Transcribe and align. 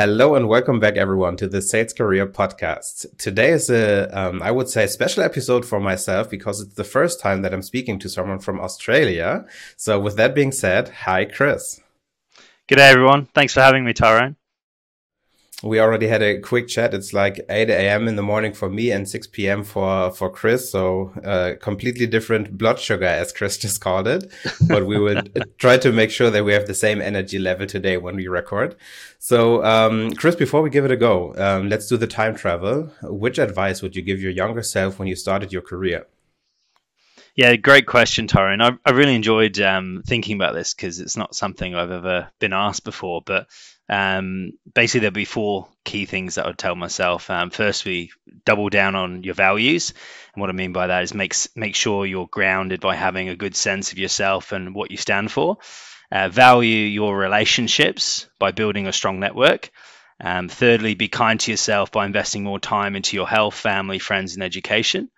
Hello 0.00 0.34
and 0.34 0.48
welcome 0.48 0.80
back, 0.80 0.96
everyone, 0.96 1.36
to 1.36 1.46
the 1.46 1.60
Sales 1.60 1.92
Career 1.92 2.26
Podcast. 2.26 3.18
Today 3.18 3.50
is 3.50 3.68
a, 3.68 4.08
um, 4.18 4.40
I 4.40 4.50
would 4.50 4.70
say, 4.70 4.86
special 4.86 5.22
episode 5.22 5.66
for 5.66 5.78
myself 5.78 6.30
because 6.30 6.62
it's 6.62 6.72
the 6.72 6.84
first 6.84 7.20
time 7.20 7.42
that 7.42 7.52
I'm 7.52 7.60
speaking 7.60 7.98
to 7.98 8.08
someone 8.08 8.38
from 8.38 8.60
Australia. 8.60 9.44
So, 9.76 10.00
with 10.00 10.16
that 10.16 10.34
being 10.34 10.52
said, 10.52 10.88
hi, 10.88 11.26
Chris. 11.26 11.82
Good 12.66 12.76
day, 12.76 12.88
everyone. 12.88 13.26
Thanks 13.34 13.52
for 13.52 13.60
having 13.60 13.84
me, 13.84 13.92
Tyrone 13.92 14.36
we 15.62 15.78
already 15.78 16.06
had 16.06 16.22
a 16.22 16.40
quick 16.40 16.68
chat. 16.68 16.94
It's 16.94 17.12
like 17.12 17.44
8 17.48 17.68
a.m. 17.68 18.08
in 18.08 18.16
the 18.16 18.22
morning 18.22 18.52
for 18.52 18.70
me 18.70 18.90
and 18.90 19.08
6 19.08 19.26
p.m. 19.28 19.62
for, 19.62 20.10
for 20.10 20.30
Chris. 20.30 20.70
So, 20.70 21.12
uh, 21.24 21.54
completely 21.60 22.06
different 22.06 22.56
blood 22.56 22.78
sugar, 22.78 23.04
as 23.04 23.32
Chris 23.32 23.58
just 23.66 23.80
called 23.80 24.08
it. 24.08 24.32
But 24.66 24.86
we 24.86 24.98
will 24.98 25.22
try 25.58 25.76
to 25.78 25.92
make 25.92 26.10
sure 26.10 26.30
that 26.30 26.44
we 26.44 26.52
have 26.52 26.66
the 26.66 26.74
same 26.74 27.02
energy 27.02 27.38
level 27.38 27.66
today 27.66 27.96
when 27.98 28.16
we 28.16 28.26
record. 28.28 28.76
So, 29.18 29.62
um, 29.64 30.12
Chris, 30.12 30.34
before 30.34 30.62
we 30.62 30.70
give 30.70 30.84
it 30.84 30.90
a 30.90 30.96
go, 30.96 31.34
um, 31.36 31.68
let's 31.68 31.86
do 31.88 31.96
the 31.96 32.06
time 32.06 32.34
travel. 32.34 32.92
Which 33.02 33.38
advice 33.38 33.82
would 33.82 33.94
you 33.94 34.02
give 34.02 34.20
your 34.20 34.32
younger 34.32 34.62
self 34.62 34.98
when 34.98 35.08
you 35.08 35.16
started 35.16 35.52
your 35.52 35.62
career? 35.62 36.06
Yeah, 37.36 37.54
great 37.56 37.86
question, 37.86 38.26
Tyrone. 38.26 38.60
I, 38.60 38.72
I 38.84 38.90
really 38.90 39.14
enjoyed 39.14 39.60
um, 39.60 40.02
thinking 40.06 40.36
about 40.36 40.54
this 40.54 40.74
because 40.74 41.00
it's 41.00 41.16
not 41.16 41.34
something 41.34 41.74
I've 41.74 41.90
ever 41.90 42.28
been 42.38 42.52
asked 42.52 42.84
before. 42.84 43.22
But 43.24 43.46
um, 43.90 44.52
basically, 44.72 45.00
there'll 45.00 45.12
be 45.12 45.24
four 45.24 45.66
key 45.84 46.06
things 46.06 46.36
that 46.36 46.44
I 46.44 46.48
would 46.48 46.58
tell 46.58 46.76
myself. 46.76 47.28
Um, 47.28 47.50
first, 47.50 47.84
we 47.84 48.12
double 48.44 48.68
down 48.68 48.94
on 48.94 49.24
your 49.24 49.34
values, 49.34 49.92
and 50.32 50.40
what 50.40 50.48
I 50.48 50.52
mean 50.52 50.72
by 50.72 50.86
that 50.86 51.02
is 51.02 51.12
make 51.12 51.34
make 51.56 51.74
sure 51.74 52.06
you're 52.06 52.28
grounded 52.28 52.80
by 52.80 52.94
having 52.94 53.28
a 53.28 53.36
good 53.36 53.56
sense 53.56 53.90
of 53.90 53.98
yourself 53.98 54.52
and 54.52 54.76
what 54.76 54.92
you 54.92 54.96
stand 54.96 55.32
for. 55.32 55.58
Uh, 56.12 56.28
value 56.28 56.86
your 56.86 57.16
relationships 57.16 58.28
by 58.38 58.52
building 58.52 58.86
a 58.86 58.92
strong 58.92 59.18
network. 59.18 59.70
Um, 60.20 60.48
thirdly, 60.48 60.94
be 60.94 61.08
kind 61.08 61.40
to 61.40 61.50
yourself 61.50 61.90
by 61.90 62.06
investing 62.06 62.44
more 62.44 62.60
time 62.60 62.94
into 62.94 63.16
your 63.16 63.28
health, 63.28 63.54
family, 63.54 63.98
friends, 63.98 64.34
and 64.34 64.44
education. 64.44 65.10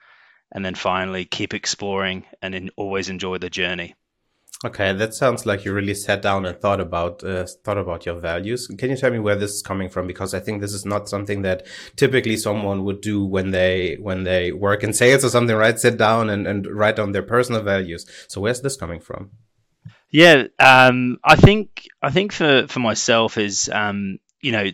And 0.51 0.65
then 0.65 0.75
finally, 0.77 1.27
keep 1.27 1.53
exploring 1.53 2.25
and 2.41 2.55
in, 2.55 2.71
always 2.77 3.11
enjoy 3.11 3.39
the 3.39 3.51
journey. 3.51 3.97
Okay, 4.65 4.93
that 4.93 5.13
sounds 5.13 5.45
like 5.45 5.65
you 5.65 5.73
really 5.73 5.95
sat 5.95 6.23
down 6.23 6.47
and 6.47 6.61
thought 6.61 6.81
about 6.81 7.25
uh, 7.25 7.45
thought 7.65 7.79
about 7.79 8.07
your 8.07 8.21
values. 8.21 8.69
Can 8.79 8.91
you 8.91 8.97
tell 8.97 9.11
me 9.11 9.19
where 9.19 9.35
this 9.35 9.55
is 9.55 9.63
coming 9.63 9.89
from? 9.89 10.07
Because 10.07 10.35
I 10.35 10.41
think 10.41 10.61
this 10.61 10.73
is 10.73 10.87
not 10.87 11.09
something 11.09 11.43
that 11.43 11.67
typically 11.97 12.37
someone 12.37 12.85
would 12.85 13.01
do 13.01 13.25
when 13.25 13.51
they 13.51 13.97
when 14.01 14.23
they 14.23 14.53
work 14.53 14.85
in 14.85 14.93
sales 14.93 15.25
or 15.25 15.31
something, 15.31 15.57
right? 15.57 15.81
Sit 15.81 15.99
down 15.99 16.31
and, 16.31 16.47
and 16.47 16.67
write 16.67 16.95
down 16.95 17.11
their 17.11 17.25
personal 17.25 17.63
values. 17.63 18.07
So 18.29 18.41
where's 18.41 18.61
this 18.61 18.77
coming 18.77 19.01
from? 19.01 19.31
Yeah, 20.11 20.45
um, 20.61 21.19
I 21.25 21.35
think 21.35 21.89
I 22.01 22.11
think 22.11 22.33
for 22.33 22.69
for 22.69 22.79
myself 22.79 23.39
is 23.39 23.69
um, 23.73 24.19
you 24.41 24.53
know 24.53 24.71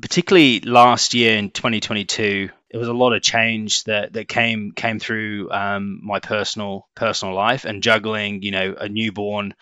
particularly 0.00 0.60
last 0.60 1.14
year 1.14 1.36
in 1.36 1.50
2022 1.50 2.50
there 2.78 2.86
was 2.86 2.96
a 2.96 3.04
lot 3.04 3.12
of 3.12 3.22
change 3.22 3.82
that 3.84 4.12
that 4.12 4.28
came 4.28 4.70
came 4.70 5.00
through 5.00 5.50
um, 5.50 6.00
my 6.04 6.20
personal 6.20 6.88
personal 6.94 7.34
life 7.34 7.64
and 7.64 7.82
juggling 7.82 8.42
you 8.42 8.52
know 8.52 8.76
a 8.78 8.88
newborn 8.88 9.54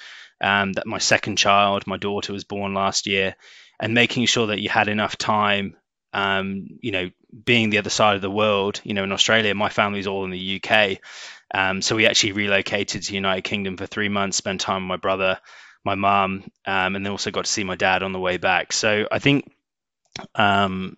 um, 0.42 0.74
that 0.74 0.86
my 0.86 0.98
second 0.98 1.36
child 1.36 1.86
my 1.86 1.96
daughter 1.96 2.34
was 2.34 2.44
born 2.44 2.74
last 2.74 3.06
year 3.06 3.34
and 3.80 3.94
making 3.94 4.26
sure 4.26 4.48
that 4.48 4.60
you 4.60 4.68
had 4.68 4.88
enough 4.88 5.16
time 5.16 5.76
um, 6.12 6.66
you 6.82 6.92
know 6.92 7.10
being 7.44 7.70
the 7.70 7.78
other 7.78 7.90
side 7.90 8.16
of 8.16 8.22
the 8.22 8.30
world 8.30 8.82
you 8.84 8.92
know 8.92 9.04
in 9.04 9.12
australia 9.12 9.54
my 9.54 9.70
family's 9.70 10.06
all 10.06 10.24
in 10.24 10.30
the 10.30 10.60
uk 10.62 10.98
um, 11.54 11.80
so 11.80 11.96
we 11.96 12.06
actually 12.06 12.32
relocated 12.32 13.02
to 13.02 13.08
the 13.08 13.14
united 13.14 13.42
kingdom 13.42 13.78
for 13.78 13.86
three 13.86 14.10
months 14.10 14.36
spent 14.36 14.60
time 14.60 14.82
with 14.82 14.88
my 14.88 14.96
brother 14.96 15.38
my 15.84 15.94
mom 15.94 16.44
um, 16.66 16.96
and 16.96 17.04
then 17.06 17.12
also 17.12 17.30
got 17.30 17.46
to 17.46 17.50
see 17.50 17.64
my 17.64 17.76
dad 17.76 18.02
on 18.02 18.12
the 18.12 18.18
way 18.18 18.36
back. 18.36 18.72
So 18.72 19.06
i 19.10 19.20
think 19.20 19.50
um, 20.34 20.96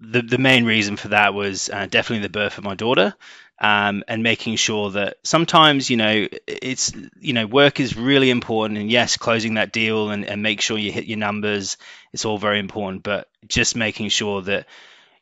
the 0.00 0.22
the 0.22 0.38
main 0.38 0.64
reason 0.64 0.96
for 0.96 1.08
that 1.08 1.34
was 1.34 1.68
uh, 1.70 1.86
definitely 1.86 2.22
the 2.26 2.32
birth 2.32 2.58
of 2.58 2.64
my 2.64 2.74
daughter, 2.74 3.14
um, 3.60 4.04
and 4.06 4.22
making 4.22 4.56
sure 4.56 4.90
that 4.92 5.16
sometimes 5.24 5.90
you 5.90 5.96
know 5.96 6.28
it's 6.46 6.92
you 7.20 7.32
know 7.32 7.46
work 7.46 7.80
is 7.80 7.96
really 7.96 8.30
important, 8.30 8.78
and 8.78 8.90
yes, 8.90 9.16
closing 9.16 9.54
that 9.54 9.72
deal 9.72 10.10
and, 10.10 10.24
and 10.24 10.42
make 10.42 10.60
sure 10.60 10.78
you 10.78 10.92
hit 10.92 11.06
your 11.06 11.18
numbers, 11.18 11.76
it's 12.12 12.24
all 12.24 12.38
very 12.38 12.58
important, 12.60 13.02
but 13.02 13.28
just 13.48 13.76
making 13.76 14.08
sure 14.10 14.42
that 14.42 14.66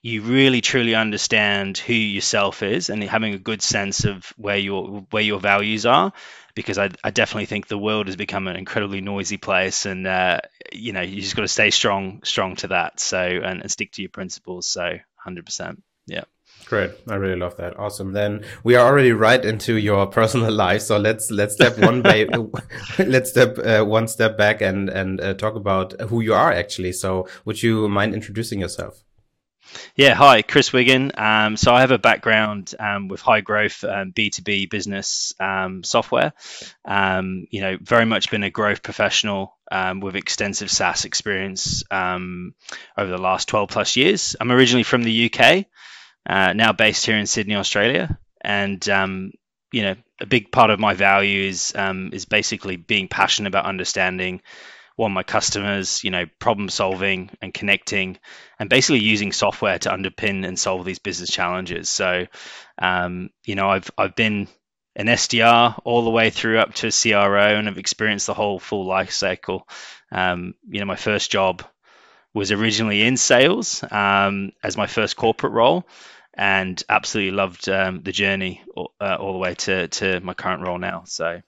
you 0.03 0.23
really 0.23 0.61
truly 0.61 0.95
understand 0.95 1.79
who 1.79 1.93
yourself 1.95 2.63
is 2.63 2.91
and 2.91 3.03
having 3.03 3.35
a 3.35 3.39
good 3.39 3.63
sense 3.63 4.05
of 4.05 4.33
where 4.37 4.59
your 4.59 5.07
where 5.11 5.23
your 5.23 5.41
values 5.41 5.85
are 5.87 6.13
because 6.57 6.79
I, 6.79 6.91
I 7.05 7.11
definitely 7.11 7.47
think 7.47 7.69
the 7.69 7.79
world 7.79 8.07
has 8.07 8.17
become 8.17 8.49
an 8.49 8.57
incredibly 8.57 9.03
noisy 9.03 9.37
place, 9.37 9.87
and 9.87 10.05
uh, 10.07 10.41
you 10.73 10.93
know 10.93 11.03
you 11.03 11.21
just 11.21 11.37
got 11.37 11.43
to 11.43 11.49
stay 11.49 11.71
strong, 11.71 12.23
strong 12.25 12.57
to 12.57 12.69
that. 12.69 12.99
So 12.99 13.21
and, 13.21 13.61
and 13.61 13.71
stick 13.71 13.93
to 13.93 14.03
your 14.03 14.09
principles. 14.09 14.67
So, 14.67 14.99
hundred 15.15 15.47
percent, 15.47 15.85
yeah. 16.07 16.25
Great, 16.65 16.91
I 17.07 17.15
really 17.15 17.39
love 17.39 17.59
that. 17.59 17.79
Awesome. 17.79 18.13
Then 18.13 18.45
we 18.65 18.75
are 18.75 18.85
already 18.85 19.13
right 19.13 19.45
into 19.45 19.77
your 19.77 20.07
personal 20.07 20.51
life. 20.65 20.83
So 20.83 20.99
let's 20.99 21.31
let's 21.31 21.55
step 21.55 21.79
one 21.79 22.03
by 22.03 22.27
let's 22.99 23.31
step 23.31 23.59
uh, 23.59 23.85
one 23.85 24.09
step 24.09 24.37
back 24.37 24.63
and 24.63 24.89
and 24.89 25.21
uh, 25.21 25.35
talk 25.35 25.55
about 25.55 26.01
who 26.09 26.23
you 26.23 26.35
are 26.35 26.51
actually. 26.51 26.93
So 26.93 27.29
would 27.45 27.63
you 27.63 27.89
mind 27.89 28.15
introducing 28.15 28.61
yourself? 28.61 29.05
Yeah, 29.95 30.15
hi, 30.15 30.43
Chris 30.43 30.73
Wigan. 30.73 31.13
Um, 31.17 31.57
so 31.57 31.75
I 31.75 31.81
have 31.81 31.91
a 31.91 31.99
background 31.99 32.75
um, 32.79 33.09
with 33.09 33.21
high 33.21 33.41
growth 33.41 33.83
um, 33.85 34.13
B2B 34.13 34.71
business 34.71 35.33
um, 35.41 35.83
software. 35.85 36.33
Um, 36.85 37.47
you 37.51 37.61
know, 37.61 37.77
very 37.81 38.05
much 38.05 38.31
been 38.31 38.43
a 38.43 38.51
growth 38.51 38.83
professional 38.83 39.57
um, 39.71 40.01
with 40.01 40.17
extensive 40.17 40.71
SaaS 40.71 41.05
experience 41.05 41.83
over 41.91 43.11
the 43.11 43.19
last 43.19 43.49
12 43.49 43.69
plus 43.69 43.97
years. 43.97 44.37
I'm 44.41 44.53
originally 44.53 44.85
from 44.85 45.03
the 45.03 45.31
UK, 45.33 45.67
uh, 46.29 46.53
now 46.53 46.73
based 46.73 47.07
here 47.07 47.17
in 47.17 47.27
Sydney, 47.27 47.57
Australia. 47.57 48.19
And, 48.41 48.87
you 49.73 49.83
know, 49.83 49.97
a 50.21 50.27
big 50.27 50.53
part 50.53 50.71
of 50.71 50.79
my 50.79 50.95
value 50.95 51.49
is, 51.49 51.75
is 52.13 52.25
basically 52.25 52.77
being 52.77 53.09
passionate 53.09 53.49
about 53.49 53.67
understanding 53.67 54.43
one 54.97 55.13
of 55.13 55.15
my 55.15 55.23
customers, 55.23 56.03
you 56.03 56.11
know, 56.11 56.25
problem 56.39 56.71
solving 56.71 57.31
and 57.43 57.53
connecting, 57.53 58.19
and 58.59 58.71
basically 58.71 59.01
using 59.01 59.31
software 59.31 59.79
to 59.79 59.91
underpin 59.91 60.47
and 60.47 60.59
solve 60.59 60.85
these 60.85 60.99
business 60.99 61.31
challenges. 61.31 61.91
So, 61.91 62.27
um, 62.79 63.31
you 63.45 63.55
know, 63.55 63.69
I've 63.69 63.91
I've 63.97 64.17
been 64.17 64.49
an 64.97 65.07
SDR 65.07 65.79
all 65.85 66.03
the 66.03 66.11
way 66.11 66.31
through 66.31 66.59
up 66.59 66.75
to 66.75 66.89
a 66.89 66.91
CRO, 66.91 67.59
and 67.59 67.69
I've 67.69 67.79
experienced 67.79 68.27
the 68.27 68.35
whole 68.35 68.59
full 68.59 68.87
life 68.87 69.11
cycle. 69.13 69.69
Um, 70.11 70.55
you 70.67 70.81
know, 70.81 70.87
my 70.87 70.97
first 70.97 71.31
job 71.31 71.63
was 72.33 72.51
originally 72.51 73.03
in 73.03 73.19
sales 73.19 73.85
um, 73.91 74.53
as 74.63 74.77
my 74.77 74.87
first 74.87 75.17
corporate 75.17 75.53
role, 75.53 75.87
and 76.33 76.83
absolutely 76.89 77.33
loved 77.33 77.69
um, 77.69 78.03
the 78.03 78.13
journey 78.13 78.63
all, 78.75 78.93
uh, 78.99 79.17
all 79.21 79.33
the 79.33 79.39
way 79.39 79.55
to 79.55 79.89
to 79.89 80.21
my 80.21 80.33
current 80.33 80.63
role 80.63 80.79
now. 80.79 81.05
So. 81.05 81.43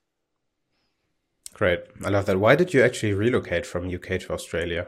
Great. 1.58 1.80
I 2.04 2.10
love 2.10 2.26
that. 2.26 2.38
Why 2.38 2.54
did 2.54 2.72
you 2.72 2.84
actually 2.84 3.14
relocate 3.14 3.66
from 3.66 3.92
UK 3.92 4.20
to 4.20 4.32
Australia? 4.32 4.86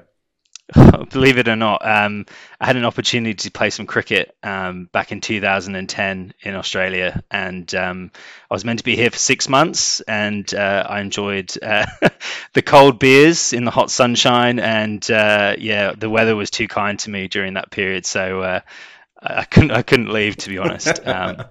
Believe 1.10 1.36
it 1.36 1.48
or 1.48 1.56
not, 1.56 1.84
um, 1.84 2.26
I 2.60 2.66
had 2.66 2.76
an 2.76 2.84
opportunity 2.84 3.34
to 3.34 3.50
play 3.50 3.70
some 3.70 3.86
cricket 3.86 4.36
um, 4.44 4.88
back 4.92 5.10
in 5.10 5.20
2010 5.20 6.32
in 6.41 6.54
Australia, 6.54 7.25
and 7.28 7.75
um, 7.75 8.12
I 8.48 8.54
was 8.54 8.64
meant 8.64 8.78
to 8.78 8.84
be 8.84 8.94
here 8.94 9.10
for 9.10 9.19
six 9.19 9.48
months, 9.48 10.00
and 10.03 10.54
uh, 10.54 10.86
I 10.88 11.00
enjoyed 11.00 11.53
uh, 11.60 11.86
the 12.53 12.62
cold 12.62 13.00
beers 13.00 13.53
in 13.53 13.64
the 13.64 13.72
hot 13.72 13.91
sunshine, 13.91 14.60
and 14.60 15.10
uh, 15.10 15.56
yeah, 15.59 15.94
the 15.98 16.09
weather 16.09 16.36
was 16.36 16.53
too 16.53 16.69
kind 16.69 17.00
to 17.00 17.10
me 17.10 17.26
during 17.26 17.54
that 17.54 17.72
period, 17.72 18.06
so 18.06 18.42
uh, 18.42 18.60
I 19.22 19.45
couldn't 19.45 19.71
I 19.72 19.83
couldn't 19.83 20.13
leave 20.13 20.37
to 20.39 20.49
be 20.49 20.59
honest. 20.59 21.07
Um, 21.07 21.45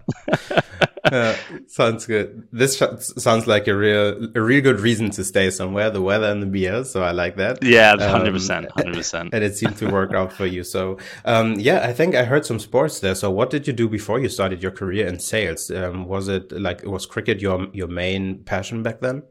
uh, 1.04 1.36
sounds 1.68 2.06
good. 2.07 2.48
This 2.51 2.77
sounds 2.77 3.45
like 3.45 3.68
a 3.68 3.75
real 3.75 4.30
a 4.36 4.42
real 4.42 4.62
good 4.62 4.80
reason 4.80 5.12
to 5.12 5.24
stay 5.24 5.51
somewhere. 5.51 5.92
The 5.92 6.01
weather 6.01 6.31
and 6.31 6.42
the 6.42 6.48
beer, 6.48 6.83
so 6.83 7.04
I 7.04 7.12
like 7.12 7.36
that. 7.38 7.63
Yeah, 7.63 7.95
hundred 7.98 8.33
percent, 8.33 8.71
hundred 8.71 8.95
percent. 8.95 9.30
And 9.33 9.44
it 9.44 9.56
seemed 9.56 9.77
to 9.77 9.89
work 9.92 10.13
out 10.13 10.33
for 10.33 10.48
you. 10.48 10.63
So 10.63 10.98
um, 11.25 11.60
yeah, 11.60 11.88
I 11.88 11.94
think 11.94 12.16
I 12.16 12.24
heard 12.24 12.45
some 12.45 12.60
sports 12.60 13.00
there. 13.01 13.16
So 13.16 13.30
what 13.30 13.51
did 13.51 13.68
you 13.68 13.74
do 13.74 13.88
before 13.88 14.19
you 14.19 14.30
started 14.30 14.63
your 14.63 14.71
career 14.71 15.06
in 15.06 15.19
sales? 15.19 15.69
Um, 15.69 16.06
was 16.06 16.27
it 16.27 16.51
like 16.51 16.83
was 16.83 17.06
cricket 17.06 17.39
your 17.39 17.68
your 17.74 17.88
main 17.88 18.44
passion 18.44 18.81
back 18.81 19.00
then? 19.01 19.24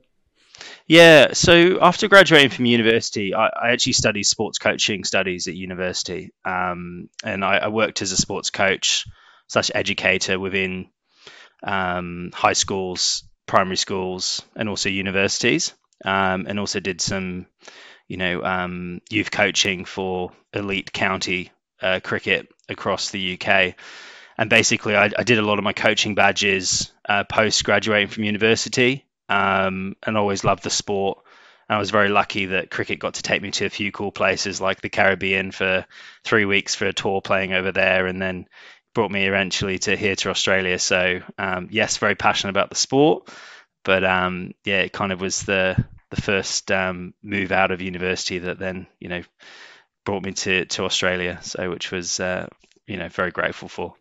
Yeah, 0.89 1.35
so 1.35 1.81
after 1.83 2.09
graduating 2.09 2.49
from 2.49 2.65
university, 2.65 3.35
I, 3.35 3.49
I 3.49 3.71
actually 3.73 3.93
studied 3.93 4.23
sports 4.23 4.59
coaching 4.59 5.05
studies 5.05 5.47
at 5.47 5.55
university, 5.55 6.33
um, 6.47 7.11
and 7.23 7.45
I, 7.45 7.59
I, 7.59 7.69
worked 7.69 8.01
as 8.01 8.11
a 8.11 8.17
sports 8.17 8.49
coach 8.49 9.05
slash 9.49 9.71
educator 9.75 10.41
within 10.41 10.89
um, 11.63 12.31
high 12.33 12.55
schools, 12.55 13.25
primary 13.47 13.77
schools, 13.77 14.41
and 14.57 14.71
also 14.71 14.89
universities, 14.89 15.75
um, 16.07 16.47
and 16.49 16.59
also 16.59 16.81
did 16.81 17.03
some, 17.03 17.45
you 18.07 18.17
know, 18.17 18.43
um, 18.43 19.03
youth 19.11 19.31
coaching 19.31 19.85
for 19.85 20.33
elite 20.55 20.91
county 20.91 21.51
uh, 21.83 22.01
cricket 22.03 22.49
across 22.67 23.11
the 23.11 23.39
UK. 23.39 23.75
And 24.39 24.49
basically, 24.49 24.97
I, 24.97 25.11
I, 25.19 25.25
did 25.25 25.39
a 25.39 25.43
lot 25.43 25.59
of 25.59 25.65
my 25.65 25.75
coaching 25.75 26.15
badges 26.15 26.93
uh, 27.07 27.25
post 27.25 27.63
graduating 27.65 28.09
from 28.09 28.25
university, 28.25 29.05
um, 29.29 29.97
and 30.03 30.17
always 30.17 30.45
loved 30.45 30.63
the 30.63 30.71
sport 30.71 31.19
I 31.69 31.79
was 31.79 31.91
very 31.91 32.09
lucky 32.09 32.47
that 32.47 32.71
cricket 32.71 32.99
got 32.99 33.15
to 33.15 33.23
take 33.23 33.43
me 33.43 33.51
to 33.53 33.67
a 33.67 33.71
few 33.71 33.93
cool 33.93 34.11
places 34.11 34.61
like 34.61 34.81
the 34.81 34.89
Caribbean 34.89 35.51
for 35.51 35.85
three 36.25 36.47
weeks 36.47 36.75
for 36.75 36.87
a 36.87 36.93
tour 36.95 37.21
playing 37.21 37.53
over 37.53 37.73
there, 37.73 38.07
and 38.07 38.21
then 38.21 38.49
brought 38.95 39.11
me 39.11 39.27
eventually 39.27 39.79
to 39.81 39.97
here 39.97 40.17
to 40.17 40.31
Australia. 40.31 40.79
So 40.79 41.21
um, 41.37 41.69
yes, 41.71 41.99
very 41.99 42.15
passionate 42.15 42.53
about 42.53 42.71
the 42.71 42.77
sport, 42.77 43.29
but 43.85 44.03
um, 44.03 44.53
yeah, 44.65 44.81
it 44.81 44.93
kind 44.93 45.13
of 45.13 45.21
was 45.21 45.43
the 45.43 45.77
the 46.11 46.23
first 46.23 46.73
um, 46.73 47.13
move 47.23 47.53
out 47.53 47.71
of 47.71 47.83
university 47.83 48.39
that 48.39 48.59
then 48.59 48.87
you 48.99 49.11
know 49.11 49.23
brought 50.07 50.23
me 50.23 50.33
to 50.33 50.65
to 50.65 50.85
Australia. 50.85 51.39
So 51.43 51.69
which 51.69 51.91
was 51.91 52.19
uh, 52.19 52.49
you 52.87 52.97
know 52.97 53.11
very 53.11 53.31
grateful 53.31 53.69
for. 53.69 53.95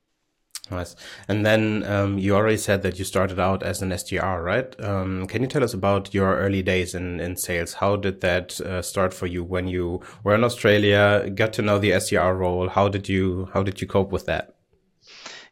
Nice. 0.69 0.95
And 1.27 1.45
then 1.45 1.83
um, 1.83 2.17
you 2.17 2.35
already 2.35 2.57
said 2.57 2.83
that 2.83 2.99
you 2.99 3.05
started 3.05 3.39
out 3.39 3.63
as 3.63 3.81
an 3.81 3.91
SDR, 3.91 4.43
right? 4.43 4.83
Um, 4.83 5.25
can 5.27 5.41
you 5.41 5.47
tell 5.47 5.63
us 5.63 5.73
about 5.73 6.13
your 6.13 6.35
early 6.37 6.61
days 6.61 6.93
in, 6.93 7.19
in 7.21 7.37
sales? 7.37 7.73
How 7.73 7.95
did 7.95 8.19
that 8.21 8.59
uh, 8.59 8.81
start 8.81 9.13
for 9.13 9.27
you 9.27 9.43
when 9.43 9.67
you 9.67 10.01
were 10.23 10.35
in 10.35 10.43
Australia? 10.43 11.29
Got 11.33 11.53
to 11.53 11.61
know 11.61 11.79
the 11.79 11.91
SDR 11.91 12.37
role. 12.37 12.67
How 12.67 12.89
did 12.89 13.07
you 13.07 13.49
how 13.53 13.63
did 13.63 13.79
you 13.79 13.87
cope 13.87 14.11
with 14.11 14.25
that? 14.25 14.55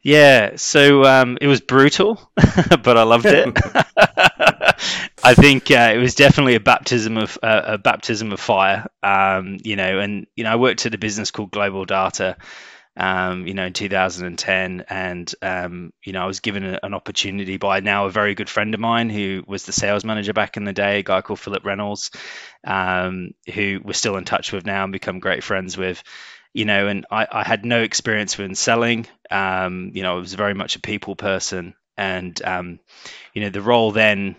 Yeah, 0.01 0.57
so 0.57 1.03
um, 1.03 1.39
it 1.41 1.47
was 1.47 1.61
brutal, 1.61 2.19
but 2.35 2.95
I 2.95 3.01
loved 3.03 3.25
it. 3.25 3.57
I 5.23 5.33
think 5.33 5.71
uh, 5.71 5.93
it 5.95 5.97
was 5.97 6.13
definitely 6.13 6.53
a 6.53 6.59
baptism 6.59 7.17
of 7.17 7.39
uh, 7.41 7.61
a 7.65 7.77
baptism 7.79 8.31
of 8.31 8.39
fire. 8.39 8.85
Um, 9.01 9.57
you 9.63 9.75
know, 9.75 9.99
and 9.99 10.27
you 10.35 10.43
know, 10.43 10.51
I 10.51 10.57
worked 10.57 10.85
at 10.85 10.93
a 10.93 10.99
business 10.99 11.31
called 11.31 11.49
Global 11.49 11.85
Data. 11.85 12.37
Um, 12.97 13.45
you 13.45 13.53
know, 13.53 13.65
in 13.65 13.73
2010, 13.73 14.85
and 14.89 15.33
um, 15.41 15.91
you 16.03 16.13
know, 16.13 16.23
I 16.23 16.27
was 16.27 16.39
given 16.39 16.63
a, 16.63 16.79
an 16.81 16.93
opportunity 16.93 17.57
by 17.57 17.81
now 17.81 18.05
a 18.05 18.09
very 18.11 18.35
good 18.35 18.49
friend 18.49 18.73
of 18.73 18.79
mine 18.79 19.09
who 19.09 19.43
was 19.45 19.65
the 19.65 19.73
sales 19.73 20.05
manager 20.05 20.31
back 20.33 20.55
in 20.55 20.63
the 20.63 20.73
day, 20.73 20.99
a 20.99 21.03
guy 21.03 21.21
called 21.21 21.39
Philip 21.39 21.65
Reynolds, 21.65 22.11
um, 22.65 23.31
who 23.53 23.81
we're 23.83 23.93
still 23.93 24.17
in 24.17 24.23
touch 24.25 24.51
with 24.53 24.65
now 24.65 24.83
and 24.83 24.93
become 24.93 25.19
great 25.19 25.43
friends 25.43 25.77
with. 25.77 26.03
You 26.53 26.63
know, 26.63 26.87
and 26.87 27.05
I, 27.11 27.27
I 27.29 27.43
had 27.43 27.65
no 27.65 27.81
experience 27.81 28.39
in 28.39 28.55
selling. 28.55 29.07
Um, 29.29 29.91
you 29.93 30.03
know, 30.03 30.13
I 30.15 30.19
was 30.19 30.33
very 30.33 30.53
much 30.53 30.77
a 30.77 30.79
people 30.81 31.17
person, 31.17 31.73
and 31.97 32.41
um, 32.45 32.79
you 33.33 33.41
know, 33.41 33.49
the 33.49 33.61
role 33.61 33.91
then 33.91 34.37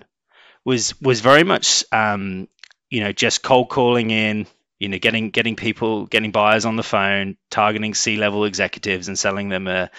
was 0.64 1.00
was 1.00 1.20
very 1.20 1.44
much 1.44 1.84
um, 1.92 2.48
you 2.90 3.00
know 3.00 3.12
just 3.12 3.42
cold 3.42 3.68
calling 3.68 4.10
in, 4.10 4.46
you 4.78 4.88
know, 4.88 4.98
getting 4.98 5.30
getting 5.30 5.56
people, 5.56 6.06
getting 6.06 6.32
buyers 6.32 6.66
on 6.66 6.76
the 6.76 6.82
phone, 6.82 7.36
targeting 7.50 7.94
C 7.94 8.16
level 8.16 8.44
executives, 8.44 9.08
and 9.08 9.18
selling 9.18 9.48
them 9.48 9.66
a 9.66 9.90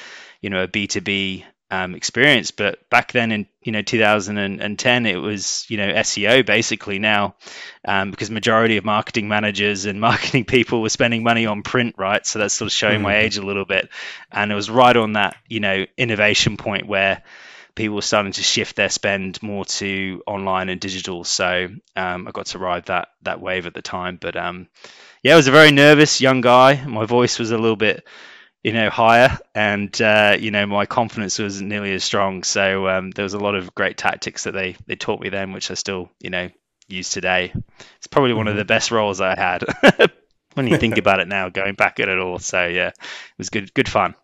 you 0.41 0.49
know 0.49 0.63
a 0.63 0.67
B 0.67 0.87
two 0.87 1.01
B 1.01 1.45
um, 1.69 1.95
experience. 1.95 2.51
But 2.51 2.89
back 2.89 3.11
then 3.11 3.31
in 3.31 3.47
you 3.61 3.71
know 3.71 3.81
2010, 3.81 5.05
it 5.05 5.15
was 5.15 5.65
you 5.69 5.77
know 5.77 5.91
SEO 5.91 6.45
basically 6.45 6.99
now, 6.99 7.35
um, 7.85 8.11
because 8.11 8.29
majority 8.29 8.77
of 8.77 8.85
marketing 8.85 9.27
managers 9.27 9.85
and 9.85 9.99
marketing 10.09 10.45
people 10.45 10.81
were 10.81 10.89
spending 10.89 11.23
money 11.23 11.45
on 11.45 11.63
print, 11.63 11.95
right? 11.97 12.25
So 12.25 12.39
that's 12.39 12.53
sort 12.53 12.67
of 12.67 12.73
showing 12.73 12.95
mm-hmm. 12.95 13.03
my 13.03 13.17
age 13.17 13.37
a 13.37 13.45
little 13.45 13.65
bit, 13.65 13.89
and 14.31 14.51
it 14.51 14.55
was 14.55 14.69
right 14.69 14.95
on 14.95 15.13
that 15.13 15.35
you 15.47 15.59
know 15.59 15.85
innovation 15.97 16.57
point 16.57 16.87
where 16.87 17.23
people 17.77 17.95
were 17.95 18.01
starting 18.01 18.33
to 18.33 18.43
shift 18.43 18.75
their 18.75 18.89
spend 18.89 19.41
more 19.41 19.65
to 19.65 20.21
online 20.27 20.69
and 20.69 20.81
digital. 20.81 21.23
So 21.23 21.69
um, 21.95 22.27
I 22.27 22.31
got 22.31 22.47
to 22.47 22.59
ride 22.59 22.85
that 22.87 23.09
that 23.21 23.39
wave 23.39 23.65
at 23.65 23.73
the 23.73 23.81
time, 23.81 24.17
but 24.19 24.35
um, 24.35 24.67
yeah, 25.23 25.33
I 25.33 25.37
was 25.37 25.47
a 25.47 25.51
very 25.51 25.71
nervous 25.71 26.19
young 26.19 26.41
guy. 26.41 26.83
My 26.85 27.05
voice 27.05 27.39
was 27.39 27.51
a 27.51 27.57
little 27.57 27.77
bit 27.77 28.05
you 28.63 28.73
know, 28.73 28.89
higher, 28.89 29.37
and 29.55 30.01
uh, 30.01 30.35
you 30.37 30.51
know, 30.51 30.65
my 30.65 30.85
confidence 30.85 31.39
was 31.39 31.61
nearly 31.61 31.93
as 31.93 32.03
strong. 32.03 32.43
So 32.43 32.89
um, 32.89 33.11
there 33.11 33.23
was 33.23 33.33
a 33.33 33.39
lot 33.39 33.55
of 33.55 33.73
great 33.73 33.97
tactics 33.97 34.43
that 34.43 34.51
they 34.51 34.75
they 34.87 34.95
taught 34.95 35.21
me 35.21 35.29
then, 35.29 35.53
which 35.53 35.71
I 35.71 35.75
still, 35.75 36.09
you 36.19 36.29
know, 36.29 36.49
use 36.87 37.09
today. 37.09 37.53
It's 37.97 38.07
probably 38.07 38.33
one 38.33 38.47
of 38.47 38.51
mm-hmm. 38.51 38.59
the 38.59 38.65
best 38.65 38.91
roles 38.91 39.21
I 39.21 39.35
had 39.35 39.63
when 40.55 40.67
you 40.67 40.77
think 40.77 40.97
about 40.97 41.19
it 41.19 41.27
now, 41.27 41.49
going 41.49 41.75
back 41.75 41.99
at 41.99 42.09
it 42.09 42.19
all. 42.19 42.39
So 42.39 42.65
yeah, 42.65 42.89
it 42.89 43.37
was 43.37 43.49
good, 43.49 43.73
good 43.73 43.87
fun. 43.87 44.15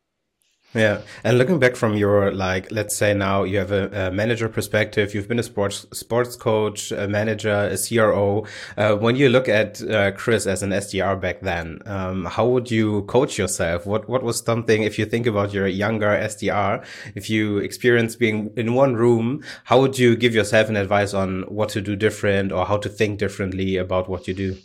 Yeah. 0.73 1.01
And 1.23 1.37
looking 1.37 1.59
back 1.59 1.75
from 1.75 1.95
your, 1.95 2.31
like, 2.31 2.71
let's 2.71 2.95
say 2.95 3.13
now 3.13 3.43
you 3.43 3.59
have 3.59 3.71
a, 3.71 4.07
a 4.07 4.11
manager 4.11 4.49
perspective, 4.49 5.13
you've 5.13 5.27
been 5.27 5.37
a 5.37 5.43
sports, 5.43 5.85
sports 5.93 6.35
coach, 6.35 6.91
a 6.91 7.07
manager, 7.07 7.69
a 7.71 7.77
CRO. 7.77 8.45
Uh, 8.75 8.95
when 8.95 9.15
you 9.15 9.29
look 9.29 9.47
at 9.47 9.81
uh, 9.83 10.11
Chris 10.13 10.47
as 10.47 10.63
an 10.63 10.71
SDR 10.71 11.19
back 11.21 11.41
then, 11.41 11.79
um, 11.85 12.25
how 12.25 12.47
would 12.47 12.71
you 12.71 13.03
coach 13.03 13.37
yourself? 13.37 13.85
What, 13.85 14.09
what 14.09 14.23
was 14.23 14.39
something, 14.39 14.81
if 14.81 14.97
you 14.97 15.05
think 15.05 15.27
about 15.27 15.53
your 15.53 15.67
younger 15.67 16.07
SDR, 16.07 16.83
if 17.13 17.29
you 17.29 17.59
experience 17.59 18.15
being 18.15 18.51
in 18.57 18.73
one 18.73 18.95
room, 18.95 19.43
how 19.65 19.79
would 19.79 19.99
you 19.99 20.15
give 20.15 20.33
yourself 20.33 20.69
an 20.69 20.75
advice 20.75 21.13
on 21.13 21.43
what 21.43 21.69
to 21.69 21.81
do 21.81 21.95
different 21.95 22.51
or 22.51 22.65
how 22.65 22.77
to 22.77 22.89
think 22.89 23.19
differently 23.19 23.77
about 23.77 24.09
what 24.09 24.27
you 24.27 24.33
do? 24.33 24.57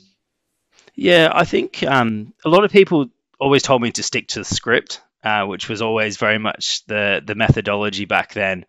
Yeah, 0.94 1.30
I 1.32 1.44
think 1.44 1.82
um, 1.84 2.32
a 2.44 2.48
lot 2.48 2.64
of 2.64 2.72
people 2.72 3.08
always 3.38 3.62
told 3.62 3.82
me 3.82 3.92
to 3.92 4.02
stick 4.02 4.28
to 4.28 4.40
the 4.40 4.44
script 4.44 5.00
uh, 5.22 5.44
which 5.46 5.68
was 5.68 5.82
always 5.82 6.16
very 6.16 6.38
much 6.38 6.84
the 6.86 7.22
the 7.24 7.34
methodology 7.34 8.04
back 8.04 8.34
then. 8.34 8.64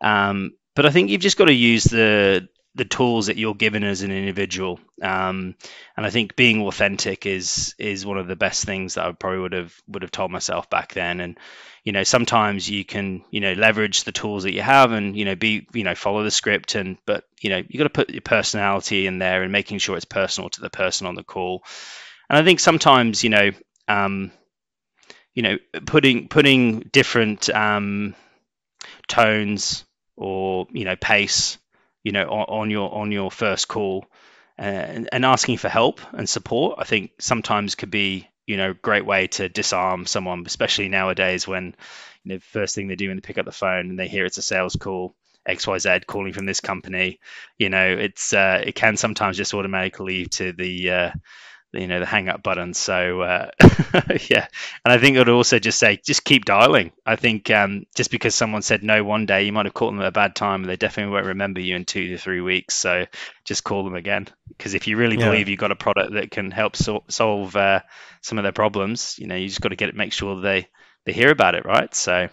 Um, 0.00 0.52
but 0.74 0.86
I 0.86 0.90
think 0.90 1.10
you've 1.10 1.20
just 1.20 1.38
got 1.38 1.46
to 1.46 1.54
use 1.54 1.84
the 1.84 2.48
the 2.76 2.84
tools 2.84 3.26
that 3.26 3.38
you're 3.38 3.54
given 3.54 3.82
as 3.84 4.02
an 4.02 4.10
individual. 4.12 4.78
Um, 5.00 5.54
and 5.96 6.04
I 6.04 6.10
think 6.10 6.36
being 6.36 6.62
authentic 6.62 7.24
is 7.24 7.74
is 7.78 8.04
one 8.04 8.18
of 8.18 8.28
the 8.28 8.36
best 8.36 8.64
things 8.64 8.94
that 8.94 9.06
I 9.06 9.12
probably 9.12 9.40
would 9.40 9.54
have 9.54 9.74
would 9.88 10.02
have 10.02 10.10
told 10.10 10.30
myself 10.30 10.68
back 10.68 10.92
then. 10.92 11.20
And 11.20 11.38
you 11.84 11.92
know, 11.92 12.04
sometimes 12.04 12.68
you 12.68 12.84
can 12.84 13.24
you 13.30 13.40
know 13.40 13.54
leverage 13.54 14.04
the 14.04 14.12
tools 14.12 14.42
that 14.42 14.52
you 14.52 14.60
have 14.60 14.92
and 14.92 15.16
you 15.16 15.24
know 15.24 15.34
be 15.34 15.66
you 15.72 15.84
know 15.84 15.94
follow 15.94 16.22
the 16.22 16.30
script 16.30 16.74
and 16.74 16.98
but 17.06 17.24
you 17.40 17.48
know 17.48 17.62
you 17.66 17.78
got 17.78 17.84
to 17.84 17.90
put 17.90 18.10
your 18.10 18.20
personality 18.20 19.06
in 19.06 19.18
there 19.18 19.42
and 19.42 19.50
making 19.50 19.78
sure 19.78 19.96
it's 19.96 20.04
personal 20.04 20.50
to 20.50 20.60
the 20.60 20.70
person 20.70 21.06
on 21.06 21.14
the 21.14 21.24
call. 21.24 21.64
And 22.28 22.38
I 22.38 22.44
think 22.44 22.60
sometimes 22.60 23.24
you 23.24 23.30
know. 23.30 23.50
Um, 23.88 24.32
you 25.36 25.42
know, 25.42 25.58
putting 25.84 26.28
putting 26.28 26.80
different 26.80 27.50
um, 27.50 28.16
tones 29.06 29.84
or 30.16 30.66
you 30.72 30.86
know 30.86 30.96
pace, 30.96 31.58
you 32.02 32.10
know, 32.10 32.24
on, 32.24 32.60
on 32.62 32.70
your 32.70 32.92
on 32.92 33.12
your 33.12 33.30
first 33.30 33.68
call, 33.68 34.06
and, 34.56 35.08
and 35.12 35.24
asking 35.26 35.58
for 35.58 35.68
help 35.68 36.00
and 36.12 36.26
support. 36.26 36.78
I 36.78 36.84
think 36.84 37.12
sometimes 37.20 37.74
could 37.74 37.90
be 37.90 38.28
you 38.46 38.56
know 38.56 38.72
great 38.72 39.04
way 39.04 39.26
to 39.28 39.50
disarm 39.50 40.06
someone, 40.06 40.44
especially 40.46 40.88
nowadays 40.88 41.46
when 41.46 41.76
you 42.24 42.32
know 42.32 42.38
first 42.40 42.74
thing 42.74 42.88
they 42.88 42.96
do 42.96 43.08
when 43.08 43.18
they 43.18 43.20
pick 43.20 43.36
up 43.38 43.44
the 43.44 43.52
phone 43.52 43.90
and 43.90 43.98
they 43.98 44.08
hear 44.08 44.24
it's 44.24 44.38
a 44.38 44.42
sales 44.42 44.74
call. 44.74 45.14
XYZ 45.46 46.06
calling 46.06 46.32
from 46.32 46.44
this 46.44 46.60
company, 46.60 47.20
you 47.56 47.68
know, 47.68 47.86
it's 47.86 48.32
uh, 48.32 48.64
it 48.66 48.74
can 48.74 48.96
sometimes 48.96 49.36
just 49.36 49.54
automatically 49.54 50.06
lead 50.06 50.32
to 50.32 50.52
the 50.52 50.90
uh, 50.90 51.10
you 51.72 51.86
know 51.86 52.00
the 52.00 52.06
hang 52.06 52.28
up 52.28 52.42
button. 52.42 52.74
So 52.74 53.20
uh, 53.20 53.50
yeah. 54.28 54.46
And 54.84 54.92
i 54.92 54.98
think 54.98 55.16
it 55.16 55.18
would 55.18 55.28
also 55.28 55.58
just 55.58 55.78
say 55.78 56.00
just 56.04 56.24
keep 56.24 56.44
dialing. 56.44 56.92
I 57.04 57.16
think 57.16 57.50
um, 57.50 57.86
just 57.94 58.10
because 58.10 58.34
someone 58.34 58.62
said 58.62 58.82
no 58.82 59.04
one 59.04 59.26
day 59.26 59.44
you 59.44 59.52
might 59.52 59.66
have 59.66 59.74
caught 59.74 59.90
them 59.90 60.00
at 60.00 60.06
a 60.06 60.12
bad 60.12 60.34
time 60.34 60.62
and 60.62 60.70
they 60.70 60.76
definitely 60.76 61.12
won't 61.12 61.26
remember 61.26 61.60
you 61.60 61.76
in 61.76 61.84
two 61.84 62.08
to 62.08 62.18
three 62.18 62.40
weeks. 62.40 62.74
So 62.74 63.06
just 63.44 63.64
call 63.64 63.84
them 63.84 63.94
again. 63.94 64.28
Because 64.48 64.74
if 64.74 64.86
you 64.86 64.96
really 64.96 65.16
believe 65.16 65.48
you've 65.48 65.58
got 65.58 65.72
a 65.72 65.76
product 65.76 66.12
that 66.14 66.30
can 66.30 66.50
help 66.50 66.76
so- 66.76 67.04
solve 67.08 67.54
uh, 67.56 67.80
some 68.22 68.38
of 68.38 68.42
their 68.42 68.52
problems 68.52 69.16
you 69.18 69.26
know 69.26 69.36
you 69.36 69.48
just 69.48 69.60
got 69.60 69.68
to 69.70 69.76
get 69.76 69.88
it 69.88 69.94
make 69.94 70.12
sure 70.12 70.40
they 70.40 70.68
they 71.04 71.12
hear 71.12 71.30
about 71.30 71.54
it 71.54 71.64
right? 71.64 71.94
So 71.94 72.28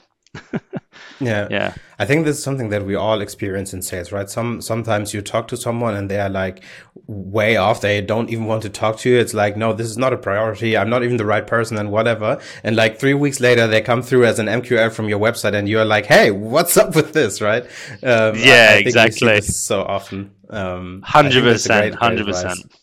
yeah. 1.20 1.48
Yeah. 1.50 1.74
I 2.00 2.06
think 2.06 2.26
this 2.26 2.38
is 2.38 2.44
something 2.44 2.70
that 2.70 2.86
we 2.86 2.96
all 2.96 3.22
experience 3.22 3.74
in 3.74 3.82
sales 3.82 4.12
right? 4.12 4.30
Some 4.30 4.62
sometimes 4.62 5.14
you 5.14 5.22
talk 5.22 5.48
to 5.50 5.58
someone 5.58 5.96
and 5.96 6.10
they 6.10 6.20
are 6.20 6.30
like 6.30 6.64
way 7.08 7.56
off. 7.56 7.82
They 7.82 8.02
don't 8.02 8.30
even 8.30 8.46
want 8.46 8.64
to 8.64 8.70
talk 8.70 8.98
to 9.00 9.10
you. 9.10 9.20
It's 9.20 9.34
like 9.34 9.56
no 9.56 9.74
this 9.74 9.88
is 9.88 9.98
not 9.98 10.14
a 10.14 10.18
priority. 10.18 10.76
I'm 10.76 10.90
not 10.90 11.04
even 11.04 11.18
the 11.18 11.26
right 11.26 11.46
person 11.46 11.78
and 11.78 11.92
whatever. 11.92 12.40
And 12.64 12.76
like 12.76 13.00
three 13.00 13.14
weeks 13.14 13.40
later 13.40 13.68
they 13.68 13.82
come 13.82 14.02
through 14.02 14.26
as 14.26 14.40
an 14.40 14.48
mql 14.48 14.92
from 14.92 15.10
your 15.10 15.20
website 15.20 15.54
and 15.54 15.70
you're 15.70 15.86
like 15.86 16.06
hey 16.06 16.32
what's 16.32 16.78
up 16.78 16.96
with 16.96 17.14
this? 17.14 17.42
Right? 17.42 17.64
Um, 18.04 18.36
yeah 18.36 18.70
I, 18.72 18.76
I 18.76 18.78
exactly. 18.80 19.42
so 19.42 19.84
often. 19.84 20.32
Um 20.50 21.04
100% 21.06 21.94
100% 21.94 22.83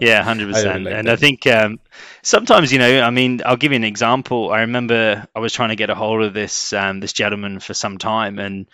yeah, 0.00 0.22
hundred 0.22 0.48
percent. 0.48 0.88
And 0.88 1.06
that. 1.06 1.12
I 1.12 1.16
think 1.16 1.46
um, 1.46 1.80
sometimes, 2.22 2.72
you 2.72 2.78
know, 2.78 3.00
I 3.00 3.10
mean, 3.10 3.42
I'll 3.44 3.56
give 3.56 3.72
you 3.72 3.76
an 3.76 3.84
example. 3.84 4.50
I 4.50 4.60
remember 4.60 5.26
I 5.34 5.38
was 5.40 5.52
trying 5.52 5.70
to 5.70 5.76
get 5.76 5.90
a 5.90 5.94
hold 5.94 6.22
of 6.22 6.34
this 6.34 6.72
um, 6.72 7.00
this 7.00 7.12
gentleman 7.12 7.60
for 7.60 7.74
some 7.74 7.98
time, 7.98 8.38
and 8.38 8.66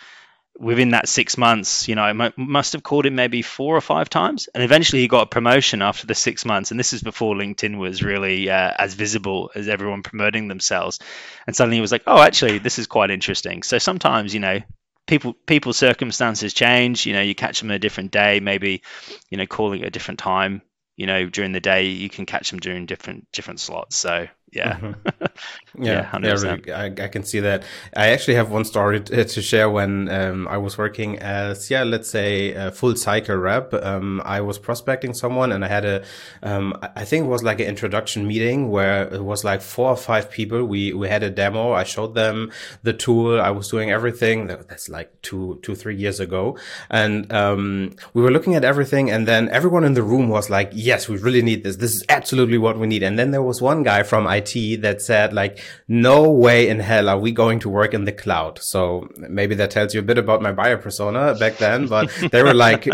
within 0.58 0.90
that 0.90 1.08
six 1.08 1.38
months, 1.38 1.88
you 1.88 1.94
know, 1.94 2.02
I 2.02 2.10
m- 2.10 2.32
must 2.36 2.74
have 2.74 2.82
called 2.82 3.06
him 3.06 3.14
maybe 3.14 3.42
four 3.42 3.76
or 3.76 3.80
five 3.80 4.10
times, 4.10 4.48
and 4.54 4.62
eventually 4.62 5.02
he 5.02 5.08
got 5.08 5.22
a 5.22 5.26
promotion 5.26 5.82
after 5.82 6.06
the 6.06 6.14
six 6.14 6.44
months. 6.44 6.70
And 6.70 6.78
this 6.78 6.92
is 6.92 7.02
before 7.02 7.34
LinkedIn 7.34 7.78
was 7.78 8.02
really 8.02 8.50
uh, 8.50 8.72
as 8.78 8.94
visible 8.94 9.50
as 9.54 9.68
everyone 9.68 10.02
promoting 10.02 10.48
themselves. 10.48 10.98
And 11.46 11.56
suddenly 11.56 11.76
he 11.76 11.80
was 11.80 11.92
like, 11.92 12.04
"Oh, 12.06 12.20
actually, 12.20 12.58
this 12.58 12.78
is 12.78 12.86
quite 12.86 13.10
interesting." 13.10 13.62
So 13.62 13.78
sometimes, 13.78 14.34
you 14.34 14.40
know, 14.40 14.60
people 15.06 15.32
people's 15.32 15.78
circumstances 15.78 16.52
change. 16.52 17.06
You 17.06 17.14
know, 17.14 17.22
you 17.22 17.34
catch 17.34 17.60
them 17.60 17.70
a 17.70 17.78
different 17.78 18.10
day, 18.10 18.40
maybe, 18.40 18.82
you 19.30 19.38
know, 19.38 19.46
calling 19.46 19.80
at 19.80 19.88
a 19.88 19.90
different 19.90 20.18
time 20.18 20.62
you 21.00 21.06
know 21.06 21.24
during 21.30 21.52
the 21.52 21.60
day 21.60 21.86
you 21.86 22.10
can 22.10 22.26
catch 22.26 22.50
them 22.50 22.60
during 22.60 22.84
different 22.84 23.26
different 23.32 23.58
slots. 23.58 23.96
So 23.96 24.28
Yeah. 24.52 24.76
Mm-hmm. 24.76 25.24
Yeah, 25.78 26.10
yeah, 26.20 26.32
really, 26.32 26.72
I, 26.72 26.86
I, 26.86 27.08
can 27.08 27.22
see 27.22 27.38
that. 27.40 27.62
I 27.96 28.08
actually 28.08 28.34
have 28.34 28.50
one 28.50 28.64
story 28.64 29.00
to, 29.00 29.24
to 29.24 29.40
share 29.40 29.70
when 29.70 30.08
um, 30.08 30.48
I 30.48 30.56
was 30.56 30.76
working 30.76 31.18
as, 31.20 31.70
yeah, 31.70 31.84
let's 31.84 32.10
say 32.10 32.52
a 32.52 32.72
full 32.72 32.96
cycle 32.96 33.36
rep. 33.36 33.72
Um, 33.72 34.20
I 34.24 34.40
was 34.40 34.58
prospecting 34.58 35.14
someone 35.14 35.52
and 35.52 35.64
I 35.64 35.68
had 35.68 35.84
a, 35.84 36.04
um, 36.42 36.76
I 36.82 37.04
think 37.04 37.26
it 37.26 37.28
was 37.28 37.44
like 37.44 37.60
an 37.60 37.66
introduction 37.66 38.26
meeting 38.26 38.68
where 38.68 39.04
it 39.14 39.22
was 39.22 39.44
like 39.44 39.62
four 39.62 39.90
or 39.90 39.96
five 39.96 40.28
people. 40.28 40.64
We, 40.64 40.92
we 40.92 41.08
had 41.08 41.22
a 41.22 41.30
demo. 41.30 41.72
I 41.72 41.84
showed 41.84 42.14
them 42.14 42.50
the 42.82 42.92
tool. 42.92 43.40
I 43.40 43.50
was 43.50 43.68
doing 43.68 43.92
everything. 43.92 44.48
That's 44.48 44.88
like 44.88 45.22
two, 45.22 45.60
two, 45.62 45.76
three 45.76 45.96
years 45.96 46.18
ago. 46.18 46.58
And, 46.90 47.32
um, 47.32 47.94
we 48.12 48.22
were 48.22 48.32
looking 48.32 48.56
at 48.56 48.64
everything. 48.64 49.08
And 49.08 49.28
then 49.28 49.48
everyone 49.50 49.84
in 49.84 49.94
the 49.94 50.02
room 50.02 50.28
was 50.28 50.50
like, 50.50 50.70
yes, 50.74 51.08
we 51.08 51.16
really 51.16 51.42
need 51.42 51.62
this. 51.62 51.76
This 51.76 51.94
is 51.94 52.04
absolutely 52.08 52.58
what 52.58 52.76
we 52.76 52.88
need. 52.88 53.04
And 53.04 53.16
then 53.18 53.30
there 53.30 53.42
was 53.42 53.62
one 53.62 53.84
guy 53.84 54.02
from 54.02 54.26
IT 54.26 54.39
that 54.40 55.02
said 55.02 55.32
like, 55.32 55.58
no 55.88 56.30
way 56.30 56.68
in 56.68 56.80
hell 56.80 57.08
are 57.08 57.18
we 57.18 57.32
going 57.32 57.58
to 57.60 57.68
work 57.68 57.94
in 57.94 58.04
the 58.04 58.12
cloud. 58.12 58.58
So 58.60 59.08
maybe 59.16 59.54
that 59.56 59.70
tells 59.70 59.94
you 59.94 60.00
a 60.00 60.02
bit 60.02 60.18
about 60.18 60.42
my 60.42 60.52
buyer 60.52 60.76
persona 60.76 61.34
back 61.34 61.58
then, 61.58 61.86
but 61.86 62.10
they 62.32 62.42
were 62.42 62.54
like, 62.54 62.84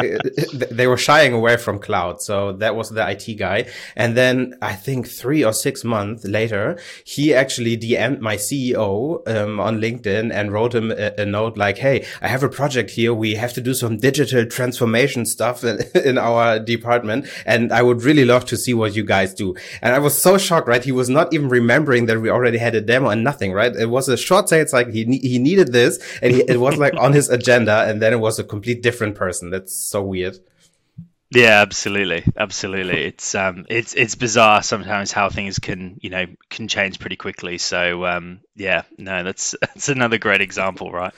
they 0.70 0.86
were 0.86 0.96
shying 0.96 1.32
away 1.32 1.56
from 1.56 1.78
cloud. 1.78 2.20
So 2.22 2.52
that 2.52 2.76
was 2.76 2.90
the 2.90 3.08
IT 3.08 3.34
guy. 3.34 3.66
And 3.94 4.16
then 4.16 4.54
I 4.62 4.74
think 4.74 5.08
three 5.08 5.44
or 5.44 5.52
six 5.52 5.84
months 5.84 6.24
later, 6.24 6.78
he 7.04 7.34
actually 7.34 7.76
DM'd 7.76 8.20
my 8.20 8.36
CEO 8.36 9.26
um, 9.28 9.60
on 9.60 9.80
LinkedIn 9.80 10.32
and 10.32 10.52
wrote 10.52 10.74
him 10.74 10.90
a, 10.90 11.12
a, 11.18 11.26
note 11.26 11.56
like, 11.56 11.78
Hey, 11.78 12.06
I 12.20 12.28
have 12.28 12.42
a 12.42 12.48
project 12.48 12.90
here. 12.90 13.12
We 13.12 13.34
have 13.34 13.52
to 13.54 13.60
do 13.60 13.74
some 13.74 13.98
digital 13.98 14.46
transformation 14.46 15.26
stuff 15.26 15.64
in, 15.64 15.78
in 16.04 16.18
our 16.18 16.58
department. 16.58 17.26
And 17.44 17.72
I 17.72 17.82
would 17.82 18.02
really 18.02 18.24
love 18.24 18.44
to 18.46 18.56
see 18.56 18.74
what 18.74 18.96
you 18.96 19.04
guys 19.04 19.34
do. 19.34 19.54
And 19.82 19.94
I 19.94 19.98
was 19.98 20.20
so 20.20 20.38
shocked, 20.38 20.68
right? 20.68 20.82
He 20.82 20.92
was 20.92 21.08
not 21.08 21.32
even 21.36 21.48
remembering 21.48 22.06
that 22.06 22.20
we 22.20 22.30
already 22.30 22.58
had 22.58 22.74
a 22.74 22.80
demo 22.80 23.10
and 23.10 23.22
nothing, 23.22 23.52
right? 23.52 23.74
It 23.74 23.86
was 23.86 24.08
a 24.08 24.16
short 24.16 24.48
say. 24.48 24.60
It's 24.60 24.72
like 24.72 24.90
he 24.90 25.04
he 25.18 25.38
needed 25.38 25.72
this, 25.72 25.98
and 26.20 26.34
he, 26.34 26.42
it 26.48 26.58
was 26.58 26.76
like 26.76 26.94
on 26.98 27.12
his 27.12 27.28
agenda, 27.28 27.84
and 27.88 28.02
then 28.02 28.12
it 28.12 28.20
was 28.20 28.38
a 28.38 28.44
complete 28.44 28.82
different 28.82 29.14
person. 29.14 29.50
That's 29.50 29.74
so 29.74 30.02
weird. 30.02 30.38
Yeah, 31.30 31.60
absolutely, 31.60 32.24
absolutely. 32.36 33.04
It's 33.04 33.34
um, 33.34 33.66
it's 33.68 33.94
it's 33.94 34.14
bizarre 34.14 34.62
sometimes 34.62 35.10
how 35.10 35.28
things 35.28 35.58
can 35.58 35.98
you 36.00 36.10
know 36.10 36.26
can 36.50 36.68
change 36.68 37.00
pretty 37.00 37.16
quickly. 37.16 37.58
So 37.58 38.06
um, 38.06 38.40
yeah, 38.54 38.82
no, 38.96 39.24
that's 39.24 39.54
that's 39.60 39.88
another 39.88 40.18
great 40.18 40.40
example, 40.40 40.92
right? 40.92 41.14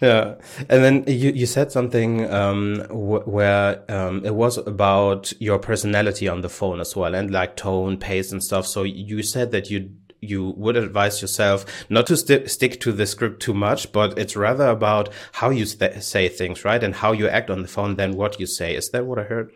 Yeah 0.00 0.34
and 0.68 0.84
then 0.84 1.04
you, 1.06 1.30
you 1.30 1.46
said 1.46 1.70
something 1.72 2.30
um, 2.32 2.84
where 2.90 3.82
um, 3.90 4.24
it 4.24 4.34
was 4.34 4.58
about 4.58 5.32
your 5.40 5.58
personality 5.58 6.28
on 6.28 6.40
the 6.40 6.48
phone 6.48 6.80
as 6.80 6.94
well 6.94 7.14
and 7.14 7.30
like 7.30 7.56
tone 7.56 7.96
pace 7.96 8.32
and 8.32 8.42
stuff 8.42 8.66
so 8.66 8.82
you 8.82 9.22
said 9.22 9.50
that 9.50 9.70
you 9.70 9.90
you 10.20 10.52
would 10.56 10.76
advise 10.76 11.22
yourself 11.22 11.64
not 11.88 12.06
to 12.06 12.16
st 12.16 12.50
stick 12.50 12.80
to 12.80 12.92
the 12.92 13.06
script 13.06 13.40
too 13.40 13.54
much, 13.54 13.92
but 13.92 14.18
it's 14.18 14.36
rather 14.36 14.66
about 14.66 15.10
how 15.32 15.50
you 15.50 15.64
say 15.66 16.28
things, 16.28 16.64
right? 16.64 16.82
And 16.82 16.94
how 16.94 17.12
you 17.12 17.28
act 17.28 17.50
on 17.50 17.62
the 17.62 17.68
phone 17.68 17.96
than 17.96 18.16
what 18.16 18.40
you 18.40 18.46
say. 18.46 18.74
Is 18.74 18.90
that 18.90 19.06
what 19.06 19.18
I 19.18 19.24
heard? 19.24 19.52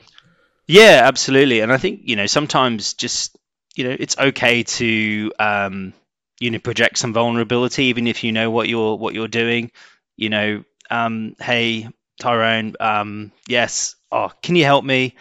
Yeah, 0.67 1.03
absolutely. 1.05 1.61
And 1.61 1.73
I 1.73 1.79
think, 1.79 2.03
you 2.05 2.17
know, 2.17 2.27
sometimes 2.27 2.95
just, 2.95 3.37
you 3.75 3.85
know, 3.85 3.97
it's 3.99 4.17
okay 4.17 4.62
to, 4.62 5.33
um, 5.39 5.93
you 6.39 6.51
know, 6.51 6.59
project 6.59 6.99
some 6.99 7.12
vulnerability, 7.12 7.85
even 7.85 8.07
if 8.07 8.23
you 8.23 8.33
know 8.33 8.51
what 8.51 8.69
you're, 8.69 8.97
what 8.97 9.15
you're 9.15 9.29
doing, 9.29 9.71
you 10.16 10.28
know, 10.28 10.64
um, 10.90 11.37
Hey, 11.40 11.88
Tyrone, 12.21 12.75
um, 12.81 13.33
yes. 13.49 13.97
Oh, 14.11 14.31
can 14.42 14.57
you 14.57 14.64
help 14.64 14.85
me? 14.85 15.14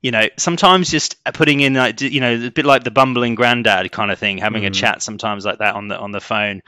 you 0.00 0.12
know, 0.12 0.28
sometimes 0.36 0.90
just 0.90 1.22
putting 1.24 1.60
in 1.60 1.74
like 1.74 2.00
you 2.00 2.20
know, 2.20 2.46
a 2.46 2.50
bit 2.50 2.64
like 2.64 2.84
the 2.84 2.90
bumbling 2.90 3.34
granddad 3.34 3.90
kind 3.90 4.10
of 4.10 4.18
thing, 4.18 4.38
having 4.38 4.62
mm. 4.62 4.68
a 4.68 4.70
chat 4.70 5.02
sometimes 5.02 5.44
like 5.44 5.58
that 5.58 5.74
on 5.74 5.88
the 5.88 5.98
on 5.98 6.12
the 6.12 6.20
phone. 6.20 6.62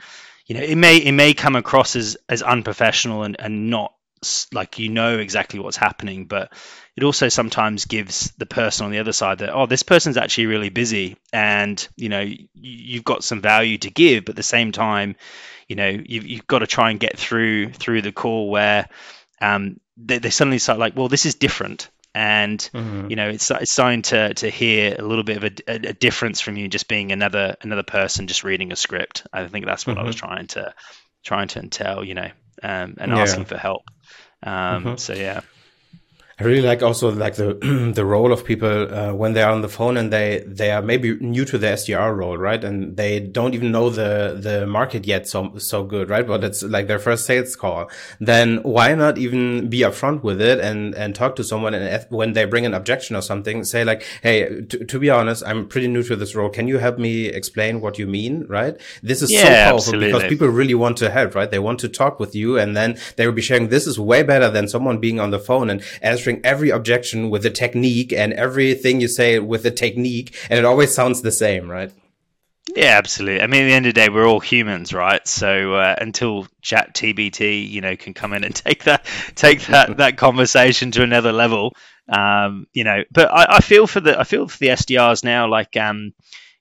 You 0.47 0.55
know, 0.55 0.61
it 0.61 0.75
may 0.75 0.97
it 0.97 1.13
may 1.13 1.33
come 1.33 1.55
across 1.55 1.95
as 1.95 2.17
as 2.27 2.43
unprofessional 2.43 3.23
and 3.23 3.37
and 3.39 3.69
not 3.69 3.93
like 4.53 4.79
you 4.79 4.89
know 4.89 5.17
exactly 5.17 5.59
what's 5.59 5.77
happening, 5.77 6.25
but 6.25 6.53
it 6.95 7.03
also 7.03 7.29
sometimes 7.29 7.85
gives 7.85 8.31
the 8.37 8.45
person 8.45 8.85
on 8.85 8.91
the 8.91 8.99
other 8.99 9.13
side 9.13 9.39
that 9.39 9.53
oh 9.53 9.65
this 9.65 9.83
person's 9.83 10.17
actually 10.17 10.47
really 10.47 10.69
busy 10.69 11.17
and 11.31 11.87
you 11.95 12.09
know 12.09 12.27
you've 12.53 13.03
got 13.03 13.23
some 13.23 13.41
value 13.41 13.77
to 13.79 13.89
give, 13.89 14.25
but 14.25 14.31
at 14.31 14.35
the 14.35 14.43
same 14.43 14.71
time, 14.71 15.15
you 15.67 15.75
know 15.75 15.89
you've, 15.89 16.25
you've 16.25 16.47
got 16.47 16.59
to 16.59 16.67
try 16.67 16.91
and 16.91 16.99
get 16.99 17.17
through 17.17 17.71
through 17.71 18.01
the 18.01 18.11
call 18.11 18.49
where 18.49 18.87
um, 19.41 19.79
they, 19.97 20.19
they 20.19 20.29
suddenly 20.29 20.59
start 20.59 20.79
like 20.79 20.95
well 20.95 21.07
this 21.07 21.25
is 21.25 21.35
different 21.35 21.89
and 22.13 22.69
mm-hmm. 22.73 23.09
you 23.09 23.15
know 23.15 23.29
it's, 23.29 23.49
it's 23.51 23.71
starting 23.71 24.01
to 24.01 24.33
to 24.33 24.49
hear 24.49 24.95
a 24.97 25.01
little 25.01 25.23
bit 25.23 25.37
of 25.37 25.43
a, 25.45 25.51
a, 25.71 25.89
a, 25.89 25.93
difference 25.93 26.41
from 26.41 26.57
you 26.57 26.67
just 26.67 26.87
being 26.87 27.11
another 27.11 27.55
another 27.61 27.83
person 27.83 28.27
just 28.27 28.43
reading 28.43 28.71
a 28.71 28.75
script 28.75 29.25
i 29.31 29.47
think 29.47 29.65
that's 29.65 29.87
what 29.87 29.95
mm-hmm. 29.95 30.03
i 30.03 30.07
was 30.07 30.15
mm-hmm. 30.15 30.27
trying 30.27 30.47
to 30.47 30.73
trying 31.23 31.47
to 31.47 31.59
entail 31.59 32.03
you 32.03 32.13
know 32.13 32.29
um, 32.63 32.95
and 32.97 33.11
yeah. 33.11 33.19
asking 33.19 33.45
for 33.45 33.57
help 33.57 33.83
um, 34.43 34.83
mm-hmm. 34.83 34.95
so 34.97 35.13
yeah 35.13 35.41
I 36.41 36.43
really 36.43 36.63
like 36.63 36.81
also 36.81 37.11
like 37.11 37.35
the 37.35 37.53
the 37.95 38.03
role 38.03 38.33
of 38.33 38.43
people 38.43 38.91
uh, 38.91 39.13
when 39.13 39.33
they 39.33 39.43
are 39.43 39.51
on 39.51 39.61
the 39.61 39.69
phone 39.69 39.95
and 39.95 40.11
they 40.11 40.43
they 40.47 40.71
are 40.71 40.81
maybe 40.81 41.15
new 41.19 41.45
to 41.45 41.59
the 41.59 41.67
SDR 41.67 42.17
role, 42.17 42.35
right? 42.35 42.63
And 42.63 42.97
they 42.97 43.19
don't 43.19 43.53
even 43.53 43.71
know 43.71 43.91
the 43.91 44.39
the 44.41 44.65
market 44.65 45.05
yet 45.05 45.27
so 45.27 45.57
so 45.59 45.83
good, 45.83 46.09
right? 46.09 46.25
But 46.25 46.43
it's 46.43 46.63
like 46.63 46.87
their 46.87 46.97
first 46.97 47.27
sales 47.27 47.55
call. 47.55 47.91
Then 48.19 48.57
why 48.63 48.95
not 48.95 49.19
even 49.19 49.69
be 49.69 49.81
upfront 49.81 50.23
with 50.23 50.41
it 50.41 50.59
and 50.59 50.95
and 50.95 51.13
talk 51.13 51.35
to 51.35 51.43
someone 51.43 51.75
and 51.75 52.07
when 52.09 52.33
they 52.33 52.45
bring 52.45 52.65
an 52.65 52.73
objection 52.73 53.15
or 53.15 53.21
something, 53.21 53.63
say 53.63 53.83
like, 53.83 54.03
hey, 54.23 54.61
to 54.61 54.99
be 54.99 55.11
honest, 55.11 55.43
I'm 55.45 55.67
pretty 55.67 55.89
new 55.89 56.01
to 56.03 56.15
this 56.15 56.33
role. 56.33 56.49
Can 56.49 56.67
you 56.67 56.79
help 56.79 56.97
me 56.97 57.27
explain 57.27 57.81
what 57.81 57.99
you 57.99 58.07
mean, 58.07 58.47
right? 58.49 58.81
This 59.03 59.21
is 59.21 59.31
yeah, 59.31 59.41
so 59.41 59.47
powerful 59.47 59.75
absolutely. 59.75 60.07
because 60.07 60.23
people 60.23 60.47
really 60.47 60.73
want 60.73 60.97
to 60.97 61.11
help, 61.11 61.35
right? 61.35 61.51
They 61.51 61.59
want 61.59 61.79
to 61.81 61.89
talk 61.89 62.19
with 62.19 62.33
you, 62.33 62.57
and 62.57 62.75
then 62.75 62.97
they 63.15 63.27
will 63.27 63.33
be 63.33 63.43
sharing. 63.43 63.67
This 63.67 63.85
is 63.85 63.99
way 63.99 64.23
better 64.23 64.49
than 64.49 64.67
someone 64.67 64.97
being 64.97 65.19
on 65.19 65.29
the 65.29 65.39
phone 65.39 65.69
and 65.69 65.83
answering 66.01 66.30
answering 66.31 66.45
every 66.45 66.69
objection 66.69 67.29
with 67.29 67.45
a 67.45 67.49
technique 67.49 68.13
and 68.13 68.33
everything 68.33 69.01
you 69.01 69.07
say 69.07 69.39
with 69.39 69.65
a 69.65 69.71
technique, 69.71 70.35
and 70.49 70.59
it 70.59 70.65
always 70.65 70.93
sounds 70.93 71.21
the 71.21 71.31
same, 71.31 71.69
right? 71.69 71.91
Yeah, 72.75 72.97
absolutely. 72.97 73.41
I 73.41 73.47
mean, 73.47 73.63
at 73.63 73.67
the 73.67 73.73
end 73.73 73.85
of 73.87 73.93
the 73.93 74.01
day, 74.01 74.09
we're 74.09 74.27
all 74.27 74.39
humans, 74.39 74.93
right? 74.93 75.25
So 75.27 75.73
uh, 75.73 75.95
until 75.99 76.47
ChatGPT, 76.63 77.69
you 77.69 77.81
know, 77.81 77.95
can 77.97 78.13
come 78.13 78.33
in 78.33 78.43
and 78.43 78.55
take 78.65 78.83
that 78.85 79.05
take 79.35 79.65
that 79.67 79.97
that 79.97 80.17
conversation 80.17 80.91
to 80.91 81.03
another 81.03 81.31
level, 81.31 81.73
um, 82.07 82.67
you 82.73 82.83
know. 82.83 83.03
But 83.11 83.31
I, 83.31 83.57
I, 83.57 83.61
feel 83.61 83.87
for 83.87 83.99
the 83.99 84.19
I 84.19 84.23
feel 84.23 84.47
for 84.47 84.57
the 84.57 84.67
SDRs 84.67 85.23
now, 85.23 85.49
like 85.49 85.75
um, 85.75 86.13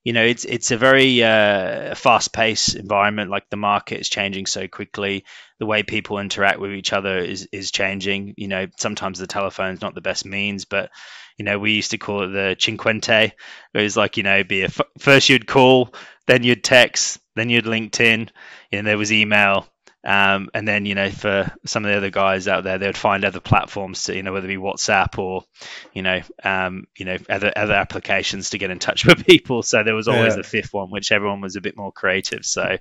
you 0.05 0.15
know, 0.15 0.25
it's 0.25 0.45
it's 0.45 0.71
a 0.71 0.79
very 0.79 1.23
uh, 1.23 1.95
fast-paced 1.95 2.75
environment. 2.77 3.31
Like 3.31 3.51
the 3.51 3.57
market 3.57 4.01
is 4.01 4.09
changing 4.09 4.47
so 4.47 4.67
quickly, 4.67 5.25
the 5.59 5.67
way 5.67 5.83
people 5.83 6.19
interact 6.19 6.59
with 6.59 6.73
each 6.73 6.93
other 6.93 7.19
is 7.19 7.49
is 7.53 7.71
changing. 7.71 8.35
You 8.37 8.49
know, 8.49 8.67
sometimes 8.79 9.19
the 9.19 9.27
telephone's 9.27 9.83
not 9.83 9.95
the 9.95 10.01
best 10.01 10.25
means, 10.25 10.65
but 10.65 10.91
you 11.37 11.45
know, 11.45 11.59
we 11.59 11.73
used 11.73 11.91
to 11.91 11.99
call 11.99 12.25
it 12.25 12.29
the 12.29 12.57
cinquente. 12.59 13.33
It 13.75 13.83
was 13.83 13.97
like 13.97 14.17
you 14.17 14.23
know, 14.23 14.43
be 14.43 14.63
a 14.63 14.67
f- 14.67 14.81
first 14.99 15.29
you'd 15.29 15.47
call, 15.47 15.95
then 16.27 16.45
you'd 16.45 16.65
text, 16.65 17.21
then 17.37 17.51
you'd 17.51 17.67
LinkedIn, 17.67 18.31
and 18.73 18.87
there 18.87 18.99
was 18.99 19.13
email, 19.13 19.67
um, 20.03 20.49
and 20.55 20.67
then, 20.67 20.87
you 20.87 20.95
know, 20.95 21.11
for 21.11 21.53
some 21.67 21.85
of 21.85 21.91
the 21.91 21.97
other 21.97 22.11
guys 22.11 22.49
out 22.49 22.65
there, 22.65 22.79
they 22.79 22.87
would 22.87 22.97
find 22.97 23.23
other 23.23 23.41
platforms 23.41 24.05
to, 24.05 24.17
you 24.17 24.23
know, 24.23 24.33
whether 24.33 24.47
it 24.47 24.49
be 24.49 24.57
WhatsApp 24.57 25.19
or, 25.19 25.45
you 25.93 26.03
know, 26.03 26.23
um, 26.43 26.87
you 26.97 27.05
know, 27.05 27.19
other 27.29 27.53
other 27.55 27.75
applications 27.75 28.51
to 28.51 28.59
get 28.59 28.71
in 28.71 28.79
touch 28.79 29.05
with 29.07 29.27
people. 29.27 29.63
So 29.63 29.83
there 29.83 29.95
was 29.95 30.09
always 30.09 30.33
yeah. 30.33 30.39
the 30.39 30.43
fifth 30.43 30.73
one, 30.73 30.91
which 30.91 31.13
everyone 31.13 31.43
was 31.43 31.57
a 31.57 31.61
bit 31.61 31.77
more 31.77 31.93
creative. 31.93 32.47
So, 32.47 32.79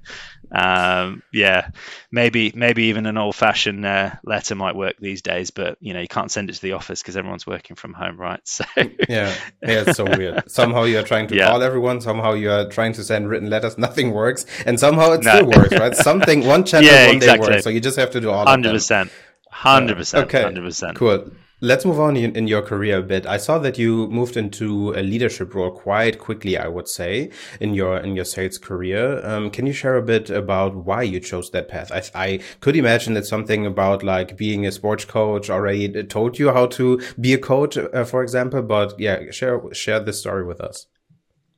um, 0.52 1.22
yeah, 1.34 1.72
maybe 2.10 2.54
maybe 2.56 2.84
even 2.84 3.06
an 3.06 3.18
old 3.18 3.36
fashioned 3.36 3.86
uh, 3.86 4.12
letter 4.24 4.56
might 4.56 4.76
work 4.76 4.96
these 5.00 5.22
days, 5.22 5.52
but 5.52 5.78
you 5.82 5.94
know, 5.94 6.00
you 6.00 6.08
can't 6.08 6.32
send 6.32 6.50
it 6.50 6.54
to 6.54 6.62
the 6.62 6.74
office 6.74 7.02
because 7.02 7.18
everyone's 7.18 7.46
working 7.46 7.76
from 7.76 7.94
home, 7.94 8.18
right? 8.18 8.40
So 8.50 8.66
yeah, 8.76 9.34
yeah, 9.62 9.84
it's 9.88 9.96
so 9.96 10.04
weird. 10.04 10.52
Somehow 10.52 10.84
you 10.84 11.00
are 11.00 11.04
trying 11.04 11.28
to 11.28 11.36
yeah. 11.36 11.50
call 11.50 11.64
everyone. 11.64 12.02
Somehow 12.02 12.34
you 12.34 12.52
are 12.52 12.68
trying 12.68 12.92
to 12.94 13.04
send 13.06 13.30
written 13.30 13.50
letters. 13.50 13.78
Nothing 13.78 14.12
works, 14.12 14.46
and 14.66 14.78
somehow 14.78 15.12
it 15.14 15.24
no. 15.24 15.36
still 15.36 15.46
works, 15.48 15.74
right? 15.74 15.96
Something 15.96 16.46
one 16.46 16.66
channel. 16.66 16.90
Yeah 16.90 17.09
exactly. 17.16 17.50
Work, 17.50 17.62
so 17.62 17.70
you 17.70 17.80
just 17.80 17.98
have 17.98 18.12
to 18.12 18.22
do 18.22 18.30
all 18.30 18.46
100%. 18.46 19.10
100%. 19.54 20.24
Okay. 20.24 20.44
100%. 20.44 20.96
Cool. 20.96 21.32
Let's 21.62 21.84
move 21.84 22.00
on 22.00 22.16
in, 22.16 22.38
in, 22.38 22.48
your 22.48 22.62
career 22.62 23.00
a 23.00 23.04
bit. 23.04 23.25
I 23.25 23.36
saw 23.36 23.60
that 23.60 23.78
you 23.78 24.08
moved 24.08 24.38
into 24.38 24.94
a 24.96 25.04
leadership 25.04 25.54
role 25.54 25.72
quite 25.72 26.18
quickly, 26.18 26.58
I 26.58 26.70
would 26.70 26.88
say, 26.88 27.32
in 27.60 27.74
your 27.74 27.98
in 27.98 28.16
your 28.16 28.24
sales 28.24 28.58
career. 28.58 29.20
Um, 29.25 29.50
can 29.50 29.68
you 29.68 29.74
share 29.74 29.98
a 29.98 30.01
bit 30.01 30.30
about 30.30 30.74
why 30.74 31.01
you 31.01 31.20
chose 31.20 31.51
that 31.51 31.68
path? 31.68 31.92
I, 31.92 32.01
I 32.16 32.39
could 32.62 32.78
imagine 32.78 33.13
that 33.16 33.25
something 33.25 33.66
about 33.66 34.04
like 34.04 34.38
being 34.38 34.66
a 34.66 34.72
sports 34.72 35.04
coach 35.04 35.50
already 35.50 36.01
told 36.04 36.39
you 36.39 36.54
how 36.54 36.68
to 36.68 37.01
be 37.20 37.34
a 37.34 37.38
coach, 37.38 37.78
uh, 37.78 38.06
for 38.06 38.24
example. 38.24 38.62
But 38.62 38.98
yeah, 38.98 39.30
share 39.32 39.62
share 39.74 40.00
this 40.00 40.22
story 40.22 40.46
with 40.46 40.62
us. 40.62 40.86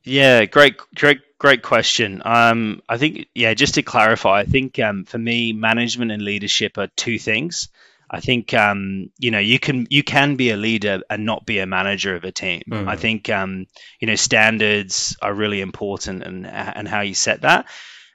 Yeah, 0.04 0.44
great, 0.46 0.76
great, 0.94 1.20
great 1.38 1.62
question. 1.62 2.22
Um, 2.24 2.82
I 2.88 2.98
think, 2.98 3.26
yeah, 3.34 3.54
just 3.54 3.74
to 3.74 3.82
clarify, 3.82 4.40
I 4.40 4.44
think 4.44 4.78
um, 4.78 5.04
for 5.04 5.18
me, 5.18 5.52
management 5.52 6.10
and 6.10 6.22
leadership 6.22 6.78
are 6.78 6.88
two 6.96 7.18
things. 7.18 7.68
I 8.10 8.20
think 8.20 8.52
um, 8.52 9.10
you 9.18 9.30
know 9.30 9.38
you 9.38 9.58
can 9.58 9.86
you 9.88 10.02
can 10.02 10.36
be 10.36 10.50
a 10.50 10.56
leader 10.56 11.00
and 11.08 11.24
not 11.24 11.46
be 11.46 11.60
a 11.60 11.66
manager 11.66 12.14
of 12.14 12.24
a 12.24 12.30
team. 12.30 12.62
Mm-hmm. 12.70 12.86
I 12.86 12.96
think 12.96 13.30
um, 13.30 13.66
you 14.00 14.06
know 14.06 14.16
standards 14.16 15.16
are 15.22 15.32
really 15.32 15.62
important 15.62 16.22
and 16.22 16.46
and 16.46 16.86
how 16.86 17.00
you 17.00 17.14
set 17.14 17.40
that. 17.40 17.66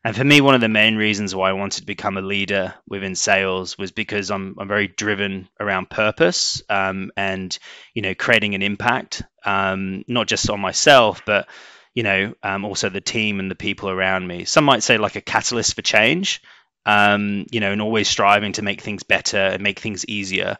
And 0.04 0.16
for 0.16 0.24
me, 0.24 0.40
one 0.40 0.56
of 0.56 0.62
the 0.62 0.70
main 0.70 0.96
reasons 0.96 1.36
why 1.36 1.50
I 1.50 1.54
wanted 1.54 1.82
to 1.82 1.86
become 1.86 2.18
a 2.18 2.22
leader 2.22 2.76
within 2.88 3.16
sales 3.16 3.78
was 3.78 3.92
because 3.92 4.32
I'm, 4.32 4.56
I'm 4.58 4.68
very 4.68 4.88
driven 4.88 5.50
around 5.60 5.90
purpose 5.90 6.62
um, 6.70 7.12
and, 7.18 7.58
you 7.94 8.04
know, 8.04 8.16
creating 8.16 8.56
an 8.56 8.62
impact, 8.62 9.24
um, 9.44 10.06
not 10.08 10.28
just 10.28 10.50
on 10.50 10.62
myself, 10.62 11.24
but, 11.26 11.50
you 11.98 12.04
know, 12.04 12.36
um, 12.44 12.64
also 12.64 12.90
the 12.90 13.02
team 13.02 13.40
and 13.40 13.50
the 13.50 13.56
people 13.56 13.90
around 13.90 14.28
me. 14.28 14.46
Some 14.46 14.66
might 14.66 14.84
say 14.84 14.98
like 14.98 15.16
a 15.16 15.22
catalyst 15.22 15.76
for 15.76 15.82
change, 15.82 16.44
um, 16.86 17.48
you 17.52 17.60
know, 17.60 17.72
and 17.72 17.82
always 17.82 18.08
striving 18.08 18.52
to 18.54 18.62
make 18.62 18.82
things 18.82 19.02
better 19.02 19.38
and 19.38 19.64
make 19.64 19.80
things 19.80 20.06
easier. 20.06 20.58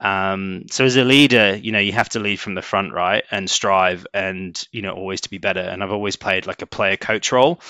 Um, 0.00 0.66
so 0.70 0.84
as 0.84 0.96
a 0.96 1.02
leader, 1.02 1.56
you 1.56 1.72
know, 1.72 1.80
you 1.80 1.92
have 1.92 2.10
to 2.10 2.20
lead 2.20 2.38
from 2.38 2.54
the 2.54 2.62
front, 2.62 2.92
right, 2.92 3.24
and 3.32 3.50
strive, 3.50 4.06
and 4.14 4.62
you 4.70 4.82
know, 4.82 4.92
always 4.92 5.22
to 5.22 5.30
be 5.30 5.38
better. 5.38 5.60
And 5.60 5.82
I've 5.82 5.90
always 5.90 6.14
played 6.14 6.46
like 6.46 6.62
a 6.62 6.66
player 6.66 6.96
coach 6.96 7.32
role 7.32 7.60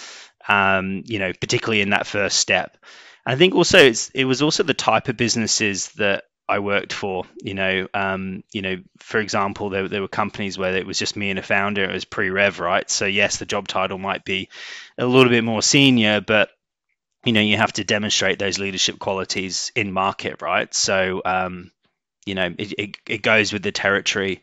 um, 0.48 1.02
you 1.06 1.18
know, 1.18 1.32
particularly 1.32 1.80
in 1.80 1.90
that 1.90 2.06
first 2.06 2.38
step. 2.38 2.76
I 3.24 3.36
think 3.36 3.54
also 3.54 3.78
it's 3.78 4.10
it 4.10 4.24
was 4.24 4.42
also 4.42 4.62
the 4.62 4.74
type 4.74 5.08
of 5.08 5.16
businesses 5.16 5.88
that 5.92 6.24
I 6.48 6.60
worked 6.60 6.92
for. 6.92 7.24
You 7.42 7.54
know, 7.54 7.88
um, 7.94 8.44
you 8.52 8.62
know, 8.62 8.76
for 8.98 9.18
example, 9.18 9.70
there, 9.70 9.88
there 9.88 10.02
were 10.02 10.08
companies 10.08 10.58
where 10.58 10.76
it 10.76 10.86
was 10.86 10.98
just 10.98 11.16
me 11.16 11.30
and 11.30 11.38
a 11.38 11.42
founder. 11.42 11.84
It 11.84 11.92
was 11.92 12.04
pre-rev, 12.04 12.60
right? 12.60 12.88
So 12.90 13.06
yes, 13.06 13.38
the 13.38 13.46
job 13.46 13.68
title 13.68 13.98
might 13.98 14.24
be 14.24 14.48
a 14.98 15.06
little 15.06 15.30
bit 15.30 15.44
more 15.44 15.62
senior, 15.62 16.20
but 16.20 16.50
you 17.24 17.32
know, 17.32 17.40
you 17.40 17.56
have 17.56 17.72
to 17.72 17.84
demonstrate 17.84 18.38
those 18.38 18.58
leadership 18.58 18.98
qualities 19.00 19.72
in 19.74 19.92
market, 19.92 20.42
right? 20.42 20.72
So, 20.72 21.22
um, 21.24 21.72
you 22.24 22.36
know, 22.36 22.54
it, 22.56 22.72
it, 22.78 22.96
it 23.08 23.22
goes 23.22 23.52
with 23.52 23.62
the 23.62 23.72
territory 23.72 24.42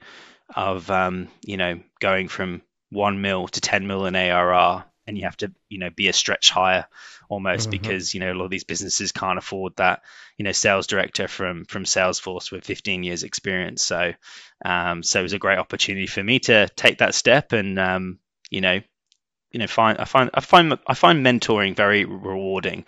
of 0.55 0.89
um, 0.91 1.29
you 1.43 1.57
know 1.57 1.79
going 1.99 2.27
from 2.27 2.61
one 2.89 3.21
mil 3.21 3.47
to 3.47 3.61
ten 3.61 3.87
mil 3.87 4.05
in 4.05 4.15
ARR 4.15 4.85
and 5.05 5.17
you 5.17 5.23
have 5.23 5.37
to 5.37 5.51
you 5.69 5.79
know 5.79 5.89
be 5.89 6.07
a 6.07 6.13
stretch 6.13 6.49
higher 6.49 6.85
almost 7.29 7.69
mm-hmm. 7.69 7.81
because 7.81 8.13
you 8.13 8.19
know 8.19 8.31
a 8.31 8.35
lot 8.35 8.45
of 8.45 8.51
these 8.51 8.63
businesses 8.63 9.11
can't 9.11 9.37
afford 9.37 9.75
that 9.77 10.01
you 10.37 10.45
know 10.45 10.51
sales 10.51 10.87
director 10.87 11.27
from 11.27 11.65
from 11.65 11.83
Salesforce 11.83 12.51
with 12.51 12.65
15 12.65 13.03
years 13.03 13.23
experience. 13.23 13.83
So 13.83 14.13
um, 14.63 15.03
so 15.03 15.19
it 15.19 15.23
was 15.23 15.33
a 15.33 15.39
great 15.39 15.59
opportunity 15.59 16.07
for 16.07 16.23
me 16.23 16.39
to 16.39 16.67
take 16.69 16.99
that 16.99 17.15
step 17.15 17.53
and 17.53 17.79
um, 17.79 18.19
you 18.49 18.61
know 18.61 18.79
you 19.51 19.59
know 19.59 19.67
find 19.67 19.97
I 19.99 20.05
find 20.05 20.29
I 20.33 20.41
find 20.41 20.77
I 20.85 20.93
find 20.93 21.25
mentoring 21.25 21.75
very 21.75 22.05
rewarding, 22.05 22.85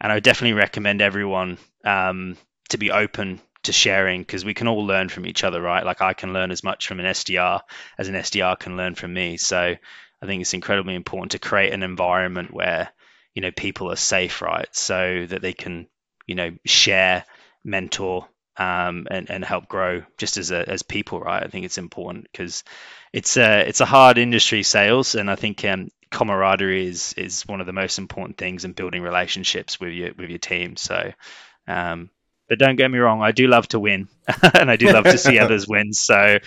and 0.00 0.12
I 0.12 0.16
would 0.16 0.24
definitely 0.24 0.58
recommend 0.58 1.00
everyone 1.00 1.58
um, 1.84 2.36
to 2.70 2.78
be 2.78 2.90
open 2.90 3.40
to 3.64 3.72
sharing 3.72 4.22
because 4.22 4.44
we 4.44 4.54
can 4.54 4.68
all 4.68 4.84
learn 4.86 5.08
from 5.08 5.26
each 5.26 5.44
other, 5.44 5.60
right? 5.60 5.84
Like 5.84 6.02
I 6.02 6.12
can 6.12 6.32
learn 6.32 6.50
as 6.50 6.62
much 6.62 6.86
from 6.86 7.00
an 7.00 7.06
SDR 7.06 7.60
as 7.96 8.08
an 8.08 8.14
SDR 8.14 8.58
can 8.58 8.76
learn 8.76 8.94
from 8.94 9.12
me. 9.12 9.36
So 9.36 9.76
I 10.22 10.26
think 10.26 10.40
it's 10.40 10.54
incredibly 10.54 10.94
important 10.94 11.32
to 11.32 11.38
create 11.38 11.72
an 11.72 11.82
environment 11.82 12.52
where 12.52 12.90
you 13.34 13.42
know 13.42 13.50
people 13.50 13.90
are 13.92 13.96
safe, 13.96 14.42
right? 14.42 14.68
So 14.74 15.26
that 15.28 15.42
they 15.42 15.52
can 15.52 15.88
you 16.26 16.34
know 16.34 16.50
share, 16.64 17.24
mentor, 17.64 18.26
um, 18.56 19.06
and 19.10 19.30
and 19.30 19.44
help 19.44 19.68
grow 19.68 20.02
just 20.16 20.36
as 20.36 20.50
a, 20.50 20.68
as 20.68 20.82
people, 20.82 21.20
right? 21.20 21.42
I 21.42 21.48
think 21.48 21.64
it's 21.64 21.78
important 21.78 22.28
because 22.30 22.64
it's 23.12 23.36
a 23.36 23.60
it's 23.68 23.80
a 23.80 23.86
hard 23.86 24.18
industry, 24.18 24.62
sales, 24.62 25.14
and 25.14 25.30
I 25.30 25.36
think 25.36 25.64
um, 25.64 25.88
camaraderie 26.10 26.86
is 26.86 27.14
is 27.14 27.46
one 27.46 27.60
of 27.60 27.66
the 27.66 27.72
most 27.72 27.98
important 27.98 28.38
things 28.38 28.64
in 28.64 28.72
building 28.72 29.02
relationships 29.02 29.78
with 29.80 29.92
your 29.92 30.12
with 30.18 30.30
your 30.30 30.38
team. 30.38 30.76
So 30.76 31.12
um, 31.66 32.10
but 32.48 32.58
don't 32.58 32.76
get 32.76 32.90
me 32.90 32.98
wrong, 32.98 33.22
I 33.22 33.32
do 33.32 33.46
love 33.46 33.68
to 33.68 33.78
win, 33.78 34.08
and 34.54 34.70
I 34.70 34.76
do 34.76 34.90
love 34.90 35.04
to 35.04 35.18
see 35.18 35.38
others 35.40 35.68
win. 35.68 35.92
So, 35.92 36.38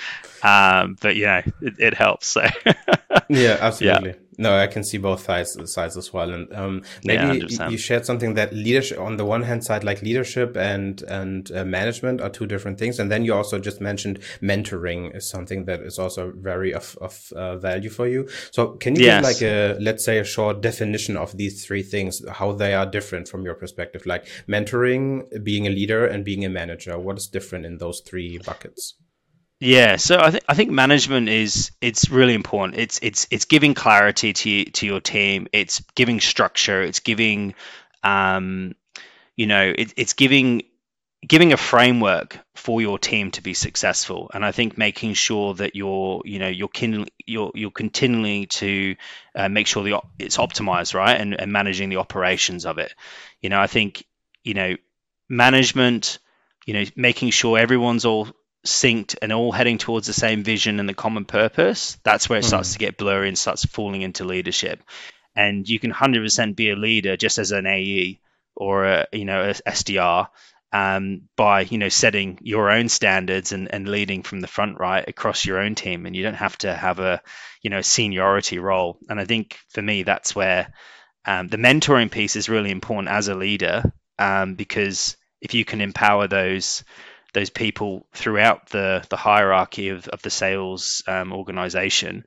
um, 0.42 0.98
but 1.00 1.16
you 1.16 1.26
know, 1.26 1.42
it, 1.62 1.76
it 1.78 1.94
helps. 1.94 2.28
So, 2.28 2.46
yeah, 3.30 3.58
absolutely. 3.60 4.12
Yeah. 4.12 4.16
No, 4.38 4.58
I 4.58 4.68
can 4.68 4.84
see 4.84 4.98
both 4.98 5.24
sides 5.24 5.58
sides 5.72 5.98
as 5.98 6.14
well, 6.14 6.32
and 6.32 6.52
um, 6.54 6.84
maybe 7.04 7.46
yeah, 7.48 7.70
you 7.70 7.78
shared 7.78 8.06
something 8.06 8.34
that 8.36 8.54
leadership 8.54 8.98
on 9.00 9.18
the 9.18 9.26
one 9.26 9.44
hand 9.44 9.64
side, 9.64 9.84
like 9.84 10.02
leadership 10.02 10.56
and 10.56 11.02
and 11.04 11.52
uh, 11.52 11.66
management 11.66 12.22
are 12.22 12.30
two 12.30 12.48
different 12.48 12.80
things, 12.80 12.98
and 13.00 13.12
then 13.12 13.26
you 13.26 13.34
also 13.34 13.60
just 13.60 13.82
mentioned 13.82 14.20
mentoring 14.42 15.16
is 15.16 15.30
something 15.30 15.66
that 15.66 15.82
is 15.82 16.00
also 16.00 16.32
very 16.36 16.74
of 16.74 16.98
of 17.02 17.32
uh, 17.36 17.58
value 17.58 17.90
for 17.90 18.08
you. 18.08 18.28
So, 18.52 18.70
can 18.78 18.96
you 18.96 19.06
yes. 19.06 19.18
give 19.18 19.24
like 19.24 19.42
a 19.42 19.80
let's 19.80 20.04
say 20.04 20.18
a 20.18 20.24
short 20.24 20.62
definition 20.62 21.18
of 21.18 21.38
these 21.38 21.66
three 21.66 21.84
things, 21.84 22.28
how 22.28 22.54
they 22.54 22.74
are 22.74 22.86
different 22.86 23.28
from 23.28 23.44
your 23.44 23.56
perspective, 23.56 24.06
like 24.06 24.28
mentoring, 24.48 25.44
being 25.44 25.68
a 25.68 25.70
leader, 25.70 26.06
and 26.06 26.24
being 26.24 26.46
a 26.46 26.50
manager? 26.50 26.98
What 26.98 27.18
is 27.18 27.28
different 27.28 27.66
in 27.66 27.78
those 27.78 28.00
three 28.00 28.40
buckets? 28.40 28.96
Yeah, 29.64 29.98
so 29.98 30.20
I 30.20 30.32
think 30.32 30.44
I 30.50 30.56
think 30.56 30.72
management 30.72 31.30
is 31.30 31.72
it's 31.82 32.10
really 32.10 32.34
important. 32.34 32.80
It's 32.80 33.00
it's 33.04 33.28
it's 33.30 33.46
giving 33.46 33.76
clarity 33.76 34.34
to 34.34 34.66
to 34.66 34.88
your 34.88 35.00
team. 35.02 35.48
It's 35.54 35.82
giving 35.94 36.20
structure. 36.20 36.82
It's 36.82 37.00
giving, 37.00 37.54
um, 38.04 38.74
you 39.38 39.48
know, 39.48 39.74
it, 39.78 39.94
it's 39.98 40.14
giving 40.14 40.64
giving 41.28 41.54
a 41.54 41.58
framework 41.58 42.40
for 42.56 42.82
your 42.82 43.00
team 43.00 43.32
to 43.32 43.44
be 43.44 43.54
successful. 43.54 44.32
And 44.34 44.46
I 44.46 44.52
think 44.52 44.78
making 44.78 45.14
sure 45.16 45.54
that 45.56 45.76
you're 45.76 46.22
you 46.26 46.40
know 46.40 46.50
you're 46.50 46.70
kin- 46.70 47.10
you're 47.28 47.52
you're 47.56 47.72
continually 47.72 48.48
to 48.48 48.96
uh, 49.36 49.50
make 49.50 49.68
sure 49.68 49.84
the 49.84 49.94
op- 49.94 50.10
it's 50.20 50.38
optimized 50.38 50.96
right 50.96 51.20
and, 51.22 51.40
and 51.40 51.52
managing 51.54 51.90
the 51.90 51.98
operations 51.98 52.66
of 52.66 52.80
it. 52.80 52.96
You 53.42 53.50
know, 53.50 53.60
I 53.62 53.68
think 53.68 54.06
you 54.44 54.56
know 54.56 54.78
management. 55.30 56.20
You 56.68 56.76
know, 56.76 56.86
making 56.96 57.32
sure 57.32 57.58
everyone's 57.58 58.06
all 58.06 58.28
synced 58.66 59.16
and 59.22 59.32
all 59.32 59.52
heading 59.52 59.78
towards 59.78 60.08
the 60.08 60.14
same 60.14 60.44
vision 60.44 60.80
and 60.80 60.88
the 60.88 60.94
common 60.94 61.26
purpose, 61.26 61.98
that's 62.04 62.30
where 62.30 62.40
it 62.40 62.46
starts 62.46 62.70
mm. 62.70 62.74
to 62.74 62.80
get 62.80 62.98
blurry 62.98 63.28
and 63.28 63.38
starts 63.38 63.66
falling 63.66 64.02
into 64.02 64.24
leadership. 64.24 64.84
And 65.36 65.68
you 65.68 65.80
can 65.80 65.92
100% 65.92 66.56
be 66.56 66.72
a 66.72 66.76
leader 66.76 67.18
just 67.18 67.38
as 67.38 67.52
an 67.52 67.66
AE 67.66 68.20
or 68.56 68.86
a, 68.86 69.08
you 69.12 69.26
know 69.26 69.42
a 69.42 69.54
SDR 69.54 70.28
um, 70.74 71.24
by 71.36 71.62
you 71.62 71.78
know 71.78 71.90
setting 71.90 72.40
your 72.42 72.70
own 72.70 72.90
standards 72.90 73.52
and, 73.52 73.74
and 73.74 73.88
leading 73.88 74.24
from 74.24 74.40
the 74.40 74.48
front 74.48 74.80
right 74.80 75.08
across 75.08 75.46
your 75.46 75.60
own 75.60 75.76
team, 75.76 76.06
and 76.06 76.16
you 76.16 76.24
don't 76.24 76.34
have 76.36 76.58
to 76.60 76.74
have 76.74 77.00
a 77.00 77.22
you 77.62 77.70
know 77.70 77.82
seniority 77.82 78.60
role. 78.60 78.98
And 79.10 79.20
I 79.20 79.26
think 79.26 79.58
for 79.70 79.82
me 79.82 80.04
that's 80.04 80.36
where 80.36 80.74
um, 81.26 81.48
the 81.48 81.58
mentoring 81.58 82.12
piece 82.12 82.36
is 82.36 82.50
really 82.50 82.72
important 82.72 83.10
as 83.10 83.28
a 83.28 83.36
leader 83.36 83.84
um, 84.18 84.56
because 84.56 85.18
if 85.42 85.54
you 85.54 85.66
can 85.66 85.82
empower 85.82 86.28
those 86.28 86.84
those 87.34 87.50
people 87.50 88.06
throughout 88.14 88.70
the 88.70 89.06
the 89.10 89.18
hierarchy 89.18 89.90
of, 89.90 90.08
of 90.08 90.22
the 90.22 90.30
sales 90.30 91.04
um, 91.08 91.34
organization, 91.34 92.26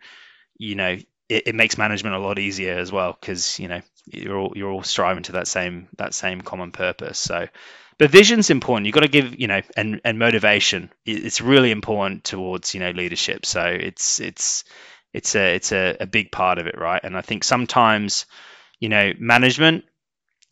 you 0.57 0.75
know, 0.75 0.97
it, 1.29 1.49
it, 1.49 1.55
makes 1.55 1.79
management 1.79 2.15
a 2.15 2.19
lot 2.19 2.39
easier 2.39 2.79
as 2.79 2.93
well 2.93 3.17
because 3.19 3.59
you 3.59 3.69
know 3.69 3.81
you're 4.07 4.37
all 4.37 4.53
you're 4.55 4.71
all 4.71 4.83
striving 4.83 5.23
to 5.25 5.33
that 5.33 5.49
same 5.49 5.89
that 5.99 6.15
same 6.15 6.41
common 6.41 6.73
purpose. 6.73 7.19
So, 7.19 7.49
but 7.99 8.11
vision's 8.11 8.51
important. 8.51 8.87
You've 8.87 8.95
got 8.95 9.01
to 9.01 9.09
give 9.09 9.39
you 9.39 9.47
know 9.47 9.63
and 9.77 10.01
and 10.05 10.19
motivation. 10.19 10.91
It's 11.05 11.41
really 11.41 11.71
important 11.71 12.25
towards 12.25 12.75
you 12.75 12.81
know 12.81 12.91
leadership. 12.91 13.47
So 13.47 13.63
it's 13.65 14.21
it's 14.21 14.65
it's 15.13 15.35
a 15.35 15.55
it's 15.55 15.73
a, 15.73 15.97
a 16.01 16.07
big 16.07 16.33
part 16.33 16.59
of 16.59 16.67
it, 16.67 16.79
right? 16.79 17.01
And 17.03 17.17
I 17.17 17.23
think 17.23 17.45
sometimes 17.45 18.27
you 18.81 18.89
know 18.89 19.13
management 19.19 19.85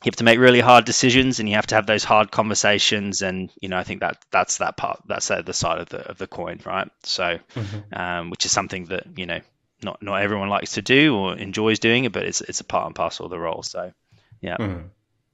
you 0.05 0.11
have 0.11 0.17
to 0.17 0.25
make 0.25 0.39
really 0.39 0.61
hard 0.61 0.85
decisions 0.85 1.39
and 1.39 1.49
you 1.49 1.55
have 1.55 1.67
to 1.69 1.75
have 1.77 1.87
those 1.87 2.03
hard 2.03 2.31
conversations 2.31 3.23
and 3.23 3.51
you 3.61 3.69
know 3.69 3.79
i 3.79 3.85
think 3.85 4.01
that 4.01 4.19
that's 4.31 4.59
that 4.59 4.77
part 4.77 5.01
that's 5.07 5.29
the 5.29 5.39
other 5.39 5.53
side 5.53 5.79
of 5.79 5.89
the 5.89 5.99
of 6.09 6.19
the 6.19 6.27
coin 6.27 6.61
right? 6.65 6.91
So 7.05 7.39
mm-hmm. 7.55 8.01
um, 8.01 8.31
which 8.31 8.45
is 8.45 8.53
something 8.53 8.87
that 8.87 9.07
you 9.17 9.27
know 9.27 9.41
not 9.83 10.03
not 10.03 10.23
everyone 10.23 10.49
likes 10.49 10.73
to 10.73 10.83
do 10.83 11.17
or 11.17 11.37
enjoys 11.37 11.79
doing 11.79 12.05
it 12.05 12.13
but 12.13 12.25
it's 12.25 12.41
it's 12.41 12.61
a 12.61 12.65
part 12.65 12.87
and 12.87 12.95
parcel 12.95 13.27
of 13.27 13.31
the 13.31 13.39
role. 13.39 13.63
So 13.63 13.93
yeah. 14.41 14.57
Mm. 14.57 14.89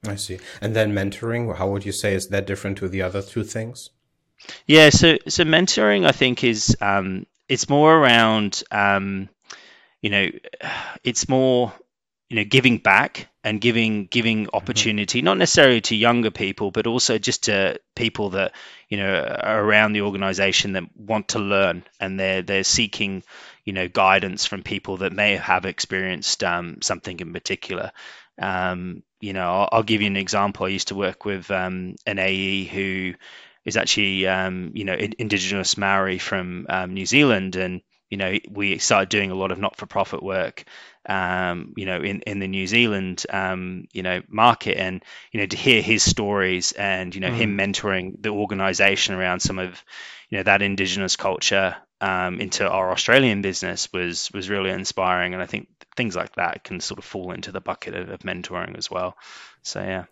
i 0.07 0.14
see. 0.16 0.38
And 0.61 0.76
then 0.76 0.92
mentoring 0.92 1.57
how 1.57 1.70
would 1.70 1.85
you 1.85 1.92
say 1.92 2.14
is 2.14 2.28
that 2.28 2.46
different 2.46 2.78
to 2.78 2.88
the 2.88 3.02
other 3.02 3.22
two 3.22 3.44
things? 3.44 3.90
Yeah 4.66 4.90
so 4.90 5.18
so 5.26 5.44
mentoring 5.44 6.07
i 6.07 6.12
think 6.12 6.44
is 6.44 6.76
um 6.81 7.26
it's 7.48 7.68
more 7.68 7.96
around 7.96 8.62
um 8.70 9.28
you 10.02 10.11
know 10.11 10.28
it's 11.02 11.28
more 11.28 11.72
you 12.29 12.37
know 12.37 12.45
giving 12.45 12.79
back 12.79 13.29
and 13.45 13.61
giving 13.61 14.07
giving 14.07 14.45
mm-hmm. 14.45 14.57
opportunity 14.57 15.19
mm-hmm. 15.19 15.27
not 15.27 15.38
necessarily 15.38 15.81
to 15.81 15.97
younger 15.97 16.31
people 16.31 16.71
but 16.71 16.87
also 16.87 17.19
just 17.19 17.45
to 17.45 17.79
people 17.95 18.31
that 18.31 18.53
you 18.88 18.97
know 18.97 19.38
are 19.41 19.62
around 19.62 19.93
the 19.93 20.03
organization 20.03 20.73
that 20.73 20.85
want 20.97 21.29
to 21.29 21.38
learn 21.38 21.85
and 22.01 22.19
they're 22.19 22.43
they're 22.43 22.64
seeking 22.64 23.23
you 23.64 23.73
know 23.73 23.88
guidance 23.88 24.47
from 24.47 24.62
people 24.62 24.99
that 24.99 25.12
may 25.12 25.37
have 25.37 25.64
experienced 25.67 26.45
um, 26.45 26.79
something 26.83 27.19
in 27.21 27.33
particular 27.33 27.93
um, 28.38 29.03
you 29.21 29.33
know 29.33 29.51
I'll, 29.51 29.69
I'll, 29.73 29.83
give 29.83 30.01
you 30.01 30.07
an 30.07 30.17
example 30.17 30.67
i 30.67 30.71
used 30.71 30.88
to 30.88 30.95
work 30.95 31.25
with 31.25 31.51
um, 31.51 31.97
an 32.07 32.19
ae 32.19 32.64
who 32.64 33.14
is 33.64 33.77
actually 33.77 34.27
um, 34.27 34.73
you 34.75 34.85
know 34.85 34.95
indigenous 34.95 35.77
maori 35.77 36.19
from 36.19 36.67
um, 36.69 36.95
new 36.95 37.07
zealand 37.07 37.57
and 37.57 37.83
you 38.11 38.17
know, 38.17 38.38
we 38.51 38.79
started 38.79 39.09
doing 39.09 39.31
a 39.31 39.35
lot 39.35 39.53
of 39.53 39.59
not-for-profit 39.59 40.23
work, 40.23 40.64
um, 41.09 41.73
you 41.77 41.87
know, 41.87 42.01
in, 42.03 42.21
in 42.21 42.38
the 42.38 42.49
New 42.49 42.66
Zealand, 42.66 43.25
um, 43.31 43.87
you 43.92 44.03
know, 44.03 44.23
market, 44.29 44.77
and 44.77 45.03
you 45.33 45.40
know, 45.40 45.47
to 45.47 45.57
hear 45.57 45.81
his 45.81 46.03
stories 46.03 46.73
and 46.73 47.14
you 47.14 47.21
know 47.21 47.31
mm. 47.31 47.37
him 47.37 47.57
mentoring 47.57 48.23
the 48.23 48.29
organisation 48.29 49.14
around 49.14 49.40
some 49.40 49.59
of, 49.59 49.83
you 50.29 50.38
know, 50.38 50.44
that 50.44 50.62
Indigenous 50.62 51.16
culture 51.16 51.77
um, 52.01 52.40
into 52.40 52.68
our 52.68 52.92
Australian 52.92 53.42
business 53.42 53.92
was 53.92 54.31
was 54.33 54.51
really 54.51 54.71
inspiring, 54.71 55.33
and 55.33 55.42
I 55.42 55.47
think 55.47 55.68
things 55.97 56.14
like 56.14 56.35
that 56.37 56.62
can 56.62 56.81
sort 56.81 56.99
of 56.99 57.05
fall 57.05 57.33
into 57.33 57.51
the 57.51 57.61
bucket 57.61 57.94
of, 57.94 58.11
of 58.11 58.21
mentoring 58.21 58.77
as 58.77 58.90
well. 58.90 59.16
So 59.62 59.83
yeah. 59.83 60.05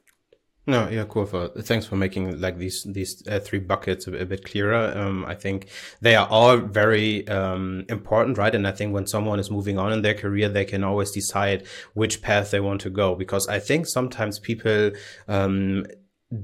No, 0.69 0.89
yeah, 0.89 1.05
cool. 1.09 1.27
For 1.27 1.47
thanks 1.49 1.87
for 1.87 1.95
making 1.95 2.41
like 2.41 2.59
these 2.59 2.83
these 2.83 3.23
uh, 3.29 3.39
three 3.39 3.61
buckets 3.61 4.09
a, 4.09 4.15
a, 4.15 4.27
bit 4.27 4.45
clearer. 4.45 4.93
Um, 4.99 5.25
I 5.25 5.37
think 5.37 5.69
they 6.01 6.17
are 6.17 6.27
all 6.27 6.57
very 6.57 7.27
um, 7.29 7.85
important, 7.89 8.37
right? 8.37 8.53
And 8.53 8.67
I 8.67 8.73
think 8.73 8.93
when 8.93 9.07
someone 9.07 9.39
is 9.39 9.49
moving 9.49 9.79
on 9.79 9.93
in 9.93 10.03
their 10.03 10.15
career, 10.15 10.49
they 10.49 10.65
can 10.65 10.83
always 10.83 11.13
decide 11.13 11.69
which 11.95 12.21
path 12.21 12.51
they 12.51 12.59
want 12.59 12.81
to 12.81 12.91
go. 12.91 13.15
Because 13.15 13.47
I 13.47 13.61
think 13.61 13.87
sometimes 13.87 14.41
people 14.41 14.91
um, 15.29 15.87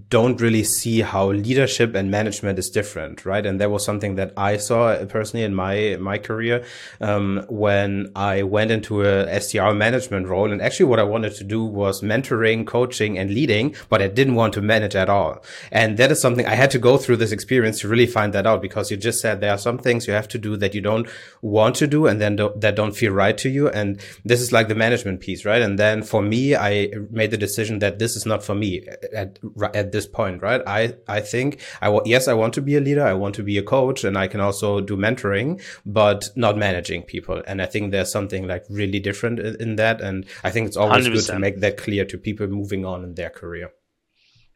don't 0.08 0.40
really 0.40 0.62
see 0.62 1.00
how 1.00 1.32
leadership 1.32 1.96
and 1.96 2.08
management 2.08 2.56
is 2.56 2.70
different, 2.70 3.26
right? 3.26 3.44
And 3.44 3.60
that 3.60 3.68
was 3.68 3.84
something 3.84 4.14
that 4.14 4.32
I 4.36 4.56
saw 4.56 5.04
personally 5.06 5.44
in 5.44 5.56
my 5.56 5.96
my 5.98 6.18
career 6.18 6.64
um, 7.00 7.44
when 7.48 8.12
I 8.14 8.44
went 8.44 8.70
into 8.70 9.02
a 9.02 9.26
SDR 9.26 9.76
management 9.76 10.28
role. 10.28 10.52
And 10.52 10.62
actually, 10.62 10.86
what 10.86 11.00
I 11.00 11.02
wanted 11.02 11.34
to 11.34 11.44
do 11.44 11.64
was 11.64 12.00
mentoring, 12.00 12.64
coaching, 12.64 13.18
and 13.18 13.30
leading, 13.30 13.74
but 13.88 14.00
I 14.00 14.06
didn't 14.06 14.36
want 14.36 14.54
to 14.54 14.62
manage 14.62 14.94
at 14.94 15.08
all. 15.08 15.42
And 15.72 15.96
that 15.96 16.12
is 16.12 16.20
something 16.20 16.46
I 16.46 16.54
had 16.54 16.70
to 16.72 16.78
go 16.78 16.96
through 16.96 17.16
this 17.16 17.32
experience 17.32 17.80
to 17.80 17.88
really 17.88 18.06
find 18.06 18.32
that 18.34 18.46
out 18.46 18.62
because 18.62 18.88
you 18.88 18.96
just 18.96 19.20
said 19.20 19.40
there 19.40 19.50
are 19.50 19.58
some 19.58 19.78
things 19.78 20.06
you 20.06 20.12
have 20.12 20.28
to 20.28 20.38
do 20.38 20.56
that 20.58 20.76
you 20.76 20.80
don't 20.80 21.08
want 21.40 21.74
to 21.76 21.88
do, 21.88 22.06
and 22.06 22.20
then 22.20 22.36
do, 22.36 22.52
that 22.54 22.76
don't 22.76 22.94
feel 22.94 23.12
right 23.12 23.36
to 23.38 23.48
you. 23.48 23.68
And 23.68 24.00
this 24.24 24.40
is 24.40 24.52
like 24.52 24.68
the 24.68 24.76
management 24.76 25.18
piece, 25.18 25.44
right? 25.44 25.60
And 25.60 25.76
then 25.76 26.04
for 26.04 26.22
me, 26.22 26.54
I 26.54 26.92
made 27.10 27.32
the 27.32 27.36
decision 27.36 27.80
that 27.80 27.98
this 27.98 28.14
is 28.14 28.26
not 28.26 28.44
for 28.44 28.54
me 28.54 28.86
at, 29.12 29.40
this 29.72 30.06
point, 30.06 30.42
right? 30.42 30.60
I, 30.66 30.94
I 31.08 31.20
think 31.20 31.60
I 31.80 31.98
yes, 32.04 32.28
I 32.28 32.34
want 32.34 32.54
to 32.54 32.62
be 32.62 32.76
a 32.76 32.80
leader. 32.80 33.04
I 33.04 33.14
want 33.14 33.34
to 33.36 33.42
be 33.42 33.58
a 33.58 33.62
coach 33.62 34.04
and 34.04 34.18
I 34.18 34.28
can 34.28 34.40
also 34.40 34.80
do 34.80 34.96
mentoring, 34.96 35.62
but 35.86 36.28
not 36.36 36.56
managing 36.56 37.02
people. 37.02 37.42
And 37.46 37.62
I 37.62 37.66
think 37.66 37.90
there's 37.90 38.12
something 38.12 38.46
like 38.46 38.64
really 38.68 39.00
different 39.00 39.38
in, 39.38 39.56
in 39.60 39.76
that. 39.76 40.00
And 40.00 40.26
I 40.44 40.50
think 40.50 40.66
it's 40.66 40.76
always 40.76 41.06
100%. 41.06 41.12
good 41.12 41.26
to 41.26 41.38
make 41.38 41.60
that 41.60 41.76
clear 41.76 42.04
to 42.04 42.18
people 42.18 42.46
moving 42.46 42.84
on 42.84 43.04
in 43.04 43.14
their 43.14 43.30
career. 43.30 43.70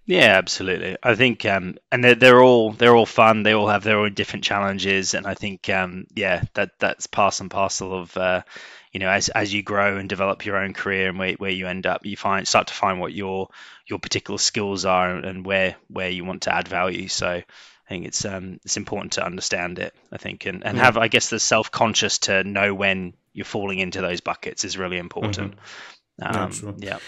Yeah, 0.06 0.38
absolutely. 0.38 0.96
I 1.02 1.16
think, 1.16 1.44
um, 1.44 1.78
and 1.90 2.04
they're, 2.04 2.14
they're 2.14 2.40
all 2.40 2.72
they're 2.72 2.94
all 2.94 3.06
fun. 3.06 3.42
They 3.42 3.54
all 3.54 3.66
have 3.66 3.82
their 3.82 3.98
own 3.98 4.14
different 4.14 4.44
challenges, 4.44 5.14
and 5.14 5.26
I 5.26 5.34
think, 5.34 5.68
um, 5.68 6.06
yeah, 6.14 6.44
that 6.54 6.78
that's 6.78 7.08
part 7.08 7.40
and 7.40 7.50
parcel 7.50 7.92
of 7.92 8.16
uh, 8.16 8.42
you 8.96 9.00
know 9.00 9.10
as 9.10 9.28
as 9.28 9.52
you 9.52 9.62
grow 9.62 9.98
and 9.98 10.08
develop 10.08 10.46
your 10.46 10.56
own 10.56 10.72
career 10.72 11.10
and 11.10 11.18
where, 11.18 11.34
where 11.34 11.50
you 11.50 11.66
end 11.66 11.86
up 11.86 12.06
you 12.06 12.16
find 12.16 12.48
start 12.48 12.68
to 12.68 12.72
find 12.72 12.98
what 12.98 13.12
your 13.12 13.50
your 13.86 13.98
particular 13.98 14.38
skills 14.38 14.86
are 14.86 15.10
and 15.10 15.44
where 15.44 15.76
where 15.88 16.08
you 16.08 16.24
want 16.24 16.44
to 16.44 16.54
add 16.54 16.66
value. 16.66 17.06
So 17.06 17.28
I 17.28 17.88
think 17.90 18.06
it's 18.06 18.24
um 18.24 18.58
it's 18.64 18.78
important 18.78 19.12
to 19.12 19.26
understand 19.26 19.80
it 19.80 19.94
I 20.10 20.16
think 20.16 20.46
and, 20.46 20.64
and 20.64 20.78
have 20.78 20.96
I 20.96 21.08
guess 21.08 21.28
the 21.28 21.38
self 21.38 21.70
conscious 21.70 22.20
to 22.20 22.42
know 22.42 22.72
when 22.72 23.12
you're 23.34 23.44
falling 23.44 23.80
into 23.80 24.00
those 24.00 24.22
buckets 24.22 24.64
is 24.64 24.78
really 24.78 24.96
important. 24.96 25.56
Mm-hmm. 26.18 26.36
um, 26.72 26.76
yeah 26.78 26.98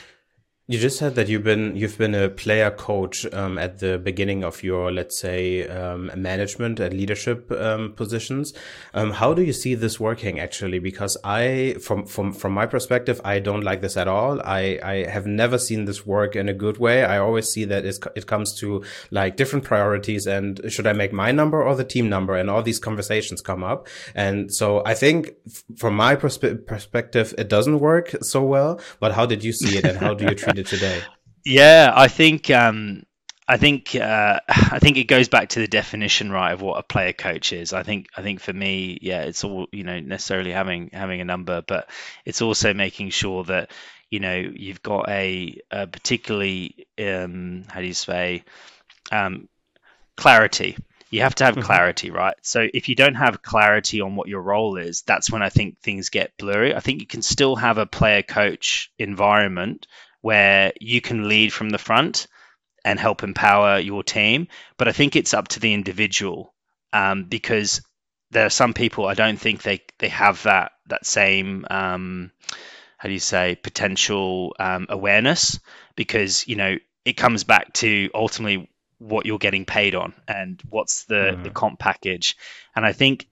you 0.71 0.79
just 0.79 0.99
said 0.99 1.15
that 1.15 1.29
you've 1.29 1.45
been 1.45 1.75
you've 1.75 1.97
been 1.97 2.15
a 2.15 2.29
player 2.29 2.71
coach 2.71 3.25
um, 3.33 3.57
at 3.57 3.79
the 3.79 3.99
beginning 3.99 4.45
of 4.45 4.63
your 4.63 4.93
let's 4.93 5.19
say 5.19 5.67
um, 5.67 6.11
management 6.15 6.79
and 6.79 6.93
leadership 6.93 7.51
um, 7.53 7.95
positions. 7.95 8.53
Um, 8.93 9.13
how 9.13 9.33
do 9.33 9.43
you 9.43 9.55
see 9.55 9.75
this 9.75 9.99
working 9.99 10.39
actually? 10.39 10.79
Because 10.79 11.17
I, 11.25 11.77
from 11.81 12.05
from 12.05 12.35
from 12.35 12.53
my 12.53 12.67
perspective, 12.67 13.19
I 13.25 13.39
don't 13.39 13.63
like 13.63 13.81
this 13.81 13.97
at 13.97 14.09
all. 14.09 14.43
I 14.43 14.79
I 14.85 14.95
have 15.11 15.27
never 15.27 15.57
seen 15.57 15.87
this 15.87 16.07
work 16.07 16.37
in 16.37 16.51
a 16.51 16.55
good 16.55 16.77
way. 16.77 17.03
I 17.03 17.17
always 17.17 17.49
see 17.49 17.65
that 17.65 17.87
it 17.87 18.27
comes 18.27 18.53
to 18.61 18.85
like 19.11 19.37
different 19.37 19.65
priorities 19.65 20.27
and 20.27 20.61
should 20.69 20.87
I 20.87 20.93
make 20.93 21.15
my 21.15 21.33
number 21.33 21.63
or 21.63 21.77
the 21.77 21.85
team 21.85 22.11
number, 22.11 22.37
and 22.37 22.51
all 22.51 22.63
these 22.63 22.79
conversations 22.79 23.41
come 23.41 23.65
up. 23.65 23.89
And 24.15 24.53
so 24.53 24.83
I 24.85 24.93
think 24.93 25.31
from 25.79 25.97
my 25.97 26.15
perspe 26.15 26.67
perspective, 26.67 27.35
it 27.39 27.49
doesn't 27.49 27.79
work 27.79 28.15
so 28.21 28.43
well. 28.43 28.79
But 29.01 29.15
how 29.15 29.25
did 29.25 29.43
you 29.43 29.55
see 29.55 29.79
it, 29.79 29.87
and 29.87 29.97
how 29.97 30.13
do 30.13 30.27
you 30.27 30.35
treat 30.35 30.58
today? 30.63 31.03
Yeah, 31.45 31.93
I 31.95 32.09
think 32.09 32.51
um, 32.51 33.05
I 33.49 33.57
think 33.57 33.95
uh, 33.95 34.41
I 34.49 34.79
think 34.79 34.99
it 34.99 35.05
goes 35.05 35.29
back 35.29 35.51
to 35.51 35.61
the 35.61 35.67
definition, 35.67 36.31
right, 36.31 36.53
of 36.53 36.61
what 36.61 36.79
a 36.79 36.83
player 36.83 37.15
coach 37.15 37.53
is. 37.53 37.73
I 37.73 37.83
think 37.83 38.09
I 38.17 38.23
think 38.23 38.41
for 38.41 38.53
me, 38.53 38.99
yeah, 39.01 39.23
it's 39.23 39.43
all 39.43 39.67
you 39.73 39.85
know 39.85 39.99
necessarily 39.99 40.53
having 40.53 40.91
having 40.93 41.21
a 41.21 41.25
number, 41.25 41.63
but 41.67 41.89
it's 42.25 42.43
also 42.43 42.75
making 42.75 43.11
sure 43.11 43.45
that 43.45 43.71
you 44.11 44.21
know 44.21 44.37
you've 44.37 44.83
got 44.83 45.09
a, 45.09 45.59
a 45.71 45.87
particularly 45.87 46.87
um, 46.99 47.65
how 47.69 47.81
do 47.81 47.87
you 47.87 47.95
say 47.95 48.45
um, 49.11 49.49
clarity. 50.17 50.77
You 51.11 51.23
have 51.23 51.37
to 51.37 51.45
have 51.45 51.55
mm-hmm. 51.55 51.65
clarity, 51.65 52.11
right? 52.11 52.35
So 52.43 52.67
if 52.75 52.91
you 52.91 52.95
don't 52.95 53.15
have 53.15 53.41
clarity 53.41 54.03
on 54.03 54.15
what 54.15 54.29
your 54.29 54.43
role 54.43 54.77
is, 54.77 55.01
that's 55.07 55.31
when 55.31 55.43
I 55.43 55.49
think 55.49 55.81
things 55.81 56.11
get 56.11 56.37
blurry. 56.37 56.75
I 56.75 56.81
think 56.81 57.01
you 57.01 57.07
can 57.07 57.23
still 57.23 57.57
have 57.57 57.79
a 57.79 57.87
player 57.87 58.23
coach 58.23 58.93
environment 58.99 59.87
where 60.21 60.73
you 60.81 61.01
can 61.01 61.29
lead 61.29 61.53
from 61.53 61.71
the 61.71 61.79
front 61.79 62.27
and 62.85 62.99
help 62.99 63.23
empower 63.23 63.79
your 63.79 64.03
team. 64.03 64.49
But 64.77 64.89
I 64.89 64.93
think 64.93 65.17
it's 65.17 65.35
up 65.35 65.49
to 65.49 65.61
the 65.61 65.75
individual 65.75 66.55
um, 66.93 67.25
because 67.25 67.83
there 68.31 68.47
are 68.47 68.51
some 68.51 68.75
people 68.75 69.07
I 69.07 69.15
don't 69.15 69.39
think 69.39 69.63
they 69.63 69.81
they 69.99 70.09
have 70.09 70.43
that 70.45 70.73
that 70.87 71.07
same 71.07 71.67
um, 71.71 72.31
how 72.97 73.09
do 73.09 73.13
you 73.13 73.21
say 73.21 73.57
potential 73.57 74.55
um, 74.59 74.87
awareness 74.89 75.59
because 75.97 76.47
you 76.47 76.57
know 76.57 76.77
it 77.05 77.15
comes 77.15 77.45
back 77.45 77.73
to 77.75 78.11
ultimately 78.15 78.71
what 78.99 79.27
you're 79.27 79.39
getting 79.39 79.65
paid 79.65 79.95
on 79.95 80.13
and 80.27 80.61
what's 80.69 81.05
the 81.05 81.15
mm. 81.37 81.45
the 81.45 81.51
comp 81.51 81.79
package 81.79 82.37
and 82.75 82.85
I 82.85 82.93
think 82.93 83.29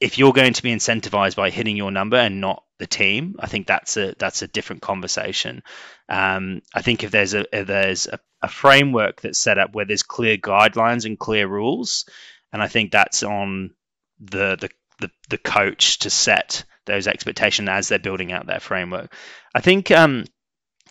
if 0.00 0.16
you're 0.16 0.32
going 0.32 0.54
to 0.54 0.62
be 0.62 0.74
incentivized 0.74 1.36
by 1.36 1.50
hitting 1.50 1.76
your 1.76 1.90
number 1.90 2.16
and 2.16 2.40
not 2.40 2.64
the 2.78 2.86
team, 2.86 3.36
I 3.38 3.46
think 3.46 3.66
that's 3.66 3.98
a 3.98 4.14
that's 4.18 4.40
a 4.40 4.48
different 4.48 4.80
conversation. 4.80 5.62
Um, 6.08 6.62
I 6.74 6.80
think 6.80 7.04
if 7.04 7.10
there's 7.10 7.34
a 7.34 7.44
if 7.56 7.66
there's 7.66 8.06
a, 8.06 8.18
a, 8.42 8.48
framework 8.48 9.20
that's 9.20 9.38
set 9.38 9.58
up 9.58 9.74
where 9.74 9.84
there's 9.84 10.02
clear 10.02 10.38
guidelines 10.38 11.04
and 11.04 11.18
clear 11.18 11.46
rules, 11.46 12.06
and 12.50 12.62
I 12.62 12.68
think 12.68 12.90
that's 12.90 13.22
on 13.22 13.74
the 14.18 14.56
the 14.58 14.70
the, 15.00 15.10
the 15.28 15.38
coach 15.38 16.00
to 16.00 16.10
set 16.10 16.64
those 16.86 17.06
expectations 17.06 17.68
as 17.68 17.88
they're 17.88 17.98
building 17.98 18.32
out 18.32 18.46
their 18.46 18.60
framework. 18.60 19.14
I 19.54 19.60
think 19.60 19.90
um, 19.90 20.24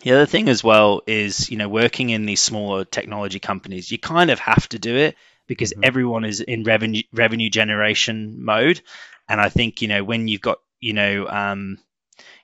the 0.02 0.12
other 0.12 0.26
thing 0.26 0.48
as 0.48 0.62
well 0.62 1.02
is 1.08 1.50
you 1.50 1.56
know 1.56 1.68
working 1.68 2.10
in 2.10 2.26
these 2.26 2.40
smaller 2.40 2.84
technology 2.84 3.40
companies, 3.40 3.90
you 3.90 3.98
kind 3.98 4.30
of 4.30 4.38
have 4.38 4.68
to 4.68 4.78
do 4.78 4.94
it 4.96 5.16
because 5.50 5.72
mm-hmm. 5.72 5.82
everyone 5.82 6.24
is 6.24 6.40
in 6.40 6.62
revenue 6.62 7.02
revenue 7.12 7.50
generation 7.50 8.44
mode. 8.44 8.80
And 9.28 9.40
I 9.40 9.48
think 9.48 9.82
you 9.82 9.88
know 9.88 10.04
when 10.04 10.28
you've 10.28 10.40
got 10.40 10.60
you 10.78 10.92
know 10.92 11.26
um, 11.28 11.78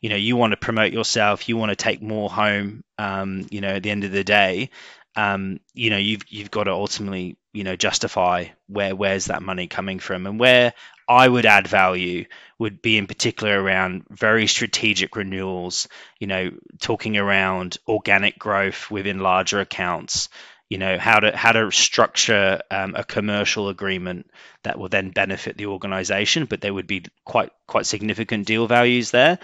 you 0.01 0.11
know 0.11 0.16
you 0.16 0.37
want 0.37 0.51
to 0.51 0.57
promote 0.57 0.92
yourself, 0.92 1.49
you 1.49 1.57
want 1.57 1.71
to 1.71 1.77
take 1.77 2.03
more 2.03 2.29
home. 2.29 2.83
Um, 2.99 3.47
you 3.49 3.61
know 3.61 3.69
at 3.69 3.85
the 3.85 3.90
end 3.90 4.03
of 4.03 4.11
the 4.11 4.25
day, 4.25 4.71
um, 5.14 5.61
you 5.73 5.90
know 5.90 5.99
you've 5.99 6.23
you've 6.29 6.51
got 6.51 6.64
to 6.64 6.73
ultimately 6.73 7.37
you 7.53 7.62
know 7.62 7.77
justify 7.77 8.47
where 8.66 8.97
where's 8.97 9.27
that 9.27 9.40
money 9.40 9.69
coming 9.69 10.01
from 10.01 10.27
and 10.27 10.40
where 10.40 10.75
I 11.09 11.29
would 11.29 11.47
add 11.47 11.69
value 11.69 12.25
would 12.59 12.83
be 12.83 12.99
in 12.99 13.07
particular 13.07 13.62
around 13.62 14.07
very 14.11 14.49
strategic 14.49 15.14
renewals, 15.14 15.87
you 16.19 16.27
know, 16.27 16.51
talking 16.81 17.16
around 17.16 17.77
organic 17.87 18.37
growth 18.37 18.90
within 18.90 19.21
larger 19.21 19.61
accounts, 19.61 20.29
you 20.69 20.79
know 20.79 20.99
how 20.99 21.21
to 21.21 21.37
how 21.37 21.53
to 21.53 21.71
structure 21.71 22.61
um, 22.71 22.95
a 22.97 23.05
commercial 23.05 23.69
agreement 23.69 24.31
that 24.65 24.79
will 24.79 24.89
then 24.89 25.11
benefit 25.11 25.57
the 25.57 25.67
organization 25.67 26.47
but 26.47 26.61
there 26.61 26.75
would 26.75 26.87
be 26.87 27.05
quite 27.25 27.51
quite 27.67 27.87
significant 27.87 28.47
deal 28.47 28.67
values 28.67 29.11
there. 29.11 29.39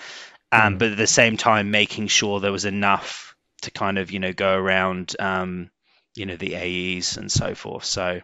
Um, 0.51 0.75
mm. 0.75 0.79
but 0.79 0.91
at 0.93 0.99
the 0.99 1.07
same 1.07 1.37
time 1.37 1.71
making 1.71 2.09
sure 2.09 2.41
there 2.41 2.53
was 2.53 2.65
enough 2.65 3.35
to 3.63 3.71
kind 3.71 3.99
of 3.99 4.11
you 4.11 4.19
know 4.19 4.33
go 4.33 4.55
around 4.55 5.15
um, 5.19 5.71
you 6.15 6.27
know 6.27 6.37
the 6.37 6.57
AEs 6.57 7.17
and 7.17 7.31
so 7.31 7.55
forth. 7.55 7.85
So 7.85 8.21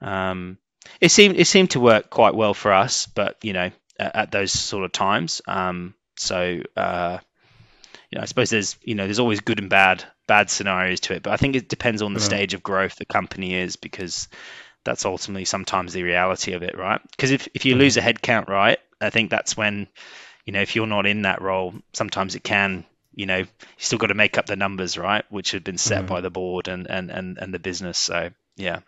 um, 0.00 0.58
it 1.00 1.10
seemed 1.10 1.36
it 1.36 1.46
seemed 1.46 1.72
to 1.72 1.80
work 1.80 2.08
quite 2.08 2.34
well 2.34 2.54
for 2.54 2.72
us 2.72 3.06
but 3.06 3.36
you 3.42 3.52
know 3.52 3.70
at, 3.98 4.16
at 4.16 4.30
those 4.30 4.52
sort 4.52 4.84
of 4.84 4.92
times. 4.92 5.42
Um, 5.46 5.94
so 6.16 6.62
uh, 6.76 7.18
you 8.10 8.16
know, 8.16 8.22
I 8.22 8.26
suppose 8.26 8.50
there's 8.50 8.76
you 8.82 8.94
know 8.94 9.04
there's 9.04 9.18
always 9.18 9.40
good 9.40 9.58
and 9.58 9.70
bad 9.70 10.04
bad 10.26 10.50
scenarios 10.50 11.00
to 11.00 11.14
it, 11.14 11.22
but 11.22 11.32
I 11.32 11.36
think 11.36 11.56
it 11.56 11.68
depends 11.68 12.02
on 12.02 12.14
the 12.14 12.20
yeah. 12.20 12.26
stage 12.26 12.54
of 12.54 12.62
growth 12.62 12.96
the 12.96 13.04
company 13.04 13.54
is 13.54 13.76
because 13.76 14.28
that's 14.84 15.04
ultimately 15.04 15.44
sometimes 15.44 15.92
the 15.92 16.02
reality 16.02 16.52
of 16.52 16.62
it, 16.62 16.76
right? 16.76 17.00
Because 17.10 17.30
if 17.30 17.48
if 17.54 17.64
you 17.64 17.74
mm-hmm. 17.74 17.80
lose 17.80 17.96
a 17.96 18.00
headcount, 18.00 18.48
right, 18.48 18.78
I 19.00 19.10
think 19.10 19.30
that's 19.30 19.56
when 19.56 19.88
you 20.44 20.52
know 20.52 20.62
if 20.62 20.74
you're 20.74 20.86
not 20.86 21.06
in 21.06 21.22
that 21.22 21.42
role, 21.42 21.74
sometimes 21.92 22.34
it 22.34 22.44
can 22.44 22.84
you 23.14 23.26
know 23.26 23.38
you 23.38 23.46
still 23.76 23.98
got 23.98 24.06
to 24.06 24.14
make 24.14 24.38
up 24.38 24.46
the 24.46 24.56
numbers, 24.56 24.96
right, 24.96 25.24
which 25.30 25.52
have 25.52 25.64
been 25.64 25.78
set 25.78 26.06
by 26.06 26.20
the 26.20 26.30
board 26.30 26.68
and 26.68 26.88
and 26.88 27.10
and 27.10 27.38
and 27.38 27.52
the 27.52 27.58
business. 27.58 27.98
So 27.98 28.30
yeah. 28.56 28.80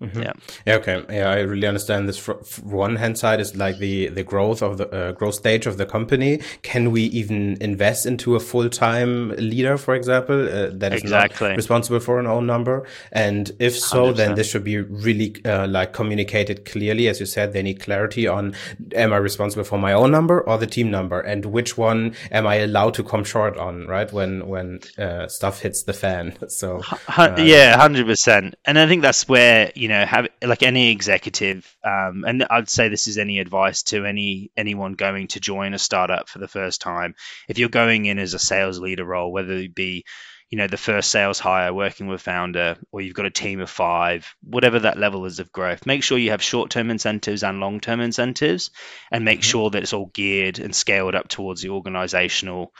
Mm-hmm. 0.00 0.22
Yeah. 0.22 0.32
Yeah. 0.66 0.74
Okay. 0.74 1.04
Yeah, 1.08 1.30
I 1.30 1.40
really 1.40 1.68
understand 1.68 2.08
this. 2.08 2.18
For, 2.18 2.34
one 2.62 2.96
hand 2.96 3.16
side 3.16 3.40
is 3.40 3.54
like 3.54 3.78
the 3.78 4.08
the 4.08 4.24
growth 4.24 4.60
of 4.60 4.76
the 4.78 4.88
uh, 4.90 5.12
growth 5.12 5.36
stage 5.36 5.66
of 5.66 5.78
the 5.78 5.86
company. 5.86 6.40
Can 6.62 6.90
we 6.90 7.02
even 7.04 7.56
invest 7.60 8.04
into 8.04 8.34
a 8.34 8.40
full 8.40 8.68
time 8.68 9.30
leader, 9.36 9.78
for 9.78 9.94
example, 9.94 10.48
uh, 10.48 10.70
that 10.72 10.92
is 10.94 11.02
exactly. 11.02 11.50
not 11.50 11.56
responsible 11.56 12.00
for 12.00 12.18
an 12.18 12.26
own 12.26 12.44
number? 12.44 12.86
And 13.12 13.52
if 13.60 13.78
so, 13.78 14.12
100%. 14.12 14.16
then 14.16 14.34
this 14.34 14.50
should 14.50 14.64
be 14.64 14.78
really 14.78 15.36
uh, 15.44 15.68
like 15.68 15.92
communicated 15.92 16.64
clearly. 16.64 17.06
As 17.06 17.20
you 17.20 17.26
said, 17.26 17.52
they 17.52 17.62
need 17.62 17.80
clarity 17.80 18.26
on: 18.26 18.54
Am 18.94 19.12
I 19.12 19.18
responsible 19.18 19.64
for 19.64 19.78
my 19.78 19.92
own 19.92 20.10
number 20.10 20.40
or 20.40 20.58
the 20.58 20.66
team 20.66 20.90
number, 20.90 21.20
and 21.20 21.46
which 21.46 21.78
one 21.78 22.16
am 22.32 22.48
I 22.48 22.56
allowed 22.56 22.94
to 22.94 23.04
come 23.04 23.22
short 23.22 23.56
on? 23.56 23.86
Right 23.86 24.12
when 24.12 24.48
when 24.48 24.80
uh, 24.98 25.28
stuff 25.28 25.60
hits 25.60 25.84
the 25.84 25.92
fan. 25.92 26.36
So 26.54 26.82
uh, 27.08 27.34
yeah, 27.38 27.76
hundred 27.76 28.06
percent. 28.06 28.54
And 28.64 28.78
I 28.78 28.86
think 28.86 29.02
that's 29.02 29.28
where 29.28 29.72
you 29.74 29.83
know, 29.88 30.04
have 30.04 30.28
like 30.42 30.62
any 30.62 30.90
executive, 30.90 31.76
um, 31.84 32.24
and 32.26 32.44
I'd 32.48 32.68
say 32.68 32.88
this 32.88 33.08
is 33.08 33.18
any 33.18 33.38
advice 33.38 33.82
to 33.84 34.04
any 34.04 34.50
anyone 34.56 34.94
going 34.94 35.28
to 35.28 35.40
join 35.40 35.74
a 35.74 35.78
startup 35.78 36.28
for 36.28 36.38
the 36.38 36.48
first 36.48 36.80
time. 36.80 37.14
If 37.48 37.58
you're 37.58 37.68
going 37.68 38.06
in 38.06 38.18
as 38.18 38.34
a 38.34 38.38
sales 38.38 38.78
leader 38.78 39.04
role, 39.04 39.32
whether 39.32 39.52
it 39.52 39.74
be 39.74 40.04
you 40.50 40.58
know 40.58 40.66
the 40.68 40.76
first 40.76 41.10
sales 41.10 41.38
hire 41.40 41.72
working 41.72 42.06
with 42.06 42.22
founder 42.22 42.76
or 42.92 43.00
you've 43.00 43.14
got 43.14 43.26
a 43.26 43.30
team 43.30 43.60
of 43.60 43.68
five 43.68 44.36
whatever 44.42 44.78
that 44.78 44.98
level 44.98 45.24
is 45.24 45.40
of 45.40 45.50
growth 45.50 45.84
make 45.84 46.04
sure 46.04 46.16
you 46.16 46.30
have 46.30 46.42
short-term 46.42 46.90
incentives 46.90 47.42
and 47.42 47.58
long-term 47.58 48.00
incentives 48.00 48.70
and 49.10 49.24
make 49.24 49.40
mm-hmm. 49.40 49.50
sure 49.50 49.70
that 49.70 49.82
it's 49.82 49.92
all 49.92 50.10
geared 50.14 50.60
and 50.60 50.76
scaled 50.76 51.16
up 51.16 51.26
towards 51.26 51.62
the 51.62 51.70
organizational 51.70 52.72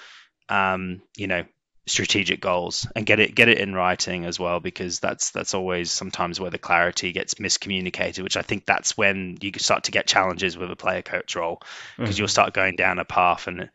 um, 0.49 1.01
you 1.17 1.27
know 1.27 1.45
strategic 1.87 2.41
goals 2.41 2.87
and 2.97 3.05
get 3.05 3.21
it 3.21 3.35
get 3.35 3.49
it 3.49 3.59
in 3.59 3.75
writing 3.75 4.25
as 4.25 4.41
well 4.41 4.59
because 4.59 5.01
that's 5.01 5.33
that's 5.33 5.53
always 5.53 5.91
sometimes 5.91 6.41
where 6.41 6.51
the 6.51 6.59
clarity 6.59 7.13
gets 7.13 7.35
miscommunicated 7.35 8.23
which 8.23 8.39
i 8.39 8.43
think 8.43 8.65
that's 8.65 8.97
when 8.97 9.37
you 9.43 9.53
start 9.59 9.85
to 9.85 9.91
get 9.91 10.07
challenges 10.07 10.57
with 10.57 10.71
a 10.71 10.77
player 10.77 11.03
coach 11.03 11.37
role 11.37 11.61
because 11.99 12.15
mm-hmm. 12.15 12.21
you'll 12.23 12.29
start 12.29 12.55
going 12.55 12.75
down 12.75 12.99
a 12.99 13.05
path 13.05 13.49
and 13.49 13.69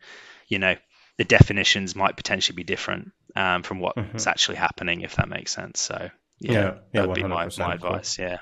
you 0.48 0.58
know 0.58 0.74
the 1.18 1.24
definitions 1.24 1.94
might 1.94 2.16
potentially 2.16 2.56
be 2.56 2.64
different 2.64 3.12
um, 3.36 3.62
from 3.62 3.78
what's 3.78 3.96
mm-hmm. 3.96 4.28
actually 4.28 4.56
happening 4.56 5.02
if 5.02 5.14
that 5.14 5.28
makes 5.28 5.52
sense 5.52 5.80
so 5.80 6.10
yeah, 6.40 6.52
yeah, 6.52 6.74
yeah 6.92 7.00
that'd 7.02 7.14
be 7.14 7.22
my, 7.22 7.48
my 7.58 7.74
advice 7.74 8.18
yeah 8.18 8.38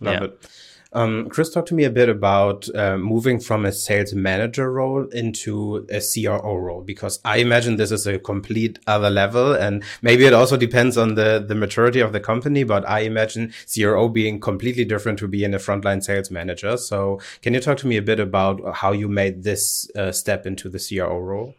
love 0.00 0.14
yeah. 0.14 0.24
it 0.24 0.46
um, 0.94 1.28
Chris, 1.28 1.50
talk 1.50 1.66
to 1.66 1.74
me 1.74 1.84
a 1.84 1.90
bit 1.90 2.08
about 2.08 2.68
uh, 2.74 2.96
moving 2.96 3.40
from 3.40 3.66
a 3.66 3.72
sales 3.72 4.14
manager 4.14 4.70
role 4.70 5.06
into 5.08 5.86
a 5.90 6.00
CRO 6.00 6.54
role, 6.56 6.82
because 6.82 7.18
I 7.24 7.38
imagine 7.38 7.76
this 7.76 7.90
is 7.90 8.06
a 8.06 8.18
complete 8.18 8.78
other 8.86 9.10
level, 9.10 9.52
and 9.52 9.82
maybe 10.02 10.24
it 10.24 10.32
also 10.32 10.56
depends 10.56 10.96
on 10.96 11.16
the 11.16 11.44
the 11.46 11.56
maturity 11.56 12.00
of 12.00 12.12
the 12.12 12.20
company. 12.20 12.62
But 12.62 12.88
I 12.88 13.00
imagine 13.00 13.52
CRO 13.72 14.08
being 14.08 14.38
completely 14.38 14.84
different 14.84 15.18
to 15.18 15.28
being 15.28 15.52
a 15.52 15.58
frontline 15.58 16.02
sales 16.02 16.30
manager. 16.30 16.76
So, 16.76 17.20
can 17.42 17.54
you 17.54 17.60
talk 17.60 17.78
to 17.78 17.88
me 17.88 17.96
a 17.96 18.02
bit 18.02 18.20
about 18.20 18.76
how 18.76 18.92
you 18.92 19.08
made 19.08 19.42
this 19.42 19.90
uh, 19.96 20.12
step 20.12 20.46
into 20.46 20.68
the 20.68 20.78
CRO 20.78 21.18
role? 21.18 21.54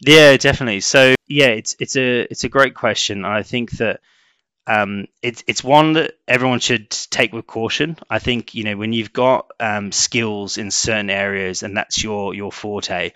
Yeah, 0.00 0.36
definitely. 0.36 0.80
So, 0.80 1.14
yeah, 1.28 1.48
it's 1.48 1.76
it's 1.78 1.96
a 1.96 2.26
it's 2.30 2.44
a 2.44 2.48
great 2.50 2.74
question. 2.74 3.24
I 3.24 3.42
think 3.42 3.72
that 3.78 4.00
um, 4.70 5.06
it's 5.20 5.42
it's 5.48 5.64
one 5.64 5.94
that 5.94 6.14
everyone 6.28 6.60
should 6.60 6.90
take 6.90 7.32
with 7.32 7.46
caution. 7.46 7.96
I 8.08 8.20
think 8.20 8.54
you 8.54 8.62
know 8.64 8.76
when 8.76 8.92
you've 8.92 9.12
got 9.12 9.50
um, 9.58 9.90
skills 9.90 10.58
in 10.58 10.70
certain 10.70 11.10
areas 11.10 11.64
and 11.64 11.76
that's 11.76 12.02
your 12.04 12.34
your 12.34 12.52
forte, 12.52 13.10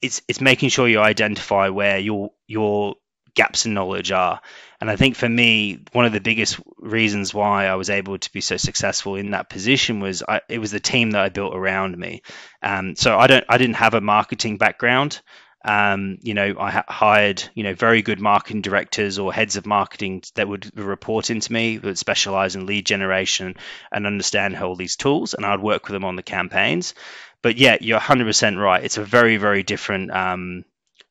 it's 0.00 0.22
it's 0.28 0.40
making 0.40 0.70
sure 0.70 0.88
you 0.88 1.00
identify 1.00 1.68
where 1.68 1.98
your 1.98 2.30
your 2.46 2.96
gaps 3.34 3.66
in 3.66 3.74
knowledge 3.74 4.12
are. 4.12 4.40
And 4.80 4.90
I 4.90 4.96
think 4.96 5.16
for 5.16 5.28
me, 5.28 5.80
one 5.92 6.06
of 6.06 6.12
the 6.12 6.20
biggest 6.20 6.58
reasons 6.78 7.34
why 7.34 7.66
I 7.66 7.74
was 7.74 7.90
able 7.90 8.18
to 8.18 8.32
be 8.32 8.40
so 8.40 8.56
successful 8.56 9.16
in 9.16 9.32
that 9.32 9.50
position 9.50 10.00
was 10.00 10.22
I, 10.26 10.40
it 10.48 10.58
was 10.58 10.70
the 10.70 10.80
team 10.80 11.10
that 11.12 11.22
I 11.22 11.28
built 11.30 11.54
around 11.54 11.98
me. 11.98 12.22
Um, 12.62 12.96
so 12.96 13.18
I 13.18 13.26
don't 13.26 13.44
I 13.48 13.58
didn't 13.58 13.76
have 13.76 13.94
a 13.94 14.00
marketing 14.00 14.56
background. 14.58 15.20
Um, 15.64 16.18
you 16.22 16.34
know, 16.34 16.54
I 16.58 16.84
hired 16.86 17.42
you 17.54 17.64
know 17.64 17.74
very 17.74 18.02
good 18.02 18.20
marketing 18.20 18.62
directors 18.62 19.18
or 19.18 19.32
heads 19.32 19.56
of 19.56 19.66
marketing 19.66 20.22
that 20.34 20.48
would 20.48 20.76
report 20.78 21.30
into 21.30 21.52
me, 21.52 21.78
that 21.78 21.98
specialize 21.98 22.54
in 22.54 22.66
lead 22.66 22.86
generation 22.86 23.56
and 23.90 24.06
understand 24.06 24.56
all 24.56 24.76
these 24.76 24.96
tools, 24.96 25.34
and 25.34 25.44
I'd 25.46 25.60
work 25.60 25.86
with 25.86 25.94
them 25.94 26.04
on 26.04 26.16
the 26.16 26.22
campaigns. 26.22 26.94
But 27.42 27.56
yeah, 27.56 27.76
you're 27.80 28.00
100% 28.00 28.60
right. 28.60 28.84
It's 28.84 28.98
a 28.98 29.04
very 29.04 29.36
very 29.38 29.62
different 29.62 30.10
um, 30.10 30.64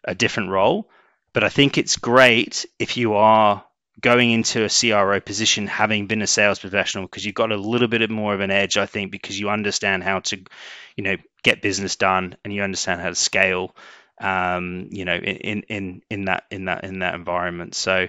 a 0.04 0.16
different 0.16 0.50
role, 0.50 0.89
but 1.34 1.44
I 1.44 1.50
think 1.50 1.78
it's 1.78 1.98
great 1.98 2.66
if 2.80 2.98
you 2.98 3.16
are 3.16 3.63
going 4.02 4.32
into 4.32 4.66
a 4.66 4.70
CRO 4.70 5.20
position 5.20 5.66
having 5.68 6.08
been 6.08 6.22
a 6.22 6.28
sales 6.28 6.60
professional 6.60 7.06
because 7.06 7.26
you've 7.26 7.36
got 7.36 7.52
a 7.52 7.58
little 7.58 7.88
bit 7.88 8.10
more 8.10 8.34
of 8.34 8.42
an 8.42 8.52
edge, 8.52 8.78
I 8.78 8.86
think, 8.86 9.12
because 9.12 9.39
you 9.39 9.50
understand 9.50 10.04
how 10.04 10.20
to, 10.20 10.38
you 10.98 11.04
know, 11.04 11.16
get 11.44 11.62
business 11.62 11.96
done 11.96 12.36
and 12.44 12.54
you 12.54 12.63
understand 12.63 13.02
how 13.02 13.10
to 13.10 13.16
scale 13.16 13.76
um, 14.24 14.88
you 14.92 15.06
know, 15.06 15.16
in, 15.16 15.64
in 15.64 16.02
in 16.10 16.26
that 16.26 16.46
in 16.50 16.66
that 16.66 16.86
in 16.86 17.00
that 17.00 17.14
environment. 17.14 17.76
So 17.76 18.08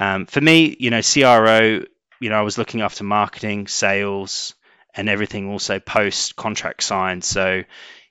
um, 0.00 0.26
for 0.26 0.40
me, 0.40 0.74
you 0.80 0.90
know, 0.90 1.02
CRO, 1.02 1.82
you 2.20 2.30
know, 2.30 2.38
I 2.38 2.42
was 2.42 2.56
looking 2.58 2.80
after 2.80 3.04
marketing, 3.04 3.68
sales, 3.68 4.54
and 4.94 5.08
everything 5.08 5.50
also 5.50 5.78
post 5.78 6.34
contract 6.34 6.82
signed. 6.82 7.22
So 7.24 7.62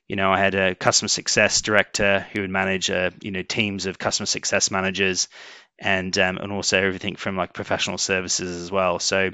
you 0.06 0.16
know, 0.16 0.32
I 0.32 0.38
had 0.38 0.54
a 0.56 0.74
customer 0.74 1.08
success 1.08 1.60
director 1.60 2.26
who 2.32 2.40
would 2.40 2.50
manage, 2.50 2.90
uh, 2.90 3.10
you 3.20 3.30
know, 3.30 3.42
teams 3.42 3.86
of 3.86 3.98
customer 3.98 4.26
success 4.26 4.70
managers, 4.70 5.28
and 5.78 6.16
um, 6.18 6.38
and 6.38 6.52
also 6.52 6.80
everything 6.80 7.16
from 7.16 7.36
like 7.36 7.52
professional 7.52 7.98
services 7.98 8.62
as 8.62 8.70
well. 8.72 8.98
So, 8.98 9.30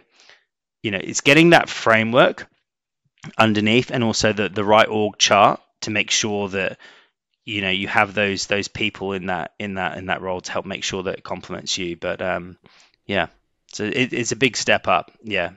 you 0.83 0.91
know, 0.91 1.01
it's 1.03 1.23
getting 1.23 1.51
that 1.51 1.69
framework 1.69 2.47
underneath, 3.39 3.91
and 3.91 4.05
also 4.05 4.33
the 4.33 4.49
the 4.49 4.65
right 4.65 4.89
org 4.89 5.19
chart 5.19 5.61
to 5.83 5.91
make 5.91 6.11
sure 6.11 6.49
that 6.51 6.79
you 7.47 7.63
know 7.63 7.71
you 7.71 7.89
have 7.89 8.13
those 8.13 8.47
those 8.47 8.69
people 8.69 9.13
in 9.13 9.27
that 9.27 9.55
in 9.59 9.75
that 9.75 9.97
in 9.97 10.07
that 10.07 10.21
role 10.21 10.43
to 10.43 10.53
help 10.53 10.67
make 10.67 10.85
sure 10.85 11.05
that 11.05 11.19
it 11.19 11.25
complements 11.25 11.79
you. 11.79 11.97
But 11.97 12.21
um 12.21 12.59
yeah 13.07 13.29
so 13.73 13.85
it, 13.85 14.13
it's 14.13 14.33
a 14.33 14.37
big 14.37 14.57
step 14.57 14.89
up. 14.89 15.13
Yeah. 15.23 15.53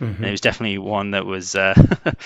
Mm-hmm. 0.00 0.24
it 0.24 0.30
was 0.30 0.42
definitely 0.42 0.76
one 0.76 1.12
that 1.12 1.24
was 1.24 1.54
uh, 1.54 1.74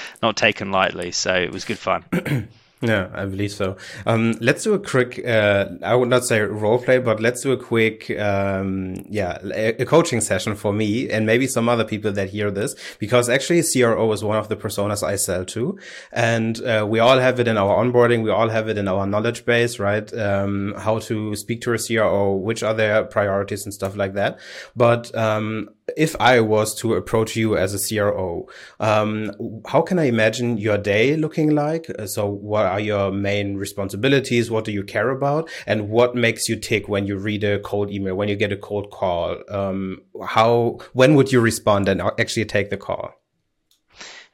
not 0.22 0.36
taken 0.36 0.72
lightly. 0.72 1.12
So 1.12 1.32
it 1.32 1.52
was 1.52 1.64
good 1.64 1.78
fun 1.78 2.04
Yeah, 2.82 3.10
I 3.12 3.26
believe 3.26 3.52
so. 3.52 3.76
Um, 4.06 4.36
let's 4.40 4.64
do 4.64 4.72
a 4.72 4.78
quick, 4.78 5.22
uh, 5.26 5.66
I 5.82 5.94
would 5.94 6.08
not 6.08 6.24
say 6.24 6.40
role 6.40 6.78
play, 6.78 6.96
but 6.96 7.20
let's 7.20 7.42
do 7.42 7.52
a 7.52 7.56
quick, 7.58 8.10
um, 8.18 8.94
yeah, 9.06 9.36
a, 9.52 9.84
coaching 9.84 10.22
session 10.22 10.54
for 10.54 10.72
me 10.72 11.10
and 11.10 11.26
maybe 11.26 11.46
some 11.46 11.68
other 11.68 11.84
people 11.84 12.10
that 12.12 12.30
hear 12.30 12.50
this, 12.50 12.74
because 12.98 13.28
actually 13.28 13.62
CRO 13.62 14.10
is 14.12 14.24
one 14.24 14.38
of 14.38 14.48
the 14.48 14.56
personas 14.56 15.02
I 15.02 15.16
sell 15.16 15.44
to. 15.46 15.78
And, 16.10 16.58
uh, 16.64 16.86
we 16.88 17.00
all 17.00 17.18
have 17.18 17.38
it 17.38 17.48
in 17.48 17.58
our 17.58 17.84
onboarding. 17.84 18.22
We 18.22 18.30
all 18.30 18.48
have 18.48 18.70
it 18.70 18.78
in 18.78 18.88
our 18.88 19.06
knowledge 19.06 19.44
base, 19.44 19.78
right? 19.78 20.10
Um, 20.14 20.72
how 20.78 21.00
to 21.00 21.36
speak 21.36 21.60
to 21.62 21.74
a 21.74 21.78
CRO, 21.78 22.34
which 22.34 22.62
are 22.62 22.72
their 22.72 23.04
priorities 23.04 23.66
and 23.66 23.74
stuff 23.74 23.94
like 23.94 24.14
that. 24.14 24.38
But, 24.74 25.14
um, 25.14 25.68
if 25.96 26.14
I 26.20 26.40
was 26.40 26.74
to 26.76 26.94
approach 26.94 27.36
you 27.36 27.56
as 27.56 27.74
a 27.74 27.78
CRO, 27.78 28.48
um, 28.78 29.32
how 29.66 29.82
can 29.82 29.98
I 29.98 30.04
imagine 30.04 30.58
your 30.58 30.78
day 30.78 31.16
looking 31.16 31.50
like? 31.50 31.90
Uh, 31.98 32.06
so, 32.06 32.26
what 32.26 32.66
are 32.66 32.80
your 32.80 33.10
main 33.10 33.56
responsibilities? 33.56 34.50
What 34.50 34.64
do 34.64 34.72
you 34.72 34.82
care 34.82 35.10
about? 35.10 35.48
And 35.66 35.88
what 35.88 36.14
makes 36.14 36.48
you 36.48 36.56
tick 36.56 36.88
when 36.88 37.06
you 37.06 37.16
read 37.16 37.44
a 37.44 37.58
cold 37.60 37.90
email, 37.90 38.14
when 38.14 38.28
you 38.28 38.36
get 38.36 38.52
a 38.52 38.56
cold 38.56 38.90
call? 38.90 39.36
Um, 39.48 40.02
how, 40.24 40.78
when 40.92 41.14
would 41.14 41.32
you 41.32 41.40
respond 41.40 41.88
and 41.88 42.00
actually 42.18 42.44
take 42.44 42.70
the 42.70 42.76
call? 42.76 43.12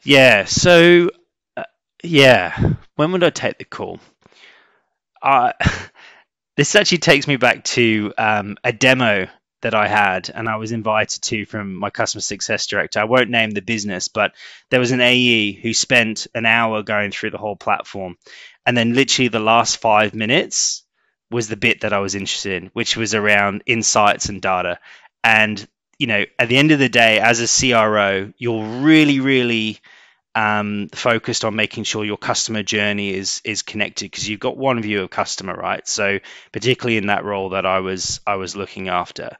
Yeah. 0.03 0.45
So, 0.45 1.11
uh, 1.57 1.64
yeah, 2.03 2.75
when 2.97 3.12
would 3.12 3.25
I 3.25 3.31
take 3.31 3.59
the 3.59 3.64
call? 3.64 4.01
Uh, 5.23 5.53
this 6.57 6.75
actually 6.75 6.99
takes 6.99 7.27
me 7.27 7.37
back 7.37 7.64
to 7.64 8.12
um, 8.16 8.57
a 8.64 8.73
demo 8.73 9.29
that 9.62 9.75
I 9.75 9.88
had 9.88 10.31
and 10.33 10.49
I 10.49 10.57
was 10.57 10.73
invited 10.73 11.23
to 11.23 11.47
from 11.47 11.75
my 11.75 11.90
customer 11.90 12.21
success 12.21 12.66
director. 12.66 13.01
I 13.01 13.05
won't 13.05 13.31
name 13.31 13.51
the 13.51 13.62
business, 13.62 14.09
but 14.09 14.33
there 14.71 14.81
was 14.81 14.92
an 14.92 15.01
AE 15.01 15.53
who 15.53 15.73
spent 15.73 16.27
an 16.35 16.47
hour 16.47 16.83
going 16.83 17.11
through 17.11 17.31
the 17.31 17.38
whole 17.38 17.57
platform. 17.57 18.16
And 18.64 18.77
then 18.77 18.95
literally 18.95 19.29
the 19.29 19.38
last 19.38 19.79
five 19.79 20.14
minutes 20.14 20.85
was 21.31 21.49
the 21.49 21.57
bit 21.57 21.81
that 21.81 21.92
I 21.92 22.01
was 22.01 22.14
interested 22.14 22.62
in, 22.62 22.71
which 22.73 22.97
was 22.97 23.14
around 23.14 23.62
insights 23.66 24.29
and 24.29 24.42
data. 24.42 24.79
And, 25.25 25.66
you 25.99 26.07
know, 26.07 26.25
at 26.38 26.49
the 26.49 26.57
end 26.59 26.71
of 26.71 26.79
the 26.79 26.88
day, 26.88 27.19
as 27.19 27.40
a 27.40 27.73
CRO, 27.73 28.33
you're 28.37 28.64
really, 28.81 29.21
really 29.21 29.81
um, 30.37 30.88
focused 30.94 31.46
on 31.46 31.57
making 31.57 31.85
sure 31.85 32.05
your 32.05 32.18
customer 32.18 32.62
journey 32.62 33.14
is 33.14 33.40
is 33.42 33.62
connected 33.62 34.11
because 34.11 34.29
you've 34.29 34.38
got 34.38 34.59
one 34.59 34.83
view 34.83 35.03
of 35.03 35.11
customer, 35.11 35.55
right? 35.55 35.88
So 35.88 36.18
particularly 36.53 36.99
in 36.99 37.07
that 37.07 37.25
role 37.25 37.51
that 37.51 37.64
I 37.64 37.81
was 37.81 38.20
I 38.27 38.37
was 38.37 38.55
looking 38.55 38.88
after, 38.88 39.38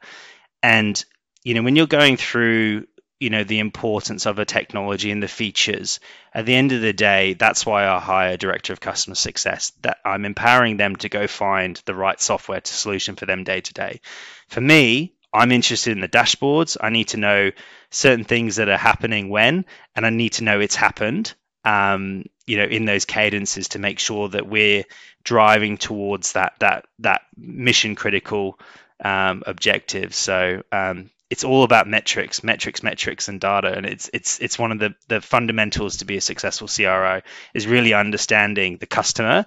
and 0.63 1.01
you 1.43 1.53
know 1.53 1.61
when 1.61 1.75
you're 1.75 1.85
going 1.85 2.17
through 2.17 2.87
you 3.19 3.29
know 3.29 3.43
the 3.43 3.59
importance 3.59 4.25
of 4.25 4.39
a 4.39 4.45
technology 4.45 5.11
and 5.11 5.21
the 5.21 5.27
features 5.27 5.99
at 6.33 6.45
the 6.47 6.55
end 6.55 6.71
of 6.71 6.81
the 6.81 6.93
day 6.93 7.33
that's 7.33 7.65
why 7.65 7.87
i 7.87 7.99
hire 7.99 8.33
a 8.33 8.37
director 8.37 8.73
of 8.73 8.79
customer 8.79 9.15
success 9.15 9.71
that 9.81 9.97
i'm 10.05 10.23
empowering 10.23 10.77
them 10.77 10.95
to 10.95 11.09
go 11.09 11.25
find 11.25 11.81
the 11.85 11.95
right 11.95 12.21
software 12.21 12.61
to 12.61 12.73
solution 12.73 13.15
for 13.15 13.25
them 13.25 13.43
day 13.43 13.59
to 13.59 13.73
day 13.73 14.01
for 14.49 14.61
me 14.61 15.15
I'm 15.37 15.51
interested 15.51 15.91
in 15.91 16.01
the 16.01 16.07
dashboards. 16.07 16.77
I 16.79 16.89
need 16.89 17.09
to 17.09 17.17
know 17.17 17.51
certain 17.89 18.25
things 18.25 18.57
that 18.57 18.69
are 18.69 18.77
happening 18.77 19.29
when, 19.29 19.65
and 19.95 20.05
I 20.05 20.09
need 20.09 20.33
to 20.33 20.43
know 20.43 20.59
it's 20.59 20.75
happened. 20.75 21.33
Um, 21.63 22.25
you 22.45 22.57
know, 22.57 22.65
in 22.65 22.85
those 22.85 23.05
cadences 23.05 23.69
to 23.69 23.79
make 23.79 23.99
sure 23.99 24.29
that 24.29 24.47
we're 24.47 24.85
driving 25.23 25.77
towards 25.77 26.33
that 26.33 26.53
that 26.59 26.85
that 26.99 27.21
mission 27.35 27.95
critical 27.95 28.57
um, 29.03 29.43
objective. 29.45 30.15
So 30.15 30.63
um, 30.71 31.09
it's 31.29 31.43
all 31.43 31.63
about 31.63 31.87
metrics, 31.87 32.43
metrics, 32.43 32.83
metrics, 32.83 33.27
and 33.27 33.39
data, 33.39 33.73
and 33.73 33.85
it's 33.85 34.09
it's 34.13 34.39
it's 34.39 34.57
one 34.57 34.71
of 34.71 34.79
the 34.79 34.95
the 35.07 35.21
fundamentals 35.21 35.97
to 35.97 36.05
be 36.05 36.17
a 36.17 36.21
successful 36.21 36.67
CRO 36.67 37.21
is 37.53 37.67
really 37.67 37.93
understanding 37.93 38.77
the 38.77 38.85
customer 38.85 39.45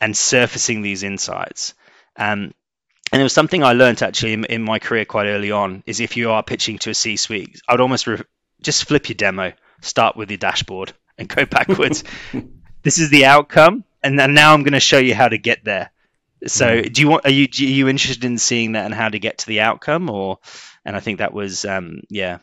and 0.00 0.16
surfacing 0.16 0.82
these 0.82 1.02
insights. 1.02 1.74
Um, 2.16 2.52
and 3.12 3.20
it 3.20 3.22
was 3.22 3.34
something 3.34 3.62
I 3.62 3.74
learned 3.74 4.02
actually 4.02 4.32
in, 4.32 4.44
in, 4.46 4.62
my 4.62 4.78
career 4.78 5.04
quite 5.04 5.26
early 5.26 5.52
on 5.52 5.82
is 5.86 6.00
if 6.00 6.16
you 6.16 6.30
are 6.30 6.42
pitching 6.42 6.78
to 6.78 6.90
a 6.90 6.94
C-suite, 6.94 7.60
I 7.68 7.74
would 7.74 7.82
almost 7.82 8.06
re- 8.06 8.22
just 8.62 8.86
flip 8.88 9.10
your 9.10 9.16
demo, 9.16 9.52
start 9.82 10.16
with 10.16 10.30
your 10.30 10.38
dashboard, 10.38 10.94
and 11.18 11.28
go 11.28 11.44
backwards. 11.50 12.04
this 12.82 12.98
is 12.98 13.10
the 13.10 13.26
outcome, 13.26 13.84
and 14.02 14.18
then 14.18 14.32
now 14.32 14.54
I'm 14.54 14.62
going 14.62 14.72
to 14.72 14.80
show 14.80 14.98
you 14.98 15.14
how 15.14 15.28
to 15.28 15.36
get 15.36 15.62
there. 15.62 15.90
So, 16.46 16.66
mm. 16.66 16.92
do 16.92 17.02
you 17.02 17.08
want? 17.08 17.26
Are 17.26 17.30
you 17.30 17.44
are 17.44 17.62
you 17.62 17.88
interested 17.88 18.24
in 18.24 18.38
seeing 18.38 18.72
that 18.72 18.86
and 18.86 18.94
how 18.94 19.08
to 19.08 19.18
get 19.18 19.38
to 19.38 19.46
the 19.46 19.60
outcome, 19.60 20.10
or? 20.10 20.38
And 20.84 20.96
I 20.96 21.00
think 21.00 21.18
that 21.18 21.32
was 21.32 21.64
um, 21.64 22.00
yeah. 22.08 22.38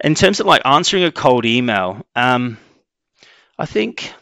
In 0.00 0.14
terms 0.14 0.40
of 0.40 0.46
like 0.46 0.62
answering 0.64 1.04
a 1.04 1.12
cold 1.12 1.44
email, 1.44 2.04
um, 2.16 2.58
I 3.56 3.66
think 3.66 4.12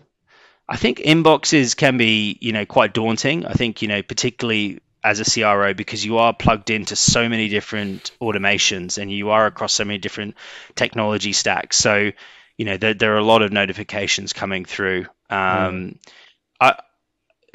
I 0.68 0.76
think 0.76 0.98
inboxes 0.98 1.76
can 1.76 1.96
be 1.96 2.36
you 2.42 2.52
know 2.52 2.66
quite 2.66 2.92
daunting. 2.92 3.46
I 3.46 3.54
think 3.54 3.80
you 3.80 3.88
know 3.88 4.02
particularly 4.02 4.80
as 5.06 5.20
a 5.20 5.24
CRO 5.24 5.72
because 5.72 6.04
you 6.04 6.18
are 6.18 6.34
plugged 6.34 6.68
into 6.68 6.96
so 6.96 7.28
many 7.28 7.48
different 7.48 8.10
automations 8.20 8.98
and 8.98 9.10
you 9.10 9.30
are 9.30 9.46
across 9.46 9.72
so 9.72 9.84
many 9.84 9.98
different 9.98 10.34
technology 10.74 11.32
stacks. 11.32 11.76
So 11.76 12.10
you 12.56 12.64
know 12.64 12.76
there, 12.76 12.92
there 12.92 13.14
are 13.14 13.18
a 13.18 13.24
lot 13.24 13.42
of 13.42 13.52
notifications 13.52 14.32
coming 14.32 14.64
through. 14.64 15.06
Um, 15.30 15.38
mm. 15.38 15.98
I 16.60 16.80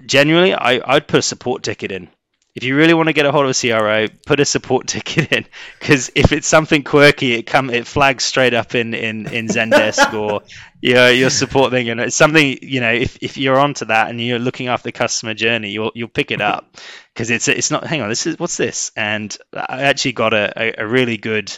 generally 0.05 0.53
I, 0.53 0.81
I'd 0.95 1.09
put 1.09 1.19
a 1.19 1.23
support 1.23 1.63
ticket 1.63 1.91
in. 1.91 2.07
If 2.53 2.63
you 2.63 2.75
really 2.75 2.93
want 2.93 3.07
to 3.07 3.13
get 3.13 3.25
a 3.25 3.31
hold 3.31 3.45
of 3.45 3.51
a 3.51 3.53
CRO, 3.53 4.07
put 4.25 4.39
a 4.39 4.45
support 4.45 4.87
ticket 4.87 5.31
in 5.31 5.45
because 5.79 6.11
if 6.15 6.31
it's 6.31 6.47
something 6.47 6.83
quirky, 6.83 7.33
it 7.33 7.43
come 7.43 7.69
it 7.69 7.87
flags 7.87 8.23
straight 8.23 8.53
up 8.53 8.75
in 8.75 8.93
in 8.93 9.27
in 9.27 9.47
Zendesk 9.47 10.13
or 10.19 10.41
you 10.81 10.95
know, 10.95 11.09
your 11.09 11.29
support 11.29 11.71
thing, 11.71 11.89
and 11.89 12.01
it's 12.01 12.15
something 12.15 12.57
you 12.61 12.81
know. 12.81 12.91
If, 12.91 13.19
if 13.21 13.37
you're 13.37 13.59
onto 13.59 13.85
that 13.85 14.09
and 14.09 14.19
you're 14.19 14.39
looking 14.39 14.67
after 14.67 14.85
the 14.85 14.91
customer 14.91 15.35
journey, 15.35 15.69
you'll 15.69 15.91
you'll 15.93 16.09
pick 16.09 16.31
it 16.31 16.41
up 16.41 16.75
because 17.13 17.29
it's 17.29 17.47
it's 17.47 17.69
not. 17.69 17.85
Hang 17.85 18.01
on, 18.01 18.09
this 18.09 18.25
is 18.25 18.39
what's 18.39 18.57
this? 18.57 18.91
And 18.95 19.35
I 19.53 19.83
actually 19.83 20.13
got 20.13 20.33
a, 20.33 20.51
a, 20.57 20.83
a 20.83 20.87
really 20.87 21.17
good 21.17 21.55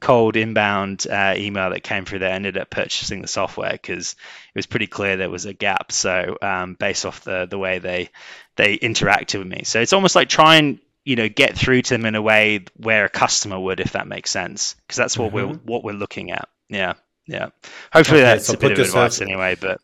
cold 0.00 0.36
inbound 0.36 1.06
uh, 1.06 1.34
email 1.36 1.70
that 1.70 1.82
came 1.84 2.04
through 2.04 2.18
that 2.18 2.32
ended 2.32 2.58
up 2.58 2.68
purchasing 2.68 3.22
the 3.22 3.28
software 3.28 3.72
because 3.72 4.12
it 4.12 4.58
was 4.58 4.66
pretty 4.66 4.88
clear 4.88 5.16
there 5.16 5.30
was 5.30 5.46
a 5.46 5.54
gap. 5.54 5.92
So 5.92 6.36
um, 6.42 6.74
based 6.74 7.06
off 7.06 7.22
the 7.22 7.46
the 7.46 7.58
way 7.58 7.78
they 7.78 8.10
they 8.56 8.78
interacted 8.78 9.38
with 9.38 9.48
me, 9.48 9.62
so 9.64 9.80
it's 9.80 9.92
almost 9.92 10.14
like 10.14 10.28
trying 10.28 10.80
you 11.04 11.16
know 11.16 11.28
get 11.28 11.56
through 11.56 11.82
to 11.82 11.94
them 11.94 12.06
in 12.06 12.14
a 12.14 12.22
way 12.22 12.64
where 12.76 13.04
a 13.04 13.10
customer 13.10 13.58
would, 13.58 13.80
if 13.80 13.92
that 13.92 14.06
makes 14.06 14.30
sense, 14.30 14.74
because 14.86 14.96
that's 14.96 15.18
what 15.18 15.32
mm-hmm. 15.32 15.52
we're 15.52 15.58
what 15.64 15.84
we're 15.84 15.92
looking 15.92 16.30
at. 16.32 16.48
Yeah, 16.68 16.94
yeah. 17.26 17.50
Hopefully 17.92 18.20
okay, 18.20 18.30
that's 18.30 18.46
so 18.46 18.54
a 18.54 18.56
bit 18.56 18.72
of 18.72 18.78
advice 18.78 19.20
anyway, 19.20 19.56
but. 19.60 19.80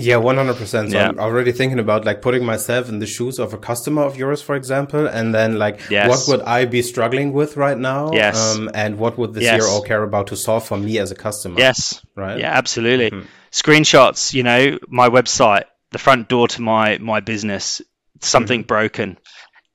Yeah, 0.00 0.18
one 0.18 0.36
hundred 0.36 0.58
percent. 0.58 0.92
So 0.92 0.96
yeah. 0.96 1.08
I'm 1.08 1.18
already 1.18 1.50
thinking 1.50 1.80
about 1.80 2.04
like 2.04 2.22
putting 2.22 2.44
myself 2.44 2.88
in 2.88 3.00
the 3.00 3.06
shoes 3.06 3.40
of 3.40 3.52
a 3.52 3.58
customer 3.58 4.02
of 4.02 4.16
yours, 4.16 4.40
for 4.40 4.54
example, 4.54 5.08
and 5.08 5.34
then 5.34 5.58
like 5.58 5.90
yes. 5.90 6.08
what 6.08 6.24
would 6.28 6.46
I 6.46 6.66
be 6.66 6.82
struggling 6.82 7.32
with 7.32 7.56
right 7.56 7.76
now? 7.76 8.12
Yes. 8.12 8.54
Um, 8.54 8.70
and 8.74 8.96
what 8.96 9.18
would 9.18 9.34
the 9.34 9.42
yes. 9.42 9.60
CRO 9.60 9.80
care 9.80 10.04
about 10.04 10.28
to 10.28 10.36
solve 10.36 10.64
for 10.64 10.76
me 10.76 10.98
as 10.98 11.10
a 11.10 11.16
customer? 11.16 11.56
Yes. 11.58 12.00
Right. 12.14 12.38
Yeah, 12.38 12.52
absolutely. 12.52 13.10
Mm-hmm. 13.10 13.26
Screenshots. 13.50 14.32
You 14.32 14.44
know, 14.44 14.78
my 14.86 15.08
website, 15.08 15.64
the 15.90 15.98
front 15.98 16.28
door 16.28 16.46
to 16.46 16.62
my 16.62 16.98
my 16.98 17.18
business, 17.18 17.82
something 18.20 18.60
mm-hmm. 18.60 18.66
broken, 18.66 19.18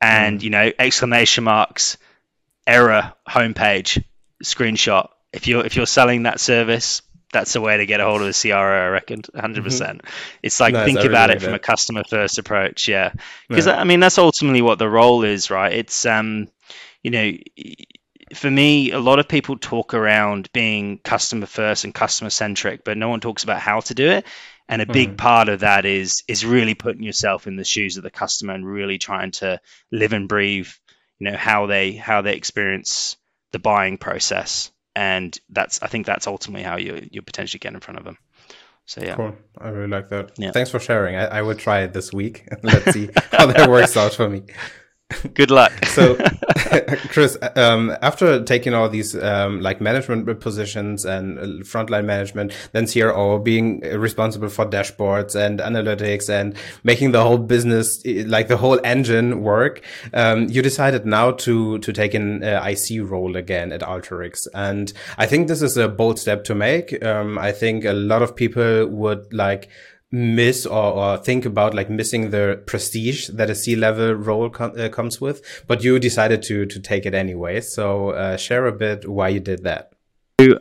and 0.01 0.37
mm-hmm. 0.37 0.43
you 0.43 0.49
know, 0.49 0.71
exclamation 0.77 1.43
marks, 1.43 1.97
error, 2.67 3.13
homepage, 3.27 4.03
screenshot. 4.43 5.09
If 5.31 5.47
you're 5.47 5.65
if 5.65 5.75
you're 5.75 5.85
selling 5.85 6.23
that 6.23 6.39
service, 6.39 7.01
that's 7.33 7.51
the 7.53 7.61
way 7.61 7.77
to 7.77 7.85
get 7.85 7.99
a 7.99 8.05
hold 8.05 8.21
of 8.21 8.27
the 8.27 8.33
CRO, 8.39 8.55
I 8.55 8.87
reckon, 8.87 9.23
100%. 9.23 9.55
Mm-hmm. 9.63 10.07
It's 10.41 10.59
like 10.59 10.73
nice, 10.73 10.85
think 10.85 10.99
about 10.99 11.31
it 11.31 11.41
from 11.41 11.53
a 11.53 11.59
customer 11.59 12.03
first 12.07 12.37
approach. 12.37 12.87
Yeah. 12.87 13.11
Because, 13.49 13.65
yeah. 13.65 13.79
I 13.79 13.83
mean, 13.83 13.99
that's 13.99 14.19
ultimately 14.19 14.61
what 14.61 14.79
the 14.79 14.87
role 14.87 15.23
is, 15.23 15.49
right? 15.49 15.73
It's, 15.73 16.05
um, 16.05 16.47
you 17.01 17.11
know, 17.11 17.33
for 18.35 18.49
me, 18.49 18.91
a 18.91 18.99
lot 18.99 19.19
of 19.19 19.27
people 19.27 19.57
talk 19.57 19.93
around 19.93 20.49
being 20.53 20.99
customer 20.99 21.47
first 21.47 21.83
and 21.83 21.93
customer 21.93 22.29
centric, 22.29 22.83
but 22.85 22.97
no 22.97 23.09
one 23.09 23.19
talks 23.19 23.43
about 23.43 23.59
how 23.59 23.81
to 23.81 23.93
do 23.93 24.09
it. 24.09 24.25
And 24.69 24.81
a 24.81 24.85
big 24.85 25.13
mm. 25.13 25.17
part 25.17 25.49
of 25.49 25.59
that 25.59 25.85
is 25.85 26.23
is 26.27 26.45
really 26.45 26.73
putting 26.73 27.03
yourself 27.03 27.47
in 27.47 27.57
the 27.57 27.65
shoes 27.65 27.97
of 27.97 28.03
the 28.03 28.09
customer 28.09 28.53
and 28.53 28.65
really 28.65 28.97
trying 28.97 29.31
to 29.31 29.59
live 29.91 30.13
and 30.13 30.27
breathe, 30.29 30.69
you 31.19 31.29
know, 31.29 31.37
how 31.37 31.65
they 31.65 31.91
how 31.91 32.21
they 32.21 32.35
experience 32.35 33.17
the 33.51 33.59
buying 33.59 33.97
process 33.97 34.71
and 34.95 35.37
that's 35.49 35.81
I 35.81 35.87
think 35.87 36.05
that's 36.05 36.27
ultimately 36.27 36.63
how 36.63 36.77
you 36.77 37.07
you 37.11 37.21
potentially 37.21 37.59
get 37.59 37.73
in 37.73 37.79
front 37.79 37.99
of 37.99 38.05
them. 38.05 38.17
So 38.85 39.01
yeah, 39.01 39.15
cool. 39.15 39.35
I 39.57 39.69
really 39.69 39.87
like 39.87 40.09
that. 40.09 40.31
Yeah. 40.37 40.51
Thanks 40.51 40.69
for 40.69 40.79
sharing. 40.79 41.15
I, 41.15 41.25
I 41.25 41.41
will 41.41 41.55
try 41.55 41.81
it 41.81 41.93
this 41.93 42.11
week. 42.11 42.47
Let's 42.63 42.91
see 42.91 43.09
how 43.31 43.45
that 43.47 43.69
works 43.69 43.95
out 43.95 44.13
for 44.13 44.29
me. 44.29 44.43
Good 45.33 45.51
luck. 45.51 45.71
so, 45.85 46.15
Chris, 47.09 47.37
um, 47.55 47.95
after 48.01 48.43
taking 48.43 48.73
all 48.73 48.89
these 48.89 49.15
um, 49.15 49.61
like 49.61 49.81
management 49.81 50.39
positions 50.39 51.05
and 51.05 51.39
uh, 51.39 51.43
frontline 51.63 52.05
management, 52.05 52.53
then 52.71 52.87
CRO, 52.87 53.39
being 53.39 53.81
responsible 53.81 54.49
for 54.49 54.65
dashboards 54.65 55.35
and 55.35 55.59
analytics 55.59 56.29
and 56.29 56.55
making 56.83 57.11
the 57.11 57.21
whole 57.21 57.37
business, 57.37 58.03
like 58.05 58.47
the 58.47 58.57
whole 58.57 58.79
engine 58.83 59.41
work, 59.41 59.81
um, 60.13 60.47
you 60.49 60.61
decided 60.61 61.05
now 61.05 61.31
to 61.31 61.79
to 61.79 61.93
take 61.93 62.13
an 62.13 62.43
uh, 62.43 62.63
IC 62.65 63.09
role 63.09 63.35
again 63.35 63.71
at 63.71 63.81
Alteryx, 63.81 64.47
and 64.53 64.93
I 65.17 65.25
think 65.25 65.47
this 65.47 65.61
is 65.61 65.77
a 65.77 65.87
bold 65.87 66.19
step 66.19 66.43
to 66.45 66.55
make. 66.55 67.03
Um, 67.03 67.37
I 67.37 67.51
think 67.51 67.85
a 67.85 67.93
lot 67.93 68.21
of 68.21 68.35
people 68.35 68.87
would 68.87 69.33
like 69.33 69.69
miss 70.13 70.67
or, 70.67 70.93
or 70.93 71.17
think 71.17 71.43
about 71.43 71.73
like 71.73 71.89
missing 71.89 72.29
the 72.29 72.61
prestige 72.67 73.29
that 73.29 73.49
a 73.49 73.55
C-level 73.55 74.13
role 74.13 74.47
com 74.51 74.71
uh, 74.77 74.87
comes 74.89 75.19
with, 75.19 75.41
but 75.67 75.83
you 75.83 75.97
decided 75.97 76.43
to 76.43 76.67
to 76.67 76.79
take 76.79 77.07
it 77.07 77.15
anyway. 77.15 77.59
So 77.61 78.11
uh, 78.11 78.37
share 78.37 78.67
a 78.67 78.71
bit 78.71 79.09
why 79.09 79.29
you 79.29 79.39
did 79.39 79.63
that. 79.63 79.91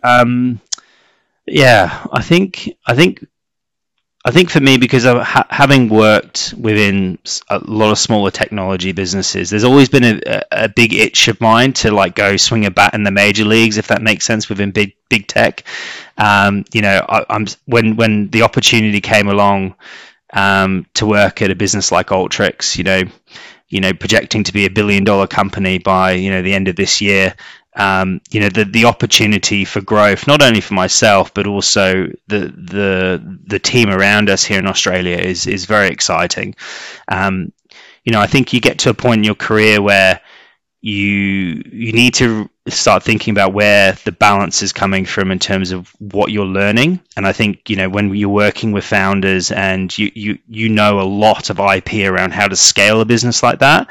Um, 0.02 0.60
yeah, 1.46 2.06
I 2.12 2.22
think 2.22 2.70
I 2.86 2.94
think 2.94 3.26
I 4.24 4.30
think 4.30 4.50
for 4.50 4.60
me, 4.60 4.76
because 4.76 5.02
ha- 5.04 5.46
having 5.50 5.88
worked 5.88 6.54
within 6.56 7.18
a 7.48 7.58
lot 7.58 7.90
of 7.90 7.98
smaller 7.98 8.30
technology 8.30 8.92
businesses, 8.92 9.50
there's 9.50 9.64
always 9.64 9.88
been 9.88 10.20
a, 10.24 10.42
a, 10.52 10.68
big 10.68 10.94
itch 10.94 11.26
of 11.26 11.40
mine 11.40 11.72
to 11.74 11.90
like 11.90 12.14
go 12.14 12.36
swing 12.36 12.64
a 12.64 12.70
bat 12.70 12.94
in 12.94 13.02
the 13.02 13.10
major 13.10 13.44
leagues, 13.44 13.78
if 13.78 13.88
that 13.88 14.00
makes 14.00 14.24
sense, 14.24 14.48
within 14.48 14.70
big 14.70 14.94
big 15.08 15.26
tech. 15.26 15.64
Um, 16.18 16.64
you 16.72 16.82
know, 16.82 17.04
I, 17.08 17.34
am 17.34 17.46
when 17.66 17.96
when 17.96 18.28
the 18.30 18.42
opportunity 18.42 19.00
came 19.00 19.26
along 19.26 19.74
um, 20.32 20.86
to 20.94 21.04
work 21.04 21.42
at 21.42 21.50
a 21.50 21.56
business 21.56 21.90
like 21.90 22.08
Alteryx, 22.08 22.78
you 22.78 22.84
know, 22.84 23.02
you 23.70 23.80
know, 23.80 23.92
projecting 23.92 24.44
to 24.44 24.52
be 24.52 24.66
a 24.66 24.70
billion 24.70 25.02
dollar 25.02 25.26
company 25.26 25.78
by 25.78 26.12
you 26.12 26.30
know 26.30 26.42
the 26.42 26.54
end 26.54 26.68
of 26.68 26.76
this 26.76 27.00
year 27.00 27.34
um, 27.74 28.20
you 28.30 28.40
know 28.40 28.48
the 28.48 28.64
the 28.64 28.84
opportunity 28.84 29.64
for 29.64 29.80
growth, 29.80 30.26
not 30.26 30.42
only 30.42 30.60
for 30.60 30.74
myself 30.74 31.32
but 31.34 31.46
also 31.46 32.06
the 32.28 32.38
the 32.38 33.38
the 33.46 33.58
team 33.58 33.88
around 33.88 34.28
us 34.30 34.44
here 34.44 34.58
in 34.58 34.66
Australia 34.66 35.16
is 35.16 35.46
is 35.46 35.64
very 35.64 35.88
exciting. 35.88 36.54
Um, 37.08 37.52
you 38.04 38.12
know, 38.12 38.20
I 38.20 38.26
think 38.26 38.52
you 38.52 38.60
get 38.60 38.80
to 38.80 38.90
a 38.90 38.94
point 38.94 39.18
in 39.20 39.24
your 39.24 39.34
career 39.36 39.80
where 39.80 40.20
you 40.82 41.62
you 41.72 41.92
need 41.92 42.14
to 42.14 42.50
start 42.68 43.04
thinking 43.04 43.30
about 43.32 43.52
where 43.52 43.92
the 44.04 44.12
balance 44.12 44.62
is 44.62 44.72
coming 44.72 45.04
from 45.04 45.30
in 45.30 45.38
terms 45.38 45.70
of 45.70 45.88
what 46.00 46.30
you're 46.32 46.44
learning 46.44 47.00
and 47.16 47.24
i 47.26 47.32
think 47.32 47.70
you 47.70 47.76
know 47.76 47.88
when 47.88 48.12
you're 48.14 48.28
working 48.28 48.72
with 48.72 48.84
founders 48.84 49.52
and 49.52 49.96
you 49.96 50.10
you 50.14 50.38
you 50.48 50.68
know 50.68 51.00
a 51.00 51.02
lot 51.02 51.50
of 51.50 51.60
ip 51.60 51.92
around 51.94 52.32
how 52.32 52.48
to 52.48 52.56
scale 52.56 53.00
a 53.00 53.04
business 53.04 53.42
like 53.42 53.60
that 53.60 53.88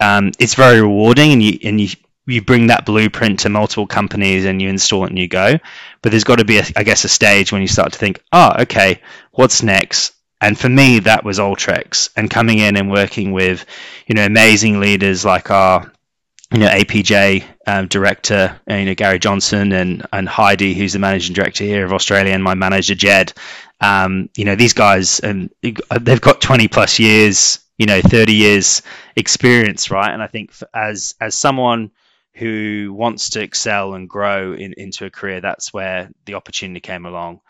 um, 0.00 0.30
it's 0.38 0.54
very 0.54 0.80
rewarding 0.80 1.32
and 1.32 1.42
you 1.42 1.58
and 1.64 1.80
you 1.80 1.88
you 2.28 2.42
bring 2.42 2.66
that 2.66 2.84
blueprint 2.84 3.40
to 3.40 3.48
multiple 3.48 3.86
companies 3.86 4.44
and 4.44 4.60
you 4.60 4.68
install 4.68 5.04
it 5.04 5.10
and 5.10 5.18
you 5.18 5.28
go. 5.28 5.58
But 6.02 6.10
there's 6.12 6.24
got 6.24 6.38
to 6.38 6.44
be, 6.44 6.58
a, 6.58 6.64
I 6.76 6.84
guess, 6.84 7.04
a 7.04 7.08
stage 7.08 7.52
when 7.52 7.62
you 7.62 7.68
start 7.68 7.92
to 7.94 7.98
think, 7.98 8.22
oh, 8.32 8.52
okay, 8.60 9.00
what's 9.32 9.62
next? 9.62 10.12
And 10.40 10.56
for 10.58 10.68
me, 10.68 11.00
that 11.00 11.24
was 11.24 11.38
Alteryx 11.38 12.10
and 12.16 12.30
coming 12.30 12.58
in 12.58 12.76
and 12.76 12.90
working 12.90 13.32
with, 13.32 13.64
you 14.06 14.14
know, 14.14 14.24
amazing 14.24 14.78
leaders 14.78 15.24
like 15.24 15.50
our, 15.50 15.90
you 16.52 16.60
know, 16.60 16.68
APJ 16.68 17.44
um, 17.66 17.88
director, 17.88 18.60
you 18.68 18.84
know, 18.84 18.94
Gary 18.94 19.18
Johnson 19.18 19.72
and, 19.72 20.06
and 20.12 20.28
Heidi, 20.28 20.74
who's 20.74 20.92
the 20.92 20.98
managing 20.98 21.34
director 21.34 21.64
here 21.64 21.84
of 21.84 21.92
Australia, 21.92 22.32
and 22.34 22.44
my 22.44 22.54
manager, 22.54 22.94
Jed. 22.94 23.32
Um, 23.80 24.28
you 24.36 24.44
know, 24.44 24.54
these 24.54 24.74
guys, 24.74 25.20
and 25.20 25.50
they've 25.62 26.20
got 26.20 26.40
20 26.40 26.68
plus 26.68 26.98
years, 26.98 27.60
you 27.78 27.86
know, 27.86 28.00
30 28.00 28.34
years 28.34 28.82
experience, 29.16 29.90
right? 29.90 30.12
And 30.12 30.22
I 30.22 30.26
think 30.26 30.52
as, 30.74 31.14
as 31.20 31.34
someone, 31.34 31.90
who 32.38 32.92
wants 32.96 33.30
to 33.30 33.42
excel 33.42 33.94
and 33.94 34.08
grow 34.08 34.54
in, 34.54 34.74
into 34.76 35.04
a 35.04 35.10
career, 35.10 35.40
that's 35.40 35.72
where 35.72 36.10
the 36.24 36.34
opportunity 36.34 36.80
came 36.80 37.06
along. 37.06 37.40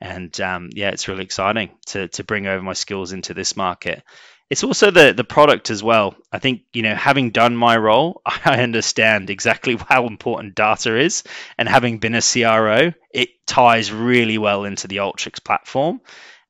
And 0.00 0.38
um, 0.40 0.70
yeah, 0.72 0.90
it's 0.90 1.08
really 1.08 1.24
exciting 1.24 1.70
to 1.86 2.08
to 2.08 2.24
bring 2.24 2.46
over 2.46 2.62
my 2.62 2.72
skills 2.72 3.12
into 3.12 3.34
this 3.34 3.56
market. 3.56 4.02
It's 4.48 4.64
also 4.64 4.90
the 4.90 5.12
the 5.12 5.24
product 5.24 5.70
as 5.70 5.82
well. 5.82 6.16
I 6.32 6.38
think 6.38 6.62
you 6.72 6.82
know, 6.82 6.94
having 6.94 7.30
done 7.30 7.54
my 7.54 7.76
role, 7.76 8.22
I 8.26 8.62
understand 8.62 9.28
exactly 9.28 9.76
how 9.88 10.06
important 10.06 10.54
data 10.54 10.98
is, 10.98 11.22
and 11.58 11.68
having 11.68 11.98
been 11.98 12.14
a 12.14 12.22
CRO, 12.22 12.92
it 13.12 13.46
ties 13.46 13.92
really 13.92 14.38
well 14.38 14.64
into 14.64 14.88
the 14.88 14.96
Alteryx 14.96 15.44
platform. 15.44 16.00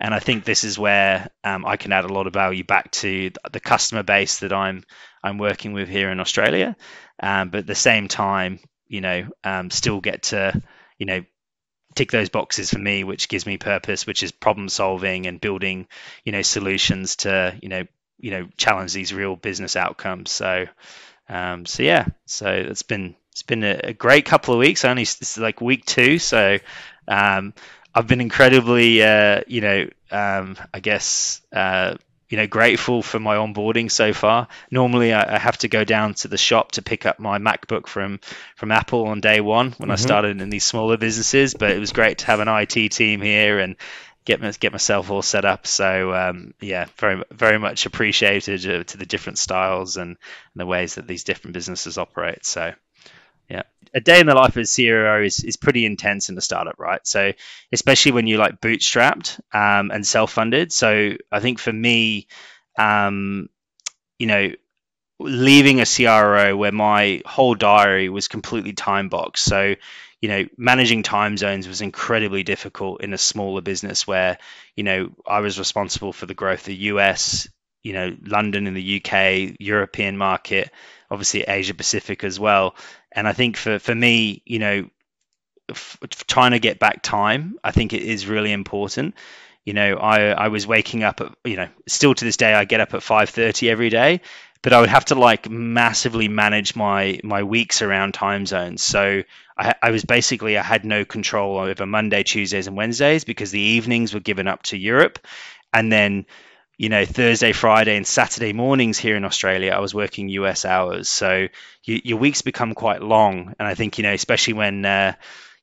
And 0.01 0.15
I 0.15 0.19
think 0.19 0.45
this 0.45 0.65
is 0.65 0.79
where 0.79 1.29
um, 1.45 1.67
I 1.67 1.77
can 1.77 1.93
add 1.93 2.05
a 2.05 2.13
lot 2.13 2.27
of 2.27 2.33
value 2.33 2.65
back 2.65 2.91
to 2.93 3.31
the 3.53 3.61
customer 3.61 4.03
base 4.03 4.41
that 4.41 4.53
I'm 4.53 4.83
I'm 5.23 5.37
working 5.39 5.75
with 5.75 5.89
here 5.89 6.11
in 6.11 6.21
Australia. 6.21 6.75
Um, 7.23 7.51
but 7.51 7.59
at 7.59 7.67
the 7.67 7.75
same 7.75 8.09
time, 8.09 8.61
you 8.89 9.03
know, 9.03 9.29
um, 9.45 9.71
still 9.71 10.01
get 10.01 10.25
to 10.25 10.61
you 10.99 11.07
know 11.07 11.25
tick 11.95 12.11
those 12.11 12.31
boxes 12.31 12.71
for 12.71 12.79
me, 12.79 13.05
which 13.05 13.29
gives 13.29 13.47
me 13.47 13.59
purpose, 13.59 14.07
which 14.07 14.23
is 14.23 14.33
problem 14.33 14.69
solving 14.69 15.27
and 15.27 15.41
building 15.41 15.87
you 16.25 16.33
know 16.33 16.43
solutions 16.43 17.17
to 17.17 17.57
you 17.61 17.69
know 17.69 17.85
you 18.19 18.31
know 18.31 18.49
challenge 18.57 18.93
these 18.93 19.13
real 19.13 19.37
business 19.37 19.77
outcomes. 19.77 20.31
So 20.31 20.67
um, 21.29 21.67
so 21.67 21.83
yeah, 21.83 22.07
so 22.27 22.51
it's 22.51 22.83
been 22.83 23.15
it's 23.33 23.43
been 23.43 23.63
a, 23.63 23.81
a 23.85 23.93
great 23.93 24.25
couple 24.25 24.55
of 24.55 24.59
weeks. 24.61 24.85
Only 24.85 25.03
is 25.03 25.39
like 25.39 25.61
week 25.61 25.85
two, 25.85 26.19
so 26.19 26.59
um, 27.07 27.55
I've 27.95 28.07
been 28.07 28.21
incredibly, 28.21 29.03
uh, 29.03 29.43
you 29.47 29.61
know, 29.61 29.89
um, 30.11 30.57
I 30.73 30.81
guess, 30.81 31.41
uh, 31.53 31.97
you 32.29 32.37
know, 32.37 32.47
grateful 32.47 33.03
for 33.03 33.19
my 33.19 33.37
onboarding 33.37 33.91
so 33.91 34.13
far. 34.13 34.47
Normally, 34.71 35.13
I, 35.13 35.35
I, 35.35 35.39
have 35.39 35.59
to 35.59 35.69
go 35.69 35.83
down 35.83 36.15
to 36.15 36.29
the 36.29 36.39
shop 36.39 36.73
to 36.73 36.83
pick 36.83 37.05
up 37.05 37.19
my 37.19 37.39
MacBook 37.39 37.89
from 37.89 38.21
from 38.55 38.71
Apple 38.71 39.07
on 39.09 39.21
day 39.21 39.41
one 39.41 39.73
when 39.73 39.75
mm-hmm. 39.75 39.91
I 39.91 39.97
started 39.97 40.41
in 40.41 40.49
these 40.49 40.65
smaller 40.65 40.97
businesses. 40.97 41.55
But 41.55 41.73
it 41.73 41.81
was 41.81 41.93
great 41.93 42.19
to 42.19 42.27
have 42.27 42.39
an 42.39 42.47
IT 42.47 42.93
team 42.93 43.21
here 43.21 43.59
and 43.59 43.75
get 44.25 44.61
get 44.61 44.73
myself 44.73 45.11
all 45.11 45.23
set 45.23 45.45
up. 45.45 45.67
So 45.67 46.15
um, 46.15 46.55
yeah, 46.61 46.87
very 46.99 47.23
very 47.33 47.59
much 47.59 47.87
appreciated 47.87 48.65
uh, 48.67 48.85
to 48.85 48.97
the 48.97 49.07
different 49.07 49.39
styles 49.39 49.97
and, 49.97 50.11
and 50.11 50.17
the 50.55 50.67
ways 50.67 50.95
that 50.95 51.09
these 51.09 51.25
different 51.25 51.55
businesses 51.55 51.99
operate. 51.99 52.45
So 52.47 52.73
yeah. 53.51 53.63
A 53.93 54.01
day 54.01 54.21
in 54.21 54.27
the 54.27 54.35
life 54.35 54.57
as 54.57 54.71
CEO 54.71 55.27
is, 55.27 55.43
is 55.43 55.57
pretty 55.57 55.85
intense 55.85 56.29
in 56.29 56.39
a 56.39 56.41
startup, 56.41 56.79
right? 56.79 57.05
So, 57.05 57.33
especially 57.73 58.13
when 58.13 58.29
you're 58.29 58.39
like 58.39 58.61
bootstrapped 58.61 59.41
um, 59.53 59.91
and 59.91 60.07
self 60.07 60.33
funded. 60.33 60.73
So, 60.73 61.17
I 61.33 61.41
think 61.41 61.59
for 61.59 61.73
me, 61.73 62.29
um, 62.79 63.49
you 64.19 64.29
know, 64.29 64.53
leaving 65.19 65.81
a 65.81 65.87
CRO 65.87 66.57
where 66.57 66.73
my 66.73 67.23
whole 67.27 67.55
diary 67.55 68.09
was 68.09 68.29
completely 68.29 68.73
time 68.73 69.09
boxed. 69.09 69.45
So, 69.45 69.75
you 70.21 70.29
know, 70.29 70.45
managing 70.57 71.03
time 71.03 71.37
zones 71.37 71.67
was 71.67 71.81
incredibly 71.81 72.43
difficult 72.43 73.03
in 73.03 73.13
a 73.13 73.19
smaller 73.19 73.61
business 73.61 74.07
where, 74.07 74.39
you 74.77 74.85
know, 74.85 75.11
I 75.27 75.41
was 75.41 75.59
responsible 75.59 76.13
for 76.13 76.27
the 76.27 76.35
growth 76.35 76.61
of 76.61 76.67
the 76.67 76.77
US, 76.77 77.49
you 77.83 77.93
know, 77.93 78.17
London 78.25 78.67
in 78.67 78.75
the 78.75 79.03
UK, 79.03 79.57
European 79.59 80.17
market, 80.17 80.71
obviously 81.11 81.43
Asia 81.43 81.75
Pacific 81.75 82.25
as 82.25 82.39
well. 82.39 82.75
And 83.13 83.27
I 83.27 83.33
think 83.33 83.57
for 83.57 83.79
for 83.79 83.95
me, 83.95 84.43
you 84.45 84.59
know, 84.59 84.91
f- 85.69 85.99
trying 86.27 86.53
to 86.53 86.59
get 86.59 86.79
back 86.79 87.03
time, 87.03 87.59
I 87.63 87.71
think 87.71 87.93
it 87.93 88.03
is 88.03 88.27
really 88.27 88.53
important. 88.53 89.15
You 89.65 89.75
know, 89.75 89.97
I 89.97 90.31
I 90.31 90.49
was 90.49 90.67
waking 90.67 91.03
up 91.03 91.21
at 91.21 91.35
you 91.45 91.57
know 91.57 91.69
still 91.87 92.15
to 92.15 92.25
this 92.25 92.37
day 92.37 92.53
I 92.55 92.65
get 92.65 92.81
up 92.81 92.95
at 92.95 93.03
five 93.03 93.31
thirty 93.31 93.71
every 93.71 93.91
day, 93.91 94.21
but 94.63 94.73
I 94.73 94.81
would 94.81 94.89
have 94.89 95.07
to 95.07 95.15
like 95.15 95.49
massively 95.49 96.29
manage 96.29 96.77
my 96.77 97.21
my 97.23 97.43
weeks 97.43 97.83
around 97.83 98.15
time 98.15 98.47
zones. 98.47 98.83
So 98.83 99.23
I, 99.57 99.75
I 99.83 99.91
was 99.91 100.05
basically 100.05 100.57
I 100.59 100.63
had 100.63 100.85
no 100.85 101.05
control 101.05 101.59
over 101.59 101.87
Monday, 101.87 102.23
Tuesdays, 102.23 102.67
and 102.67 102.77
Wednesdays 102.77 103.25
because 103.25 103.51
the 103.51 103.61
evenings 103.61 104.15
were 104.15 104.21
given 104.21 104.49
up 104.49 104.63
to 104.65 104.77
Europe, 104.79 105.19
and 105.73 105.93
then 105.93 106.27
you 106.81 106.89
know 106.89 107.05
Thursday, 107.05 107.53
Friday, 107.53 107.95
and 107.95 108.07
Saturday 108.07 108.55
mornings 108.55 108.97
here 108.97 109.15
in 109.15 109.27
Australia, 109.27 109.73
I 109.73 109.81
was 109.81 109.95
working 109.95 110.31
US 110.31 110.65
hours, 110.65 111.11
so 111.11 111.47
you, 111.85 112.01
your 112.03 112.17
weeks 112.17 112.41
become 112.41 112.73
quite 112.73 113.03
long. 113.03 113.55
And 113.59 113.69
I 113.69 113.75
think 113.75 113.99
you 113.99 114.03
know, 114.03 114.15
especially 114.15 114.55
when 114.55 114.87
uh, 114.87 115.13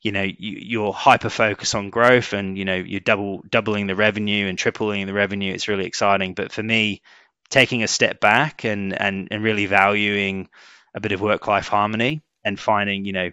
you 0.04 0.12
know 0.12 0.22
you, 0.22 0.86
are 0.86 0.94
hyper 0.94 1.30
focused 1.30 1.74
on 1.74 1.90
growth, 1.90 2.34
and 2.34 2.56
you 2.56 2.66
know 2.66 2.76
you're 2.76 3.00
double 3.00 3.44
doubling 3.50 3.88
the 3.88 3.96
revenue 3.96 4.48
and 4.48 4.60
tripling 4.60 5.08
the 5.08 5.14
revenue. 5.14 5.52
It's 5.52 5.68
really 5.68 5.88
exciting. 5.88 6.36
But 6.36 6.52
for 6.52 6.62
me, 6.62 7.02
taking 7.50 7.82
a 7.82 7.88
step 7.88 8.20
back 8.20 8.64
and 8.64 8.94
and 8.94 9.30
and 9.32 9.44
really 9.44 9.66
valuing 9.66 10.50
a 10.94 11.00
bit 11.00 11.14
of 11.14 11.22
work 11.22 11.48
life 11.48 11.68
harmony 11.68 12.22
and 12.46 12.60
finding 12.60 13.06
you 13.06 13.14
know 13.14 13.32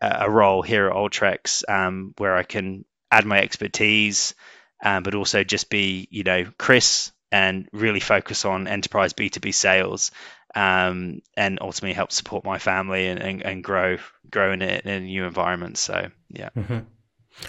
a, 0.00 0.16
a 0.22 0.30
role 0.30 0.62
here 0.62 0.88
at 0.88 0.92
Alteryx 0.92 1.62
um, 1.70 2.14
where 2.18 2.34
I 2.34 2.42
can 2.42 2.84
add 3.12 3.26
my 3.26 3.38
expertise 3.38 4.34
um, 4.82 5.02
but 5.02 5.14
also 5.14 5.44
just 5.44 5.70
be, 5.70 6.08
you 6.10 6.24
know, 6.24 6.44
Chris 6.58 7.12
and 7.30 7.68
really 7.72 8.00
focus 8.00 8.44
on 8.44 8.66
enterprise 8.68 9.14
B2B 9.14 9.54
sales 9.54 10.10
um, 10.54 11.22
and 11.36 11.58
ultimately 11.60 11.94
help 11.94 12.12
support 12.12 12.44
my 12.44 12.58
family 12.58 13.06
and, 13.06 13.20
and, 13.20 13.42
and 13.42 13.64
grow 13.64 13.96
grow 14.30 14.52
in 14.52 14.62
a, 14.62 14.80
in 14.84 14.90
a, 14.90 15.00
new 15.00 15.24
environment. 15.24 15.78
So, 15.78 16.10
yeah. 16.30 16.50
Mm-hmm. 16.56 16.80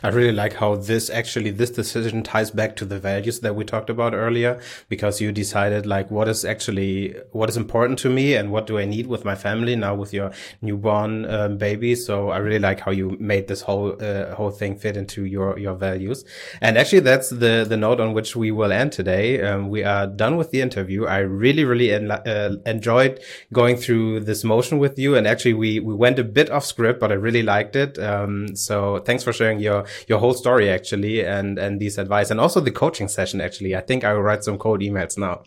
I 0.02 0.10
really 0.10 0.32
like 0.32 0.54
how 0.54 0.76
this 0.76 1.10
actually, 1.10 1.52
this 1.52 1.70
decision 1.70 2.24
ties 2.24 2.52
back 2.52 2.76
to 2.78 2.86
the 2.86 3.00
values 3.00 3.42
that 3.42 3.56
we 3.56 3.64
talked 3.64 3.90
about 3.90 4.14
earlier, 4.14 4.60
because 4.90 5.22
you 5.22 5.32
decided 5.32 5.86
like 5.86 6.10
what 6.10 6.28
is 6.28 6.44
actually, 6.46 7.16
what 7.32 7.50
is 7.50 7.58
important 7.58 8.00
to 8.00 8.10
me 8.10 8.34
and 8.36 8.52
what 8.52 8.66
do 8.66 8.80
I 8.80 8.86
need 8.86 9.08
with 9.08 9.24
my 9.24 9.36
family 9.36 9.76
now 9.76 9.94
with 9.94 10.14
your 10.14 10.32
newborn 10.62 11.30
um, 11.30 11.58
baby. 11.58 11.96
So 11.96 12.30
I 12.30 12.38
really 12.38 12.60
like 12.60 12.80
how 12.80 12.92
you 12.92 13.18
made 13.20 13.48
this 13.48 13.62
whole, 13.62 13.96
uh, 14.02 14.34
whole 14.36 14.52
thing 14.52 14.78
fit 14.78 14.98
into 14.98 15.26
your, 15.26 15.60
your 15.60 15.76
values. 15.76 16.26
And 16.62 16.78
actually 16.78 17.02
that's 17.02 17.30
the, 17.30 17.66
the 17.68 17.78
note 17.78 18.00
on 18.00 18.14
which 18.14 18.36
we 18.36 18.52
will 18.52 18.72
end 18.72 18.94
today. 18.94 19.42
Um, 19.42 19.70
we 19.70 19.84
are 19.84 20.08
done 20.08 20.38
with 20.38 20.52
the 20.52 20.62
interview. 20.62 21.06
I 21.06 21.20
really, 21.20 21.66
really 21.66 21.92
en- 21.92 22.12
uh, 22.12 22.56
enjoyed 22.66 23.20
going 23.52 23.78
through 23.78 24.22
this 24.22 24.44
motion 24.44 24.80
with 24.80 24.98
you. 24.98 25.16
And 25.16 25.28
actually 25.28 25.54
we, 25.54 25.80
we 25.80 25.94
went 25.94 26.20
a 26.20 26.24
bit 26.24 26.50
off 26.50 26.66
script, 26.66 27.00
but 27.00 27.12
I 27.12 27.16
really 27.16 27.44
liked 27.44 27.76
it. 27.76 28.00
Um, 28.00 28.56
so 28.56 29.00
thanks 29.00 29.24
for 29.24 29.34
sharing 29.34 29.60
your 29.60 29.73
your 29.74 29.86
your 30.08 30.20
whole 30.20 30.34
story 30.34 30.70
actually 30.70 31.26
and 31.26 31.58
and 31.58 31.80
these 31.80 31.98
advice 31.98 32.32
and 32.32 32.40
also 32.40 32.60
the 32.60 32.72
coaching 32.72 33.08
session 33.08 33.42
actually. 33.42 33.76
I 33.76 33.82
think 33.82 34.04
I 34.04 34.14
will 34.14 34.22
write 34.22 34.44
some 34.44 34.58
cold 34.58 34.82
emails 34.82 35.18
now. 35.18 35.44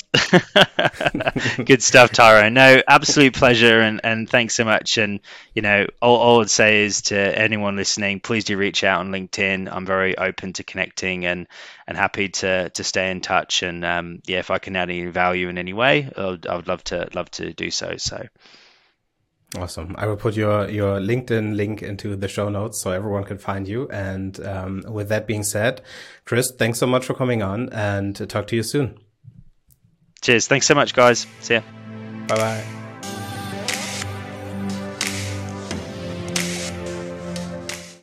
Good 1.64 1.83
stuff, 1.83 2.11
Tyrone. 2.11 2.55
No, 2.55 2.83
absolute 2.89 3.35
pleasure 3.35 3.81
and 3.81 4.01
and 4.05 4.29
thanks 4.29 4.55
so 4.55 4.64
much. 4.64 4.99
And 4.99 5.20
you 5.55 5.62
know, 5.62 5.87
all, 6.01 6.16
all 6.16 6.41
I'd 6.41 6.51
say 6.51 6.85
is 6.85 7.03
to 7.03 7.16
anyone 7.16 7.77
listening, 7.77 8.20
please 8.20 8.45
do 8.45 8.57
reach 8.57 8.85
out 8.85 9.01
on 9.01 9.11
LinkedIn. 9.11 9.68
I'm 9.70 9.87
very 9.87 10.16
open 10.18 10.53
to 10.55 10.64
connecting 10.64 11.27
and 11.27 11.47
and 11.87 11.97
happy 11.97 12.29
to 12.29 12.70
to 12.70 12.85
stay 12.85 13.11
in 13.11 13.20
touch. 13.20 13.62
And 13.62 13.85
um, 13.85 14.22
yeah, 14.27 14.39
if 14.39 14.51
I 14.51 14.59
can 14.59 14.77
add 14.77 14.91
any 14.91 15.07
value 15.07 15.49
in 15.49 15.59
any 15.59 15.72
way, 15.72 16.11
I 16.16 16.57
would 16.57 16.68
love 16.68 16.85
to 16.85 17.09
love 17.14 17.31
to 17.33 17.53
do 17.53 17.70
so. 17.70 17.97
So. 17.97 18.27
Awesome. 19.59 19.94
I 19.98 20.07
will 20.07 20.16
put 20.16 20.34
your, 20.34 20.68
your 20.68 20.98
LinkedIn 20.98 21.57
link 21.57 21.82
into 21.82 22.16
the 22.16 22.28
show 22.28 22.48
notes 22.48 22.80
so 22.82 22.90
everyone 22.90 23.24
can 23.24 23.38
find 23.38 23.66
you. 23.66 23.88
And 23.88 24.38
um, 24.44 24.84
with 24.88 25.09
that 25.09 25.26
being 25.26 25.42
said, 25.42 25.82
Chris, 26.24 26.52
thanks 26.57 26.78
so 26.78 26.86
much 26.86 27.04
for 27.04 27.14
coming 27.14 27.42
on 27.42 27.68
and 27.70 28.16
talk 28.28 28.46
to 28.48 28.57
you 28.57 28.62
soon. 28.62 28.98
Cheers. 30.20 30.46
Thanks 30.46 30.66
so 30.66 30.74
much, 30.74 30.94
guys. 30.94 31.26
See 31.40 31.54
ya. 31.54 31.62
Bye 32.28 32.36
bye. 32.36 32.86